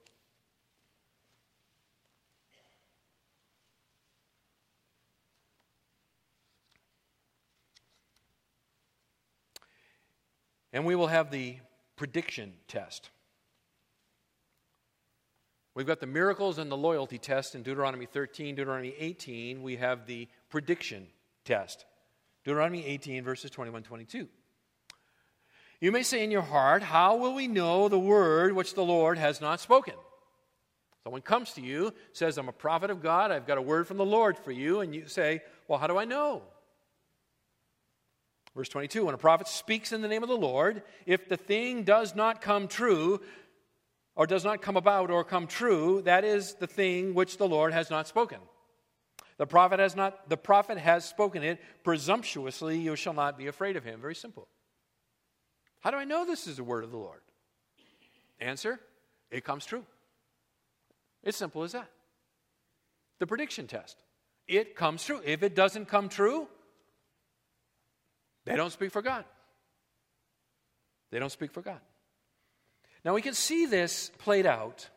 And 10.75 10.85
we 10.85 10.95
will 10.95 11.07
have 11.07 11.31
the 11.31 11.57
prediction 11.97 12.53
test. 12.69 13.09
We've 15.75 15.87
got 15.87 16.01
the 16.01 16.07
miracles 16.07 16.59
and 16.59 16.71
the 16.71 16.77
loyalty 16.77 17.17
test 17.17 17.55
in 17.55 17.63
Deuteronomy 17.63 18.05
13. 18.05 18.57
Deuteronomy 18.57 18.95
18, 18.99 19.63
we 19.63 19.77
have 19.77 20.05
the 20.05 20.29
prediction 20.51 21.07
test. 21.47 21.87
Deuteronomy 22.45 22.85
18, 22.85 23.25
verses 23.25 23.51
21 23.51 23.85
22. 23.85 24.29
You 25.81 25.93
may 25.93 26.03
say 26.03 26.23
in 26.23 26.31
your 26.31 26.43
heart, 26.43 26.83
How 26.83 27.17
will 27.17 27.35
we 27.35 27.49
know 27.49 27.89
the 27.89 27.99
word 27.99 28.55
which 28.55 28.75
the 28.75 28.85
Lord 28.85 29.19
has 29.19 29.41
not 29.41 29.61
spoken? 29.61 29.95
Someone 31.05 31.23
comes 31.23 31.53
to 31.55 31.63
you, 31.63 31.95
says, 32.13 32.37
I'm 32.37 32.49
a 32.49 32.53
prophet 32.53 32.91
of 32.91 33.03
God, 33.03 33.31
I've 33.31 33.47
got 33.47 33.57
a 33.57 33.63
word 33.63 33.87
from 33.87 33.97
the 33.97 34.05
Lord 34.05 34.37
for 34.37 34.53
you, 34.53 34.81
and 34.81 34.95
you 34.95 35.07
say, 35.07 35.43
Well, 35.67 35.79
how 35.79 35.87
do 35.87 35.97
I 35.97 36.05
know? 36.05 36.43
Verse 38.55 38.69
22 38.69 39.07
When 39.07 39.15
a 39.15 39.19
prophet 39.19 39.49
speaks 39.49 39.93
in 39.93 40.03
the 40.03 40.09
name 40.09 40.23
of 40.23 40.29
the 40.29 40.37
Lord, 40.37 40.83
if 41.07 41.29
the 41.29 41.37
thing 41.37 41.85
does 41.85 42.15
not 42.15 42.43
come 42.43 42.69
true, 42.69 43.21
or 44.15 44.27
does 44.27 44.45
not 44.45 44.61
come 44.61 44.77
about 44.77 45.11
or 45.11 45.25
come 45.25 45.47
true, 45.47 46.03
that 46.03 46.25
is 46.25 46.55
the 46.55 46.67
thing 46.67 47.15
which 47.15 47.39
the 47.39 47.49
Lord 47.49 47.73
has 47.73 47.89
not 47.89 48.07
spoken. 48.07 48.39
The 49.39 49.47
prophet 49.47 49.81
has 49.81 49.97
not 49.97 50.29
the 50.29 50.37
prophet 50.37 50.77
has 50.77 51.07
spoken 51.07 51.43
it 51.43 51.59
presumptuously, 51.85 52.79
you 52.79 52.97
shall 52.97 53.15
not 53.15 53.39
be 53.39 53.47
afraid 53.47 53.77
of 53.77 53.85
him. 53.85 54.03
Very 54.03 54.15
simple. 54.15 54.47
How 55.81 55.91
do 55.91 55.97
I 55.97 56.05
know 56.05 56.25
this 56.25 56.47
is 56.47 56.57
the 56.57 56.65
word 56.65 56.85
of 56.85 56.91
the 56.91 56.99
Lord? 56.99 57.21
Answer, 58.41 58.81
it 59.31 59.45
comes 59.45 59.67
true. 59.67 59.85
It's 61.23 61.37
simple 61.37 61.63
as 61.63 61.73
that. 61.73 61.91
The 63.19 63.27
prediction 63.27 63.67
test. 63.67 64.03
It 64.49 64.75
comes 64.75 65.05
true. 65.05 65.21
If 65.25 65.43
it 65.43 65.55
doesn't 65.55 65.87
come 65.87 66.09
true, 66.09 66.49
they 68.45 68.57
don't 68.57 68.73
speak 68.73 68.91
for 68.91 69.03
God. 69.03 69.25
They 71.11 71.19
don't 71.19 71.31
speak 71.31 71.53
for 71.53 71.61
God. 71.61 71.81
Now 73.05 73.15
we 73.15 73.23
can 73.23 73.35
see 73.35 73.67
this 73.67 74.11
played 74.19 74.47
out. 74.47 74.89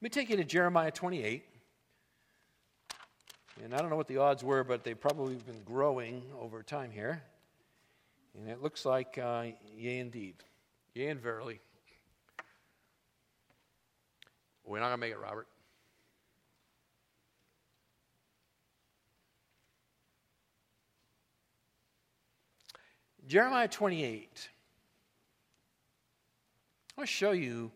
Let 0.00 0.02
me 0.02 0.08
take 0.08 0.30
you 0.30 0.36
to 0.36 0.44
Jeremiah 0.44 0.90
28. 0.90 1.44
And 3.62 3.74
I 3.74 3.78
don't 3.78 3.90
know 3.90 3.96
what 3.96 4.08
the 4.08 4.18
odds 4.18 4.42
were, 4.42 4.64
but 4.64 4.82
they've 4.82 4.98
probably 4.98 5.36
been 5.36 5.62
growing 5.64 6.22
over 6.40 6.62
time 6.62 6.90
here. 6.90 7.22
And 8.38 8.48
it 8.48 8.62
looks 8.62 8.86
like, 8.86 9.18
uh, 9.18 9.46
yea, 9.76 9.98
indeed. 9.98 10.36
Yea, 10.94 11.08
and 11.08 11.20
verily. 11.20 11.60
We're 14.64 14.80
not 14.80 14.86
going 14.86 14.94
to 14.94 15.00
make 15.00 15.12
it, 15.12 15.18
Robert. 15.18 15.48
Jeremiah 23.26 23.68
28. 23.68 24.48
I 26.96 27.00
want 27.00 27.08
to 27.08 27.12
show 27.12 27.30
you, 27.32 27.70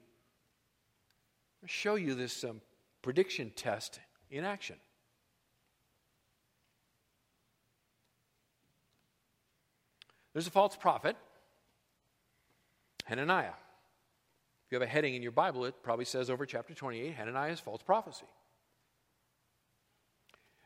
I'll 1.62 1.68
show 1.68 1.94
you 1.94 2.14
this 2.14 2.44
um, 2.44 2.60
prediction 3.02 3.52
test 3.56 4.00
in 4.30 4.44
action. 4.44 4.76
There's 10.36 10.46
a 10.46 10.50
false 10.50 10.76
prophet, 10.76 11.16
Hananiah. 13.06 13.46
If 13.46 14.70
you 14.70 14.76
have 14.76 14.86
a 14.86 14.86
heading 14.86 15.14
in 15.14 15.22
your 15.22 15.32
Bible, 15.32 15.64
it 15.64 15.82
probably 15.82 16.04
says 16.04 16.28
over 16.28 16.44
chapter 16.44 16.74
28 16.74 17.14
Hananiah's 17.14 17.58
false 17.58 17.80
prophecy. 17.80 18.26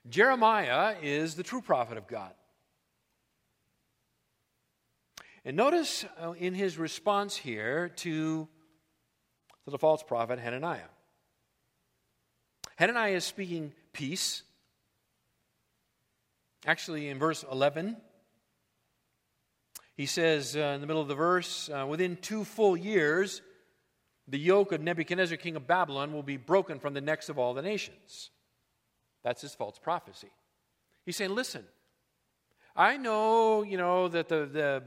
Jeremiah 0.09 0.97
is 1.01 1.37
the 1.37 1.45
true 1.45 1.61
prophet 1.61 1.99
of 1.99 2.09
God. 2.09 2.33
And 5.45 5.57
notice 5.57 6.05
uh, 6.21 6.33
in 6.33 6.55
his 6.55 6.77
response 6.77 7.37
here 7.37 7.91
to, 7.99 8.49
to 9.67 9.71
the 9.71 9.79
false 9.79 10.03
prophet 10.03 10.41
Hananiah. 10.41 10.91
Hananiah 12.75 13.15
is 13.15 13.25
speaking 13.25 13.73
peace. 13.93 14.43
Actually, 16.67 17.09
in 17.09 17.21
verse 17.21 17.45
11, 17.49 17.99
he 20.01 20.07
says 20.07 20.57
uh, 20.57 20.61
in 20.61 20.81
the 20.81 20.87
middle 20.87 21.03
of 21.03 21.09
the 21.09 21.15
verse, 21.15 21.69
uh, 21.69 21.85
within 21.87 22.17
two 22.17 22.43
full 22.43 22.75
years, 22.75 23.43
the 24.27 24.39
yoke 24.39 24.73
of 24.73 24.81
Nebuchadnezzar, 24.81 25.37
king 25.37 25.57
of 25.57 25.67
Babylon, 25.67 26.15
will 26.15 26.23
be 26.23 26.39
broken 26.39 26.79
from 26.79 26.95
the 26.95 27.03
necks 27.03 27.29
of 27.29 27.39
all 27.39 27.53
the 27.53 27.61
nations. 27.61 28.31
That's 29.23 29.43
his 29.43 29.55
false 29.55 29.79
prophecy. 29.79 30.31
He's 31.05 31.17
saying, 31.17 31.35
listen, 31.35 31.67
I 32.75 32.97
know, 32.97 33.63
you 33.63 33.77
know, 33.77 34.09
that 34.09 34.31
the, 34.31 34.47
the, 34.47 34.83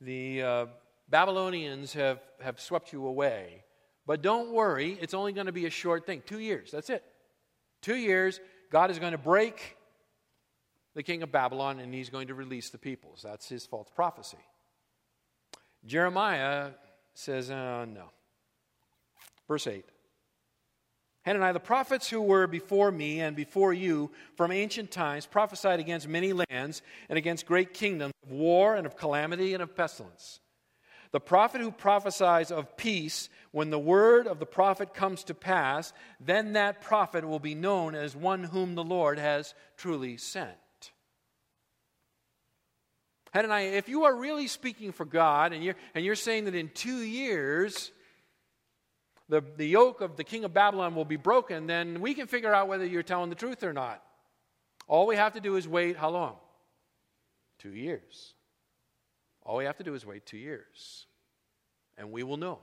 the 0.00 0.42
uh, 0.42 0.66
Babylonians 1.08 1.94
have, 1.94 2.20
have 2.40 2.60
swept 2.60 2.92
you 2.92 3.04
away, 3.04 3.64
but 4.06 4.22
don't 4.22 4.52
worry, 4.52 4.96
it's 5.00 5.12
only 5.12 5.32
going 5.32 5.46
to 5.46 5.52
be 5.52 5.66
a 5.66 5.70
short 5.70 6.06
thing. 6.06 6.22
Two 6.24 6.38
years, 6.38 6.70
that's 6.70 6.88
it. 6.88 7.02
Two 7.80 7.96
years, 7.96 8.38
God 8.70 8.92
is 8.92 9.00
going 9.00 9.10
to 9.10 9.18
break 9.18 9.76
the 10.94 11.02
king 11.02 11.24
of 11.24 11.32
Babylon 11.32 11.80
and 11.80 11.92
he's 11.92 12.10
going 12.10 12.28
to 12.28 12.34
release 12.34 12.70
the 12.70 12.78
peoples. 12.78 13.22
That's 13.24 13.48
his 13.48 13.66
false 13.66 13.88
prophecy. 13.92 14.38
Jeremiah 15.84 16.70
says, 17.14 17.50
uh, 17.50 17.84
no. 17.84 18.10
Verse 19.48 19.66
8 19.66 19.84
Hananiah, 21.22 21.52
the 21.52 21.60
prophets 21.60 22.08
who 22.08 22.20
were 22.20 22.46
before 22.46 22.90
me 22.90 23.20
and 23.20 23.36
before 23.36 23.72
you 23.72 24.10
from 24.36 24.50
ancient 24.50 24.90
times 24.90 25.24
prophesied 25.24 25.78
against 25.78 26.08
many 26.08 26.32
lands 26.32 26.82
and 27.08 27.16
against 27.16 27.46
great 27.46 27.74
kingdoms 27.74 28.12
of 28.24 28.32
war 28.32 28.74
and 28.74 28.86
of 28.86 28.96
calamity 28.96 29.54
and 29.54 29.62
of 29.62 29.76
pestilence. 29.76 30.40
The 31.12 31.20
prophet 31.20 31.60
who 31.60 31.70
prophesies 31.70 32.50
of 32.50 32.76
peace, 32.76 33.28
when 33.52 33.70
the 33.70 33.78
word 33.78 34.26
of 34.26 34.40
the 34.40 34.46
prophet 34.46 34.94
comes 34.94 35.24
to 35.24 35.34
pass, 35.34 35.92
then 36.18 36.54
that 36.54 36.80
prophet 36.80 37.24
will 37.24 37.38
be 37.38 37.54
known 37.54 37.94
as 37.94 38.16
one 38.16 38.44
whom 38.44 38.74
the 38.74 38.82
Lord 38.82 39.18
has 39.18 39.54
truly 39.76 40.16
sent. 40.16 40.56
Hananiah, 43.32 43.72
if 43.72 43.88
you 43.88 44.04
are 44.04 44.14
really 44.14 44.46
speaking 44.46 44.92
for 44.92 45.06
God 45.06 45.52
and 45.52 45.64
you're, 45.64 45.76
and 45.94 46.04
you're 46.04 46.14
saying 46.14 46.44
that 46.44 46.54
in 46.54 46.68
two 46.68 46.98
years 46.98 47.90
the, 49.28 49.42
the 49.56 49.66
yoke 49.66 50.02
of 50.02 50.16
the 50.16 50.24
king 50.24 50.44
of 50.44 50.52
Babylon 50.52 50.94
will 50.94 51.06
be 51.06 51.16
broken, 51.16 51.66
then 51.66 52.02
we 52.02 52.12
can 52.12 52.26
figure 52.26 52.52
out 52.52 52.68
whether 52.68 52.84
you're 52.84 53.02
telling 53.02 53.30
the 53.30 53.36
truth 53.36 53.62
or 53.62 53.72
not. 53.72 54.02
All 54.86 55.06
we 55.06 55.16
have 55.16 55.32
to 55.32 55.40
do 55.40 55.56
is 55.56 55.66
wait 55.66 55.96
how 55.96 56.10
long? 56.10 56.36
Two 57.58 57.72
years. 57.72 58.34
All 59.44 59.56
we 59.56 59.64
have 59.64 59.78
to 59.78 59.84
do 59.84 59.94
is 59.94 60.04
wait 60.04 60.26
two 60.26 60.36
years, 60.36 61.06
and 61.96 62.12
we 62.12 62.22
will 62.22 62.36
know. 62.36 62.58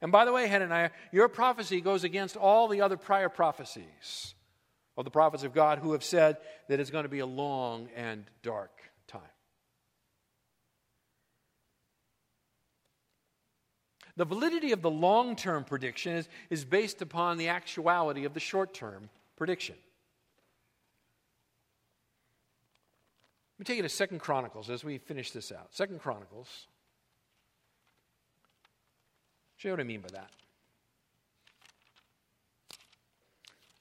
And 0.00 0.12
by 0.12 0.24
the 0.24 0.32
way, 0.32 0.46
Hananiah, 0.46 0.90
your 1.10 1.28
prophecy 1.28 1.80
goes 1.80 2.04
against 2.04 2.36
all 2.36 2.68
the 2.68 2.80
other 2.80 2.96
prior 2.96 3.28
prophecies 3.28 4.34
of 4.96 5.04
the 5.04 5.10
prophets 5.10 5.42
of 5.42 5.52
God 5.52 5.80
who 5.80 5.92
have 5.92 6.04
said 6.04 6.36
that 6.68 6.78
it's 6.78 6.90
going 6.90 7.04
to 7.04 7.08
be 7.08 7.20
a 7.20 7.26
long 7.26 7.88
and 7.96 8.24
dark 8.42 8.70
The 14.16 14.24
validity 14.24 14.72
of 14.72 14.82
the 14.82 14.90
long 14.90 15.36
term 15.36 15.64
prediction 15.64 16.12
is, 16.12 16.28
is 16.50 16.64
based 16.64 17.00
upon 17.00 17.38
the 17.38 17.48
actuality 17.48 18.24
of 18.24 18.34
the 18.34 18.40
short 18.40 18.74
term 18.74 19.08
prediction. 19.36 19.76
Let 23.58 23.68
me 23.68 23.72
take 23.72 23.76
you 23.76 23.82
to 23.82 23.88
Second 23.88 24.18
Chronicles 24.18 24.68
as 24.70 24.84
we 24.84 24.98
finish 24.98 25.30
this 25.30 25.52
out. 25.52 25.68
Second 25.70 26.00
Chronicles. 26.00 26.66
Show 29.56 29.68
you 29.68 29.72
what 29.74 29.80
I 29.80 29.84
mean 29.84 30.00
by 30.00 30.08
that. 30.12 30.30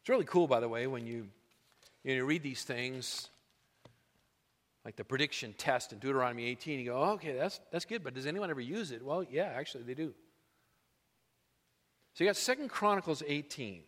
It's 0.01 0.09
really 0.09 0.25
cool, 0.25 0.47
by 0.47 0.59
the 0.59 0.69
way, 0.69 0.87
when 0.87 1.05
you, 1.05 1.27
you, 2.03 2.11
know, 2.11 2.13
you 2.17 2.25
read 2.25 2.43
these 2.43 2.63
things, 2.63 3.29
like 4.83 4.95
the 4.95 5.03
prediction 5.03 5.53
test 5.57 5.93
in 5.93 5.99
Deuteronomy 5.99 6.45
18, 6.45 6.79
you 6.79 6.85
go, 6.85 6.97
oh, 6.97 7.11
okay, 7.11 7.33
that's, 7.33 7.59
that's 7.71 7.85
good, 7.85 8.03
but 8.03 8.13
does 8.13 8.25
anyone 8.25 8.49
ever 8.49 8.61
use 8.61 8.91
it? 8.91 9.03
Well, 9.03 9.23
yeah, 9.29 9.51
actually, 9.55 9.83
they 9.83 9.93
do. 9.93 10.13
So 12.13 12.23
you 12.23 12.29
got 12.29 12.35
Second 12.35 12.69
Chronicles 12.69 13.23
18. 13.25 13.83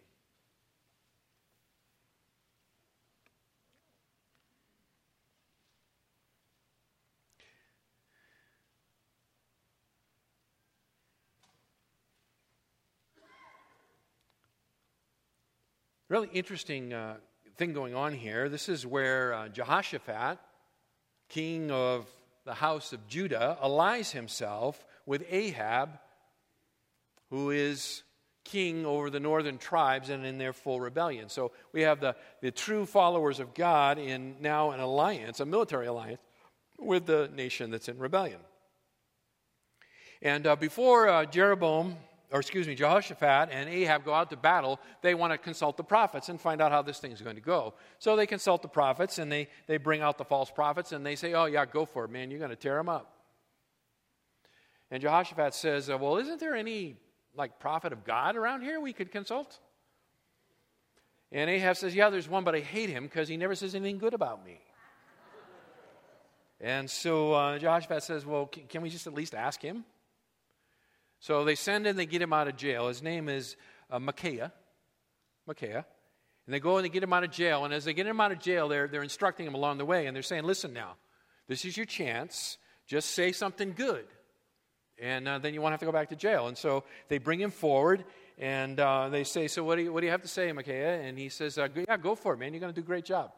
Really 16.10 16.30
interesting 16.32 16.94
uh, 16.94 17.16
thing 17.58 17.74
going 17.74 17.96
on 17.96 18.14
here. 18.14 18.48
This 18.48 18.70
is 18.70 18.86
where 18.86 19.34
uh, 19.34 19.48
Jehoshaphat, 19.48 20.38
king 21.30 21.72
of 21.72 22.08
the 22.46 22.54
house 22.54 22.94
of 22.94 23.08
Judah, 23.08 23.58
allies 23.62 24.12
himself 24.12 24.86
with 25.06 25.26
Ahab, 25.30 26.00
who 27.30 27.50
is 27.52 28.04
king 28.44 28.86
over 28.86 29.10
the 29.10 29.20
northern 29.20 29.58
tribes 29.58 30.10
and 30.10 30.26
in 30.26 30.38
their 30.38 30.54
full 30.54 30.80
rebellion. 30.82 31.30
So 31.30 31.52
we 31.72 31.82
have 31.82 32.02
the, 32.02 32.16
the 32.42 32.52
true 32.52 32.86
followers 32.86 33.40
of 33.40 33.54
God 33.54 33.98
in 33.98 34.36
now 34.42 34.72
an 34.72 34.80
alliance, 34.80 35.40
a 35.40 35.46
military 35.46 35.88
alliance, 35.88 36.20
with 36.78 37.06
the 37.06 37.30
nation 37.34 37.72
that's 37.72 37.88
in 37.88 37.98
rebellion. 37.98 38.40
And 40.22 40.46
uh, 40.46 40.56
before 40.56 41.08
uh, 41.08 41.26
Jeroboam, 41.26 41.96
or 42.34 42.40
excuse 42.40 42.68
me, 42.68 42.74
Jehoshaphat 42.74 43.50
and 43.52 43.70
Ahab 43.70 44.04
go 44.04 44.12
out 44.12 44.32
to 44.32 44.36
battle, 44.36 44.80
they 45.04 45.14
want 45.14 45.32
to 45.34 45.38
consult 45.38 45.78
the 45.78 45.84
prophets 45.84 46.30
and 46.30 46.42
find 46.42 46.62
out 46.62 46.72
how 46.72 46.82
this 46.82 46.98
thing's 46.98 47.22
going 47.22 47.36
to 47.36 47.42
go. 47.42 47.76
So 48.00 48.16
they 48.16 48.26
consult 48.26 48.64
the 48.64 48.68
prophets 48.68 49.20
and 49.20 49.32
they, 49.32 49.50
they 49.68 49.78
bring 49.78 50.02
out 50.02 50.18
the 50.18 50.26
false 50.26 50.50
prophets 50.50 50.94
and 50.94 51.06
they 51.06 51.16
say, 51.16 51.36
Oh, 51.36 51.46
yeah, 51.46 51.64
go 51.68 51.86
for 51.86 52.06
it, 52.06 52.12
man. 52.12 52.32
You're 52.32 52.40
going 52.40 52.50
to 52.50 52.56
tear 52.56 52.76
them 52.76 52.90
up. 52.90 53.14
And 54.90 55.00
Jehoshaphat 55.00 55.54
says, 55.54 55.92
uh, 55.92 55.98
Well, 56.00 56.18
isn't 56.18 56.40
there 56.40 56.56
any 56.56 56.98
like 57.36 57.60
prophet 57.60 57.94
of 57.94 58.04
God 58.04 58.36
around 58.36 58.64
here 58.64 58.82
we 58.82 58.94
could 58.94 59.12
consult? 59.12 59.60
And 61.32 61.52
Ahab 61.52 61.78
says, 61.78 61.94
Yeah, 61.94 62.10
there's 62.10 62.28
one, 62.28 62.44
but 62.44 62.56
I 62.56 62.62
hate 62.62 62.90
him 62.90 63.04
because 63.04 63.28
he 63.28 63.38
never 63.38 63.54
says 63.54 63.76
anything 63.76 64.00
good 64.00 64.16
about 64.16 64.44
me. 64.44 64.60
and 66.60 66.90
so 66.90 67.34
uh, 67.34 67.60
Jehoshaphat 67.60 68.02
says, 68.02 68.26
Well, 68.26 68.48
can, 68.48 68.64
can, 68.66 68.82
we 68.82 68.90
just 68.90 69.06
at 69.06 69.14
least 69.14 69.36
ask 69.36 69.62
him? 69.62 69.86
So 71.24 71.46
they 71.46 71.56
send 71.56 71.88
and 71.88 71.98
they 71.98 72.06
get 72.06 72.22
him 72.22 72.34
out 72.34 72.48
of 72.48 72.58
jail. 72.58 72.88
His 72.90 73.02
name 73.02 73.30
is 73.30 73.56
uh, 73.90 73.98
Micaiah. 73.98 74.52
Micaiah. 75.48 75.86
And 76.46 76.54
they 76.54 76.60
go 76.60 76.78
and 76.78 76.86
they 76.86 76.90
get 76.90 77.02
him 77.02 77.14
out 77.14 77.24
of 77.24 77.32
jail. 77.32 77.64
And 77.64 77.74
as 77.74 77.86
they 77.86 77.94
get 77.94 78.06
him 78.06 78.20
out 78.20 78.32
of 78.34 78.40
jail, 78.40 78.68
they're, 78.68 78.88
they're 78.88 79.04
instructing 79.04 79.48
him 79.48 79.56
along 79.56 79.78
the 79.78 79.86
way. 79.86 80.06
And 80.06 80.14
they're 80.14 80.22
saying, 80.22 80.44
Listen 80.44 80.74
now, 80.74 80.98
this 81.48 81.64
is 81.64 81.78
your 81.78 81.86
chance. 81.86 82.58
Just 82.88 83.12
say 83.12 83.32
something 83.32 83.74
good 83.74 84.06
and 85.02 85.28
uh, 85.28 85.38
then 85.40 85.54
you 85.54 85.62
won't 85.62 85.72
have 85.72 85.80
to 85.80 85.86
go 85.86 85.92
back 85.92 86.10
to 86.10 86.16
jail. 86.16 86.48
And 86.48 86.58
so 86.58 86.84
they 87.08 87.18
bring 87.18 87.40
him 87.40 87.52
forward, 87.52 88.04
and 88.38 88.80
uh, 88.80 89.10
they 89.10 89.24
say, 89.24 89.48
"So 89.48 89.64
what 89.64 89.76
do 89.76 89.84
you 89.84 89.94
what 89.94 90.02
do 90.02 90.06
you 90.06 90.12
have 90.12 90.22
to 90.22 90.28
say, 90.28 90.52
Micaiah?" 90.52 91.02
And 91.02 91.18
he 91.18 91.30
says, 91.30 91.58
uh, 91.58 91.68
"Yeah, 91.76 91.98
go 91.98 92.16
for 92.16 92.34
it, 92.34 92.38
man. 92.38 92.54
You're 92.54 92.62
going 92.62 92.74
to 92.74 92.80
do 92.80 92.86
a 92.86 92.88
great 92.88 93.06
job." 93.06 93.32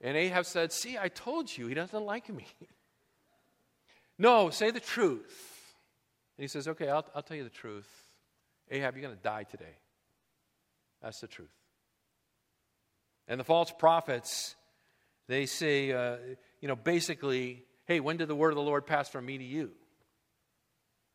And 0.00 0.16
Ahab 0.16 0.46
said, 0.46 0.72
"See, 0.72 0.98
I 0.98 1.08
told 1.08 1.54
you 1.56 1.66
he 1.66 1.74
doesn't 1.74 2.04
like 2.04 2.28
me." 2.28 2.46
no, 4.18 4.50
say 4.50 4.70
the 4.70 4.80
truth. 4.80 5.55
And 6.36 6.42
he 6.44 6.48
says, 6.48 6.68
"Okay, 6.68 6.88
I'll, 6.88 7.06
I'll 7.14 7.22
tell 7.22 7.36
you 7.36 7.44
the 7.44 7.50
truth. 7.50 7.88
Ahab, 8.70 8.96
you're 8.96 9.02
going 9.02 9.16
to 9.16 9.22
die 9.22 9.44
today. 9.44 9.78
That's 11.02 11.20
the 11.20 11.28
truth." 11.28 11.54
And 13.28 13.40
the 13.40 13.44
false 13.44 13.72
prophets, 13.76 14.54
they 15.28 15.46
say, 15.46 15.92
uh, 15.92 16.16
you 16.60 16.68
know, 16.68 16.76
basically, 16.76 17.64
"Hey, 17.86 18.00
when 18.00 18.16
did 18.16 18.28
the 18.28 18.36
word 18.36 18.50
of 18.50 18.56
the 18.56 18.62
Lord 18.62 18.86
pass 18.86 19.08
from 19.08 19.26
me 19.26 19.38
to 19.38 19.44
you?" 19.44 19.72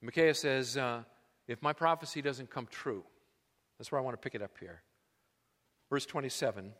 Micaiah 0.01 0.33
says, 0.33 0.77
uh, 0.77 1.03
if 1.47 1.61
my 1.61 1.73
prophecy 1.73 2.21
doesn't 2.21 2.49
come 2.49 2.67
true, 2.67 3.03
that's 3.77 3.91
where 3.91 3.99
I 3.99 4.03
want 4.03 4.19
to 4.19 4.23
pick 4.23 4.35
it 4.35 4.41
up 4.41 4.57
here. 4.59 4.81
Verse 5.89 6.05
27. 6.05 6.73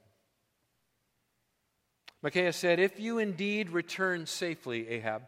Micaiah 2.24 2.54
said, 2.54 2.80
If 2.80 3.00
you 3.00 3.20
indeed 3.20 3.70
return 3.70 4.26
safely, 4.26 4.88
Ahab, 4.90 5.24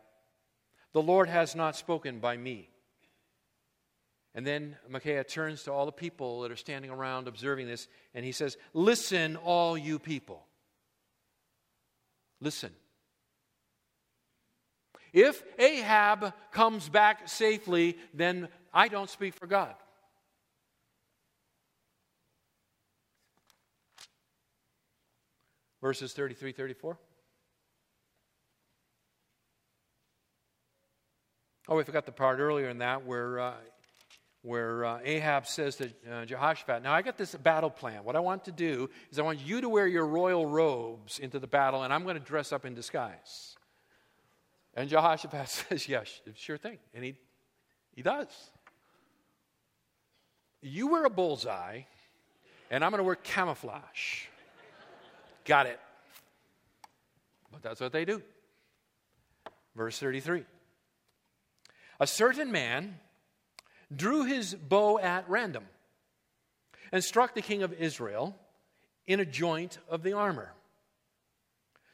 the 0.94 1.02
Lord 1.02 1.28
has 1.30 1.56
not 1.56 1.76
spoken 1.76 2.20
by 2.20 2.38
me. 2.38 2.70
And 4.36 4.48
then 4.48 4.78
Micaiah 4.90 5.24
turns 5.24 5.64
to 5.64 5.72
all 5.72 5.86
the 5.86 5.92
people 5.92 6.42
that 6.42 6.52
are 6.52 6.56
standing 6.56 6.90
around 6.90 7.28
observing 7.28 7.68
this, 7.68 7.88
and 8.16 8.26
he 8.26 8.32
says, 8.32 8.58
Listen, 8.74 9.36
all 9.36 9.78
you 9.78 10.00
people. 10.00 10.44
Listen. 12.42 12.72
If 15.14 15.44
Ahab 15.60 16.34
comes 16.52 16.90
back 16.90 17.30
safely, 17.30 17.98
then 18.16 18.48
I 18.74 18.88
don't 18.88 19.10
speak 19.10 19.36
for 19.36 19.46
God. 19.46 19.76
Verses 25.80 26.14
33 26.14 26.54
34. 26.54 26.98
Oh, 31.70 31.76
we 31.78 31.84
forgot 31.84 32.06
the 32.06 32.12
part 32.12 32.40
earlier 32.40 32.70
in 32.70 32.80
that 32.80 33.06
where, 33.06 33.40
uh, 33.40 33.54
where 34.44 34.84
uh, 34.84 35.00
Ahab 35.04 35.48
says 35.48 35.78
to 35.78 35.90
uh, 36.12 36.26
Jehoshaphat, 36.26 36.84
Now 36.84 36.94
I 36.94 37.02
got 37.02 37.18
this 37.18 37.34
battle 37.34 37.70
plan. 37.70 38.04
What 38.04 38.16
I 38.16 38.20
want 38.20 38.46
to 38.46 38.52
do 38.52 38.90
is 39.10 39.18
I 39.18 39.24
want 39.24 39.40
you 39.40 39.62
to 39.62 39.70
wear 39.70 39.88
your 39.88 40.06
royal 40.06 40.46
robes 40.46 41.18
into 41.18 41.40
the 41.40 41.48
battle, 41.48 41.84
and 41.84 41.94
I'm 41.94 42.04
going 42.04 42.18
to 42.18 42.24
dress 42.24 42.52
up 42.52 42.66
in 42.66 42.76
disguise. 42.76 43.56
And 44.76 44.90
Jehoshaphat 44.90 45.50
says, 45.70 45.88
Yes, 45.88 46.22
sure 46.36 46.58
thing. 46.58 46.78
And 46.94 47.04
he, 47.04 47.16
he 47.96 48.02
does. 48.02 48.28
You 50.62 50.88
wear 50.88 51.06
a 51.06 51.10
bullseye, 51.10 51.82
and 52.70 52.84
I'm 52.84 52.92
going 52.92 53.00
to 53.00 53.06
wear 53.06 53.16
camouflage. 53.16 54.26
Got 55.46 55.68
it. 55.68 55.80
But 57.52 57.62
that's 57.62 57.80
what 57.80 57.94
they 57.94 58.04
do. 58.04 58.22
Verse 59.76 59.98
33 60.00 60.44
A 62.02 62.08
certain 62.08 62.52
man 62.52 63.00
drew 63.98 64.26
his 64.26 64.56
bow 64.56 65.00
at 65.00 65.30
random 65.30 65.66
and 66.92 67.04
struck 67.04 67.34
the 67.34 67.42
king 67.42 67.64
of 67.64 67.74
Israel 67.74 68.36
in 69.08 69.20
a 69.20 69.26
joint 69.26 69.78
of 69.90 70.04
the 70.04 70.14
armor. 70.14 70.54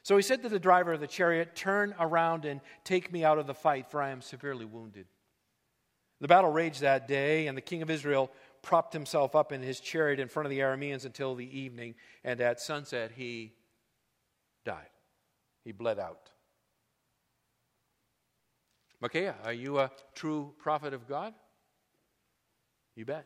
So 0.02 0.16
he 0.16 0.22
said 0.22 0.42
to 0.42 0.48
the 0.48 0.58
driver 0.58 0.92
of 0.92 1.00
the 1.00 1.06
chariot, 1.06 1.54
Turn 1.54 1.94
around 1.98 2.44
and 2.44 2.60
take 2.84 3.12
me 3.12 3.24
out 3.24 3.38
of 3.38 3.46
the 3.46 3.54
fight, 3.54 3.90
for 3.90 4.02
I 4.02 4.10
am 4.10 4.22
severely 4.22 4.64
wounded. 4.64 5.06
The 6.20 6.28
battle 6.28 6.50
raged 6.50 6.80
that 6.80 7.08
day, 7.08 7.46
and 7.46 7.56
the 7.56 7.62
king 7.62 7.82
of 7.82 7.90
Israel 7.90 8.30
propped 8.62 8.92
himself 8.92 9.34
up 9.34 9.52
in 9.52 9.62
his 9.62 9.80
chariot 9.80 10.20
in 10.20 10.28
front 10.28 10.46
of 10.46 10.50
the 10.50 10.60
Arameans 10.60 11.04
until 11.04 11.34
the 11.34 11.58
evening, 11.58 11.94
and 12.24 12.40
at 12.40 12.60
sunset 12.60 13.12
he 13.14 13.54
died. 14.64 14.88
He 15.64 15.72
bled 15.72 15.98
out. 15.98 16.30
Micaiah, 19.00 19.36
are 19.44 19.52
you 19.52 19.78
a 19.78 19.90
true 20.14 20.52
prophet 20.58 20.92
of 20.92 21.08
God? 21.08 21.32
You 23.00 23.06
bet. 23.06 23.24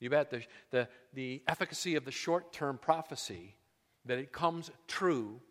You 0.00 0.08
bet. 0.08 0.30
The, 0.30 0.42
the, 0.70 0.88
the 1.12 1.42
efficacy 1.46 1.96
of 1.96 2.06
the 2.06 2.10
short 2.10 2.50
term 2.50 2.78
prophecy 2.78 3.56
that 4.06 4.16
it 4.16 4.32
comes 4.32 4.70
true 4.86 5.42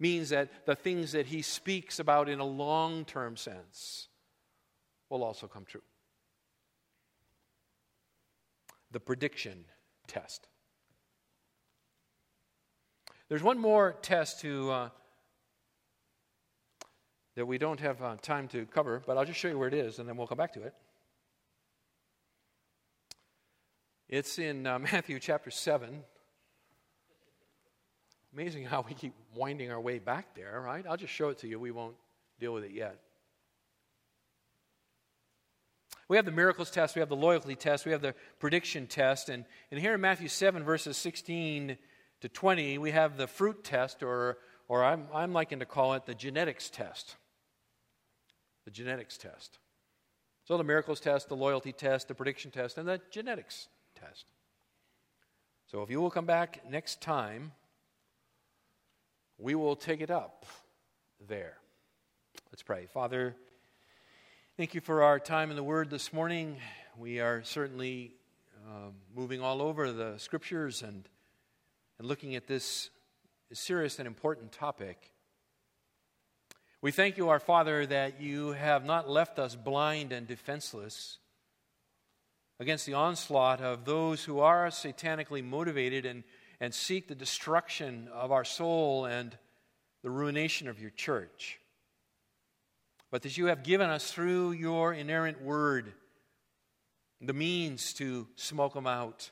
means 0.00 0.30
that 0.30 0.66
the 0.66 0.74
things 0.74 1.12
that 1.12 1.26
he 1.26 1.40
speaks 1.40 2.00
about 2.00 2.28
in 2.28 2.40
a 2.40 2.44
long 2.44 3.04
term 3.04 3.36
sense 3.36 4.08
will 5.08 5.22
also 5.22 5.46
come 5.46 5.64
true. 5.64 5.84
The 8.90 8.98
prediction 8.98 9.64
test. 10.08 10.48
There's 13.28 13.44
one 13.44 13.60
more 13.60 13.94
test 14.02 14.40
to, 14.40 14.70
uh, 14.72 14.88
that 17.36 17.46
we 17.46 17.56
don't 17.56 17.78
have 17.78 18.02
uh, 18.02 18.16
time 18.20 18.48
to 18.48 18.66
cover, 18.66 19.00
but 19.06 19.16
I'll 19.16 19.24
just 19.24 19.38
show 19.38 19.46
you 19.46 19.58
where 19.60 19.68
it 19.68 19.74
is 19.74 20.00
and 20.00 20.08
then 20.08 20.16
we'll 20.16 20.26
come 20.26 20.38
back 20.38 20.54
to 20.54 20.62
it. 20.64 20.74
It's 24.08 24.38
in 24.38 24.66
uh, 24.66 24.78
Matthew 24.92 25.18
chapter 25.18 25.50
7, 25.50 26.02
Amazing 28.34 28.64
how 28.64 28.84
we 28.86 28.94
keep 28.94 29.14
winding 29.36 29.70
our 29.70 29.80
way 29.80 30.00
back 30.00 30.34
there, 30.34 30.60
right? 30.60 30.84
I'll 30.88 30.96
just 30.96 31.12
show 31.12 31.28
it 31.28 31.38
to 31.38 31.46
you. 31.46 31.60
We 31.60 31.70
won't 31.70 31.94
deal 32.40 32.52
with 32.52 32.64
it 32.64 32.72
yet. 32.72 32.98
We 36.08 36.16
have 36.16 36.26
the 36.26 36.32
miracles 36.32 36.70
test, 36.70 36.96
we 36.96 37.00
have 37.00 37.08
the 37.08 37.16
loyalty 37.16 37.54
test, 37.54 37.86
we 37.86 37.92
have 37.92 38.02
the 38.02 38.14
prediction 38.40 38.88
test. 38.88 39.28
And, 39.28 39.44
and 39.70 39.78
here 39.78 39.94
in 39.94 40.00
Matthew 40.00 40.26
7, 40.26 40.64
verses 40.64 40.96
16 40.96 41.78
to 42.22 42.28
20, 42.28 42.78
we 42.78 42.90
have 42.90 43.16
the 43.16 43.28
fruit 43.28 43.62
test, 43.62 44.02
or, 44.02 44.38
or 44.66 44.82
I'm, 44.82 45.06
I'm 45.14 45.32
liking 45.32 45.60
to 45.60 45.64
call 45.64 45.94
it 45.94 46.04
the 46.04 46.14
genetics 46.14 46.68
test. 46.68 47.14
The 48.64 48.72
genetics 48.72 49.16
test. 49.16 49.60
So 50.42 50.58
the 50.58 50.64
miracles 50.64 50.98
test, 50.98 51.28
the 51.28 51.36
loyalty 51.36 51.72
test, 51.72 52.08
the 52.08 52.14
prediction 52.14 52.50
test, 52.50 52.78
and 52.78 52.88
the 52.88 53.00
genetics 53.12 53.68
test. 53.94 54.26
So 55.70 55.82
if 55.82 55.90
you 55.90 56.00
will 56.00 56.10
come 56.10 56.26
back 56.26 56.60
next 56.70 57.00
time, 57.00 57.52
we 59.38 59.54
will 59.54 59.76
take 59.76 60.00
it 60.00 60.10
up 60.10 60.46
there. 61.26 61.56
Let's 62.52 62.62
pray. 62.62 62.86
Father, 62.86 63.34
thank 64.56 64.74
you 64.74 64.80
for 64.80 65.02
our 65.02 65.18
time 65.18 65.50
in 65.50 65.56
the 65.56 65.64
Word 65.64 65.90
this 65.90 66.12
morning. 66.12 66.56
We 66.96 67.20
are 67.20 67.42
certainly 67.42 68.14
um, 68.68 68.94
moving 69.14 69.40
all 69.40 69.60
over 69.60 69.90
the 69.90 70.14
Scriptures 70.18 70.82
and, 70.82 71.08
and 71.98 72.06
looking 72.06 72.36
at 72.36 72.46
this 72.46 72.90
serious 73.52 73.98
and 73.98 74.06
important 74.06 74.52
topic. 74.52 75.10
We 76.80 76.92
thank 76.92 77.16
you, 77.16 77.30
our 77.30 77.40
Father, 77.40 77.86
that 77.86 78.20
you 78.20 78.52
have 78.52 78.84
not 78.84 79.08
left 79.08 79.38
us 79.38 79.56
blind 79.56 80.12
and 80.12 80.26
defenseless 80.26 81.18
against 82.60 82.86
the 82.86 82.94
onslaught 82.94 83.60
of 83.60 83.84
those 83.84 84.24
who 84.24 84.40
are 84.40 84.68
satanically 84.68 85.42
motivated 85.42 86.06
and 86.06 86.24
and 86.60 86.74
seek 86.74 87.08
the 87.08 87.14
destruction 87.14 88.08
of 88.12 88.32
our 88.32 88.44
soul 88.44 89.04
and 89.04 89.36
the 90.02 90.10
ruination 90.10 90.68
of 90.68 90.80
your 90.80 90.90
church. 90.90 91.58
But 93.10 93.22
that 93.22 93.36
you 93.36 93.46
have 93.46 93.62
given 93.62 93.90
us 93.90 94.10
through 94.10 94.52
your 94.52 94.92
inerrant 94.92 95.42
word 95.42 95.92
the 97.20 97.32
means 97.32 97.94
to 97.94 98.26
smoke 98.36 98.74
them 98.74 98.86
out, 98.86 99.30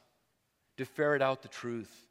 to 0.79 0.85
ferret 0.85 1.21
out 1.21 1.43
the 1.43 1.49
truth. 1.49 2.07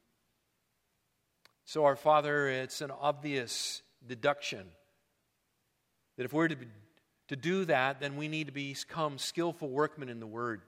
So, 1.65 1.85
our 1.85 1.95
Father, 1.95 2.47
it's 2.47 2.81
an 2.81 2.91
obvious 2.91 3.81
deduction 4.05 4.65
that 6.17 6.25
if 6.25 6.33
we're 6.33 6.49
to, 6.49 6.55
be, 6.55 6.65
to 7.29 7.35
do 7.35 7.65
that, 7.65 7.99
then 7.99 8.17
we 8.17 8.27
need 8.27 8.47
to 8.47 8.53
become 8.53 9.17
skillful 9.17 9.69
workmen 9.69 10.09
in 10.09 10.19
the 10.19 10.27
Word. 10.27 10.61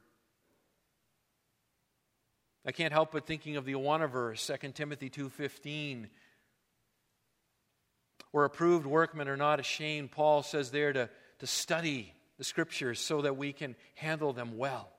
I 2.65 2.71
can't 2.71 2.93
help 2.93 3.11
but 3.11 3.25
thinking 3.25 3.57
of 3.57 3.65
the 3.65 3.73
Awana 3.73 4.09
verse, 4.09 4.49
2 4.61 4.69
Timothy 4.69 5.09
2.15, 5.09 6.07
where 8.31 8.45
approved 8.45 8.85
workmen 8.85 9.27
are 9.27 9.37
not 9.37 9.59
ashamed. 9.59 10.11
Paul 10.11 10.43
says 10.43 10.71
there 10.71 10.93
to, 10.93 11.09
to 11.39 11.47
study 11.47 12.13
the 12.37 12.43
Scriptures 12.43 12.99
so 12.99 13.21
that 13.23 13.35
we 13.35 13.51
can 13.51 13.75
handle 13.95 14.31
them 14.31 14.57
well. 14.57 14.89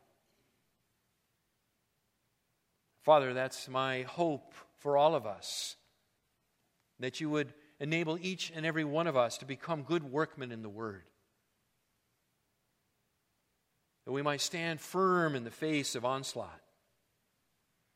Father, 3.03 3.33
that's 3.33 3.69
my 3.69 4.03
hope 4.03 4.55
for 4.79 4.97
all 4.97 5.15
of 5.15 5.27
us, 5.27 5.77
that 7.01 7.21
you 7.21 7.31
would 7.31 7.53
enable 7.81 8.19
each 8.21 8.53
and 8.55 8.67
every 8.67 8.85
one 8.85 9.07
of 9.07 9.17
us 9.17 9.39
to 9.39 9.47
become 9.47 9.83
good 9.83 10.05
workmen 10.05 10.53
in 10.53 10.63
the 10.63 10.69
Word. 10.69 11.05
That 14.05 14.13
we 14.13 14.23
might 14.23 14.43
stand 14.43 14.83
firm 14.83 15.35
in 15.35 15.45
the 15.45 15.51
face 15.51 15.95
of 15.95 16.05
onslaught 16.05 16.61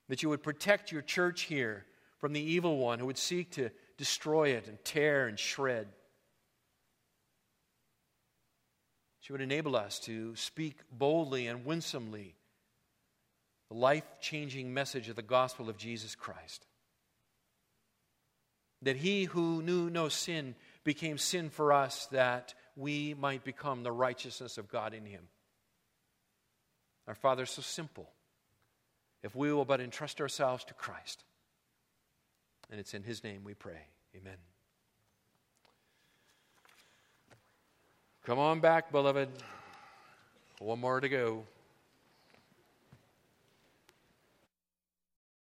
that 0.09 0.23
you 0.23 0.29
would 0.29 0.43
protect 0.43 0.93
your 0.93 1.03
church 1.03 1.43
here 1.43 1.85
from 2.19 2.33
the 2.33 2.41
evil 2.41 2.79
one 2.79 2.99
who 2.99 3.07
would 3.07 3.19
seek 3.19 3.51
to 3.53 3.71
destroy 3.97 4.51
it 4.51 4.67
and 4.67 4.83
tear 4.85 5.27
and 5.29 5.39
shred. 5.39 5.89
She 9.21 9.33
would 9.33 9.41
enable 9.41 9.77
us 9.77 9.99
to 10.01 10.35
speak 10.37 10.81
boldly 10.91 11.47
and 11.47 11.65
winsomely 11.65 12.35
the 13.69 13.77
life 13.77 14.05
changing 14.21 14.73
message 14.73 15.09
of 15.09 15.17
the 15.17 15.23
gospel 15.23 15.69
of 15.69 15.77
Jesus 15.77 16.15
Christ. 16.15 16.67
That 18.83 18.97
he 18.97 19.25
who 19.25 19.61
knew 19.61 19.91
no 19.91 20.09
sin 20.09 20.55
became 20.85 21.19
sin 21.19 21.51
for 21.51 21.73
us 21.73 22.07
that 22.07 22.55
we 22.77 23.13
might 23.13 23.45
become 23.45 23.83
the 23.83 23.93
righteousness 23.93 24.57
of 24.57 24.69
God 24.69 24.95
in 24.95 25.05
him. 25.05 25.29
Our 27.07 27.15
Father, 27.15 27.45
so 27.45 27.61
simple 27.61 28.09
if 29.23 29.35
we 29.35 29.53
will 29.53 29.65
but 29.65 29.81
entrust 29.81 30.21
ourselves 30.21 30.65
to 30.65 30.75
Christ. 30.75 31.25
And 32.71 32.79
it's 32.79 32.95
in 32.95 33.03
His 33.03 33.25
name 33.25 33.43
we 33.45 33.55
pray. 33.55 33.81
Amen. 34.17 34.37
Come 38.25 38.39
on 38.39 38.61
back, 38.61 38.93
beloved. 38.93 39.29
One 40.59 40.81
more 40.81 41.01
to 41.01 41.09
go. 41.09 41.45